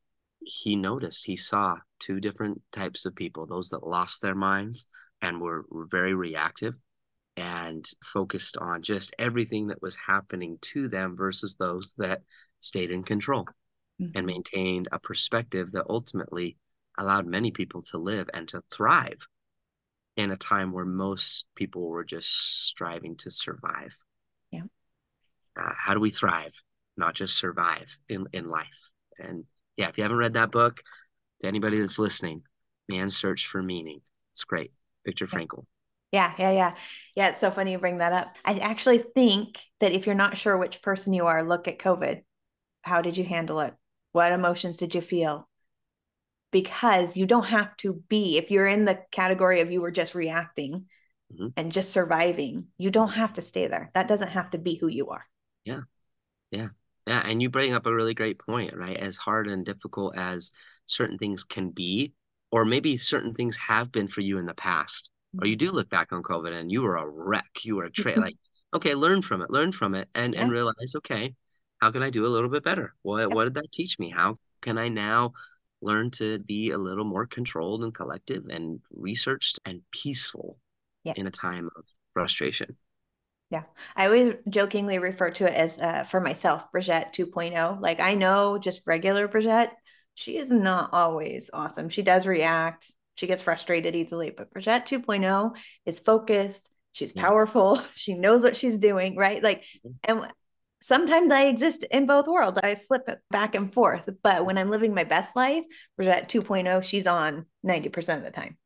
he 0.40 0.76
noticed, 0.76 1.26
he 1.26 1.36
saw 1.36 1.76
two 1.98 2.20
different 2.20 2.62
types 2.72 3.04
of 3.04 3.14
people 3.14 3.46
those 3.46 3.70
that 3.70 3.86
lost 3.86 4.22
their 4.22 4.34
minds 4.34 4.86
and 5.20 5.40
were, 5.40 5.66
very 5.70 6.14
reactive 6.14 6.74
and 7.36 7.88
focused 8.02 8.56
on 8.56 8.82
just 8.82 9.14
everything 9.18 9.68
that 9.68 9.82
was 9.82 9.96
happening 9.96 10.58
to 10.60 10.88
them 10.88 11.16
versus 11.16 11.54
those 11.54 11.94
that 11.98 12.22
stayed 12.60 12.90
in 12.90 13.02
control 13.02 13.46
mm-hmm. 14.00 14.16
and 14.16 14.26
maintained 14.26 14.88
a 14.92 14.98
perspective 14.98 15.72
that 15.72 15.86
ultimately 15.88 16.56
allowed 16.98 17.26
many 17.26 17.50
people 17.50 17.82
to 17.82 17.98
live 17.98 18.28
and 18.34 18.48
to 18.48 18.62
thrive 18.72 19.26
in 20.16 20.30
a 20.30 20.36
time 20.36 20.72
where 20.72 20.84
most 20.84 21.46
people 21.54 21.88
were 21.88 22.04
just 22.04 22.66
striving 22.66 23.16
to 23.16 23.30
survive. 23.30 23.94
Yeah. 24.50 24.64
Uh, 25.58 25.72
how 25.78 25.94
do 25.94 26.00
we 26.00 26.10
thrive, 26.10 26.60
not 26.96 27.14
just 27.14 27.36
survive 27.36 27.96
in, 28.08 28.26
in 28.32 28.48
life? 28.48 28.89
And 29.20 29.44
yeah, 29.76 29.88
if 29.88 29.98
you 29.98 30.04
haven't 30.04 30.18
read 30.18 30.34
that 30.34 30.50
book, 30.50 30.82
to 31.40 31.46
anybody 31.46 31.80
that's 31.80 31.98
listening, 31.98 32.42
Man's 32.88 33.16
Search 33.16 33.46
for 33.46 33.62
Meaning. 33.62 34.00
It's 34.32 34.44
great. 34.44 34.72
Viktor 35.04 35.26
Frankl. 35.26 35.64
Yeah, 36.12 36.34
yeah, 36.38 36.50
yeah. 36.50 36.74
Yeah, 37.14 37.28
it's 37.28 37.40
so 37.40 37.50
funny 37.50 37.72
you 37.72 37.78
bring 37.78 37.98
that 37.98 38.12
up. 38.12 38.34
I 38.44 38.58
actually 38.58 38.98
think 38.98 39.58
that 39.78 39.92
if 39.92 40.06
you're 40.06 40.14
not 40.14 40.36
sure 40.36 40.56
which 40.56 40.82
person 40.82 41.12
you 41.12 41.26
are, 41.26 41.42
look 41.42 41.68
at 41.68 41.78
COVID. 41.78 42.22
How 42.82 43.00
did 43.00 43.16
you 43.16 43.24
handle 43.24 43.60
it? 43.60 43.74
What 44.12 44.32
emotions 44.32 44.76
did 44.76 44.94
you 44.94 45.00
feel? 45.00 45.48
Because 46.50 47.16
you 47.16 47.26
don't 47.26 47.46
have 47.46 47.76
to 47.78 48.02
be, 48.08 48.38
if 48.38 48.50
you're 48.50 48.66
in 48.66 48.84
the 48.84 49.00
category 49.12 49.60
of 49.60 49.70
you 49.70 49.80
were 49.80 49.92
just 49.92 50.16
reacting 50.16 50.86
mm-hmm. 51.32 51.48
and 51.56 51.70
just 51.70 51.92
surviving, 51.92 52.66
you 52.76 52.90
don't 52.90 53.10
have 53.10 53.34
to 53.34 53.42
stay 53.42 53.68
there. 53.68 53.90
That 53.94 54.08
doesn't 54.08 54.30
have 54.30 54.50
to 54.50 54.58
be 54.58 54.74
who 54.74 54.88
you 54.88 55.10
are. 55.10 55.24
Yeah. 55.64 55.82
Yeah. 56.50 56.68
Yeah, 57.06 57.22
and 57.24 57.40
you 57.40 57.48
bring 57.48 57.72
up 57.72 57.86
a 57.86 57.94
really 57.94 58.14
great 58.14 58.38
point, 58.38 58.76
right? 58.76 58.96
As 58.96 59.16
hard 59.16 59.48
and 59.48 59.64
difficult 59.64 60.16
as 60.16 60.52
certain 60.86 61.18
things 61.18 61.44
can 61.44 61.70
be, 61.70 62.12
or 62.52 62.64
maybe 62.64 62.98
certain 62.98 63.34
things 63.34 63.56
have 63.56 63.90
been 63.90 64.08
for 64.08 64.20
you 64.20 64.38
in 64.38 64.46
the 64.46 64.54
past, 64.54 65.10
or 65.40 65.46
you 65.46 65.56
mm-hmm. 65.56 65.66
do 65.66 65.72
look 65.72 65.88
back 65.88 66.12
on 66.12 66.22
COVID 66.22 66.52
and 66.52 66.70
you 66.70 66.82
were 66.82 66.96
a 66.96 67.08
wreck, 67.08 67.50
you 67.62 67.76
were 67.76 67.84
a 67.84 67.90
tra- 67.90 68.14
like, 68.20 68.36
okay, 68.74 68.94
learn 68.94 69.22
from 69.22 69.42
it, 69.42 69.50
learn 69.50 69.72
from 69.72 69.94
it, 69.94 70.08
and 70.14 70.34
yeah. 70.34 70.42
and 70.42 70.52
realize, 70.52 70.94
okay, 70.96 71.34
how 71.80 71.90
can 71.90 72.02
I 72.02 72.10
do 72.10 72.26
a 72.26 72.28
little 72.28 72.50
bit 72.50 72.64
better? 72.64 72.94
What 73.02 73.20
yeah. 73.20 73.26
what 73.26 73.44
did 73.44 73.54
that 73.54 73.72
teach 73.72 73.98
me? 73.98 74.10
How 74.10 74.38
can 74.60 74.78
I 74.78 74.88
now 74.88 75.32
learn 75.82 76.10
to 76.10 76.38
be 76.40 76.70
a 76.70 76.78
little 76.78 77.04
more 77.04 77.26
controlled 77.26 77.82
and 77.82 77.94
collective 77.94 78.44
and 78.50 78.80
researched 78.90 79.58
and 79.64 79.80
peaceful 79.90 80.58
yeah. 81.04 81.14
in 81.16 81.26
a 81.26 81.30
time 81.30 81.70
of 81.76 81.84
frustration? 82.12 82.76
Yeah. 83.50 83.64
I 83.96 84.06
always 84.06 84.34
jokingly 84.48 84.98
refer 84.98 85.30
to 85.32 85.46
it 85.46 85.54
as 85.54 85.80
uh, 85.80 86.04
for 86.04 86.20
myself, 86.20 86.70
Brigette 86.70 87.12
2.0. 87.12 87.80
Like 87.80 88.00
I 88.00 88.14
know 88.14 88.58
just 88.58 88.82
regular 88.86 89.26
Brigette, 89.26 89.76
she 90.14 90.36
is 90.36 90.50
not 90.50 90.90
always 90.92 91.50
awesome. 91.52 91.88
She 91.88 92.02
does 92.02 92.26
react. 92.26 92.92
She 93.16 93.26
gets 93.26 93.42
frustrated 93.42 93.96
easily, 93.96 94.30
but 94.30 94.50
Brigette 94.52 94.86
2.0 94.86 95.56
is 95.84 95.98
focused. 95.98 96.70
She's 96.92 97.12
powerful. 97.12 97.80
She 97.94 98.14
knows 98.14 98.42
what 98.42 98.56
she's 98.56 98.78
doing, 98.78 99.16
right? 99.16 99.42
Like, 99.42 99.64
mm-hmm. 99.84 100.22
and 100.22 100.32
sometimes 100.80 101.32
I 101.32 101.46
exist 101.46 101.84
in 101.90 102.06
both 102.06 102.26
worlds. 102.26 102.58
I 102.62 102.76
flip 102.76 103.02
it 103.08 103.18
back 103.30 103.54
and 103.54 103.72
forth. 103.72 104.08
But 104.22 104.46
when 104.46 104.58
I'm 104.58 104.70
living 104.70 104.94
my 104.94 105.04
best 105.04 105.34
life, 105.34 105.64
Brigette 105.96 106.28
2.0, 106.28 106.82
she's 106.84 107.06
on 107.06 107.46
90% 107.66 108.16
of 108.18 108.22
the 108.22 108.30
time 108.30 108.56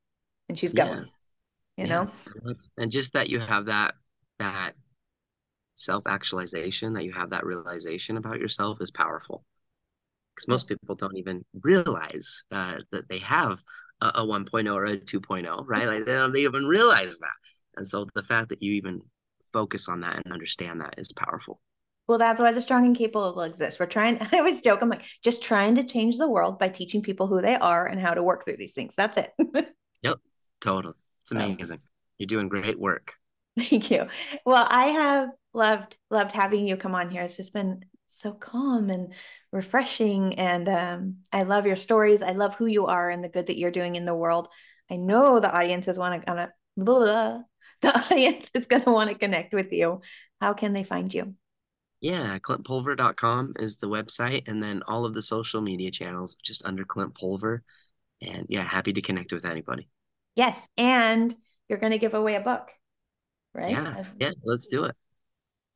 and 0.49 0.59
she's 0.59 0.73
going, 0.73 1.09
yeah. 1.77 1.85
you 1.85 1.89
yeah. 1.89 2.05
know? 2.45 2.57
And 2.77 2.93
just 2.93 3.15
that 3.15 3.31
you 3.31 3.41
have 3.41 3.67
that 3.67 3.95
that 4.39 4.75
self 5.75 6.07
actualization, 6.07 6.95
that 6.95 7.05
you 7.05 7.13
have 7.13 7.31
that 7.31 7.45
realization 7.45 8.17
about 8.17 8.41
yourself 8.41 8.79
is 8.81 8.91
powerful. 8.91 9.45
Because 10.35 10.49
most 10.49 10.69
people 10.69 10.97
don't 10.97 11.17
even 11.17 11.45
realize 11.63 12.43
uh, 12.51 12.79
that 12.91 13.09
they 13.09 13.21
have 13.21 13.63
a, 14.01 14.07
a 14.17 14.27
1.0 14.27 14.75
or 14.75 14.85
a 14.85 14.97
2.0, 14.97 15.65
right? 15.67 15.87
Like 15.87 16.05
they 16.05 16.15
don't 16.15 16.37
even 16.37 16.67
realize 16.67 17.19
that. 17.21 17.29
And 17.77 17.87
so 17.87 18.07
the 18.15 18.23
fact 18.23 18.49
that 18.49 18.63
you 18.63 18.73
even 18.73 19.01
focus 19.53 19.89
on 19.89 20.01
that 20.01 20.23
and 20.25 20.33
understand 20.33 20.81
that 20.81 20.95
is 20.99 21.13
powerful. 21.13 21.61
Well, 22.07 22.19
that's 22.19 22.41
why 22.41 22.53
the 22.53 22.61
strong 22.61 22.85
and 22.85 22.97
capable 22.97 23.41
exist. 23.43 23.81
We're 23.81 23.87
trying, 23.87 24.19
I 24.33 24.39
always 24.39 24.61
joke, 24.61 24.83
I'm 24.83 24.91
like, 24.91 25.05
just 25.23 25.43
trying 25.43 25.77
to 25.77 25.85
change 25.85 26.19
the 26.19 26.29
world 26.29 26.59
by 26.59 26.69
teaching 26.69 27.03
people 27.03 27.27
who 27.27 27.41
they 27.41 27.55
are 27.55 27.87
and 27.87 28.01
how 28.01 28.15
to 28.15 28.23
work 28.23 28.45
through 28.45 28.57
these 28.59 28.75
things. 28.75 28.95
That's 28.95 29.17
it. 29.17 29.33
yep, 30.03 30.19
totally. 30.61 30.95
It's 31.23 31.33
amazing. 31.33 31.81
You're 32.19 32.27
doing 32.27 32.49
great 32.49 32.79
work. 32.79 33.15
Thank 33.59 33.91
you. 33.91 34.07
Well, 34.45 34.67
I 34.69 34.87
have 34.87 35.31
loved 35.53 35.97
loved 36.11 36.33
having 36.33 36.67
you 36.67 36.77
come 36.77 36.95
on 36.95 37.11
here. 37.11 37.23
It's 37.23 37.37
just 37.37 37.53
been 37.53 37.85
so 38.09 38.33
calm 38.33 38.91
and 38.91 39.13
refreshing, 39.53 40.35
and 40.35 40.69
um, 40.69 41.17
I 41.33 41.45
love 41.45 41.67
your 41.67 41.77
stories. 41.77 42.23
I 42.23 42.33
love 42.33 42.57
who 42.57 42.67
you 42.67 42.87
are 42.87 43.11
and 43.11 43.23
the 43.23 43.29
good 43.29 43.47
that 43.47 43.59
you're 43.59 43.71
doing 43.71 43.97
in 43.97 44.05
the 44.05 44.15
world. 44.15 44.49
I 44.91 44.97
know 44.97 45.39
the 45.39 45.55
audience 45.55 45.89
is 45.89 45.99
want 45.99 46.27
to 46.27 47.45
the 47.81 47.99
audience 47.99 48.51
is 48.55 48.67
going 48.67 48.83
to 48.83 48.91
want 48.91 49.11
to 49.11 49.19
connect 49.19 49.55
with 49.55 49.73
you. 49.73 50.01
How 50.41 50.55
can 50.55 50.73
they 50.73 50.83
find 50.83 51.13
you? 51.13 51.35
Yeah, 52.01 52.39
clintpulver.com 52.39 53.55
is 53.61 53.77
the 53.77 53.89
website, 53.89 54.49
and 54.49 54.63
then 54.63 54.83
all 54.89 55.07
of 55.07 55.15
the 55.15 55.23
social 55.23 55.61
media 55.61 55.91
channels 55.91 56.35
just 56.35 56.67
under 56.67 56.85
Clint 56.85 57.15
Pulver. 57.15 57.63
And 58.21 58.47
yeah, 58.49 58.65
happy 58.65 58.93
to 58.93 59.01
connect 59.01 59.33
with 59.33 59.45
anybody. 59.45 59.89
Yes, 60.35 60.69
and 60.77 61.35
you're 61.69 61.79
going 61.79 61.93
to 61.93 61.99
give 61.99 62.15
away 62.15 62.35
a 62.35 62.41
book 62.41 62.71
right? 63.55 63.73
Yeah, 63.73 64.05
yeah, 64.19 64.31
let's 64.43 64.69
do 64.69 64.85
it. 64.85 64.97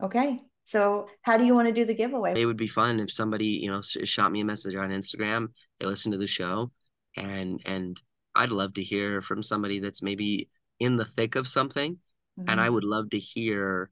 Okay. 0.03 0.41
So, 0.65 1.07
how 1.23 1.39
do 1.39 1.45
you 1.45 1.55
want 1.55 1.69
to 1.69 1.73
do 1.73 1.87
the 1.87 1.95
giveaway? 1.95 2.39
It 2.39 2.45
would 2.45 2.59
be 2.59 2.67
fun 2.67 3.01
if 3.01 3.11
somebody, 3.11 3.47
you 3.47 3.71
know, 3.71 3.81
shot 3.81 4.31
me 4.31 4.43
a 4.43 4.45
message 4.45 4.75
on 4.75 4.91
Instagram. 4.91 5.49
They 5.81 5.87
listen 5.87 6.13
to 6.13 6.19
the 6.19 6.27
show, 6.27 6.71
and 7.17 7.61
and 7.65 8.01
I'd 8.35 8.51
love 8.51 8.75
to 8.75 8.83
hear 8.83 9.23
from 9.23 9.43
somebody 9.43 9.81
that's 9.81 10.03
maybe 10.03 10.51
in 10.79 10.97
the 10.97 11.07
thick 11.07 11.37
of 11.37 11.49
something, 11.49 11.95
mm-hmm. 11.95 12.51
and 12.51 12.61
I 12.61 12.65
mm-hmm. 12.65 12.75
would 12.75 12.85
love 12.85 13.11
to 13.11 13.19
hear 13.19 13.91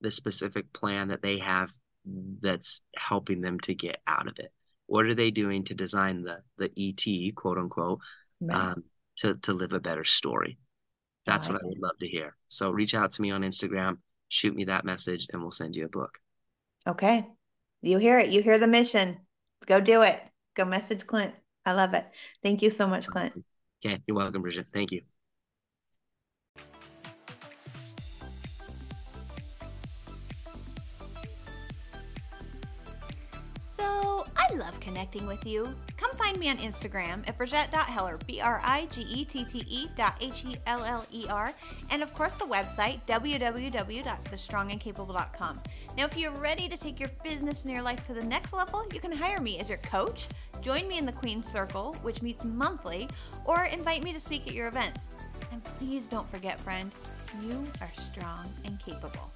the 0.00 0.10
specific 0.10 0.72
plan 0.72 1.08
that 1.08 1.22
they 1.22 1.38
have 1.38 1.72
that's 2.40 2.82
helping 2.96 3.40
them 3.40 3.58
to 3.60 3.74
get 3.74 3.98
out 4.06 4.28
of 4.28 4.38
it. 4.38 4.52
What 4.86 5.06
are 5.06 5.14
they 5.14 5.30
doing 5.30 5.64
to 5.64 5.74
design 5.74 6.22
the 6.22 6.40
the 6.58 6.72
ET 6.76 7.34
quote 7.34 7.58
unquote 7.58 8.00
um, 8.50 8.84
to 9.18 9.34
to 9.42 9.52
live 9.52 9.72
a 9.72 9.80
better 9.80 10.04
story? 10.04 10.58
That's 11.26 11.48
what 11.48 11.60
I 11.60 11.66
would 11.66 11.80
love 11.80 11.98
to 11.98 12.06
hear. 12.06 12.36
So 12.48 12.70
reach 12.70 12.94
out 12.94 13.10
to 13.12 13.22
me 13.22 13.32
on 13.32 13.42
Instagram, 13.42 13.98
shoot 14.28 14.54
me 14.54 14.64
that 14.64 14.84
message, 14.84 15.26
and 15.32 15.42
we'll 15.42 15.50
send 15.50 15.74
you 15.74 15.84
a 15.84 15.88
book. 15.88 16.18
Okay. 16.86 17.26
You 17.82 17.98
hear 17.98 18.18
it. 18.18 18.30
You 18.30 18.42
hear 18.42 18.58
the 18.58 18.68
mission. 18.68 19.18
Go 19.66 19.80
do 19.80 20.02
it. 20.02 20.22
Go 20.54 20.64
message 20.64 21.06
Clint. 21.06 21.34
I 21.64 21.72
love 21.72 21.94
it. 21.94 22.06
Thank 22.42 22.62
you 22.62 22.70
so 22.70 22.86
much, 22.86 23.08
Clint. 23.08 23.32
Yeah, 23.82 23.96
you're 24.06 24.16
welcome, 24.16 24.42
Brigette. 24.42 24.66
Thank 24.72 24.92
you. 24.92 25.02
So 33.58 34.26
I 34.36 34.54
love 34.54 34.78
connecting 34.80 35.26
with 35.26 35.44
you. 35.44 35.74
Come 35.96 36.14
find 36.16 36.38
me 36.38 36.50
on 36.50 36.58
Instagram 36.58 37.26
at 37.26 37.38
Brigette.Heller, 37.38 38.18
B 38.26 38.38
R 38.40 38.60
I 38.62 38.86
G 38.86 39.02
E 39.02 39.24
T 39.24 39.44
T 39.44 39.64
E 39.66 39.88
dot 39.96 40.16
H 40.20 40.44
E 40.46 40.56
L 40.66 40.84
L 40.84 41.04
E 41.10 41.26
R, 41.28 41.52
and 41.90 42.00
of 42.02 42.12
course 42.14 42.34
the 42.34 42.44
website, 42.44 43.00
www.thestrongandcapable.com. 43.06 45.62
Now, 45.96 46.04
if 46.04 46.16
you're 46.16 46.30
ready 46.32 46.68
to 46.68 46.76
take 46.76 47.00
your 47.00 47.08
business 47.24 47.64
and 47.64 47.72
your 47.72 47.82
life 47.82 48.04
to 48.04 48.12
the 48.12 48.22
next 48.22 48.52
level, 48.52 48.84
you 48.92 49.00
can 49.00 49.12
hire 49.12 49.40
me 49.40 49.58
as 49.58 49.70
your 49.70 49.78
coach, 49.78 50.28
join 50.60 50.86
me 50.86 50.98
in 50.98 51.06
the 51.06 51.12
Queen's 51.12 51.50
Circle, 51.50 51.94
which 52.02 52.20
meets 52.20 52.44
monthly, 52.44 53.08
or 53.46 53.64
invite 53.64 54.02
me 54.02 54.12
to 54.12 54.20
speak 54.20 54.46
at 54.46 54.52
your 54.52 54.68
events. 54.68 55.08
And 55.50 55.64
please 55.64 56.08
don't 56.08 56.30
forget, 56.30 56.60
friend, 56.60 56.92
you 57.42 57.66
are 57.80 57.90
strong 57.96 58.52
and 58.64 58.78
capable. 58.78 59.32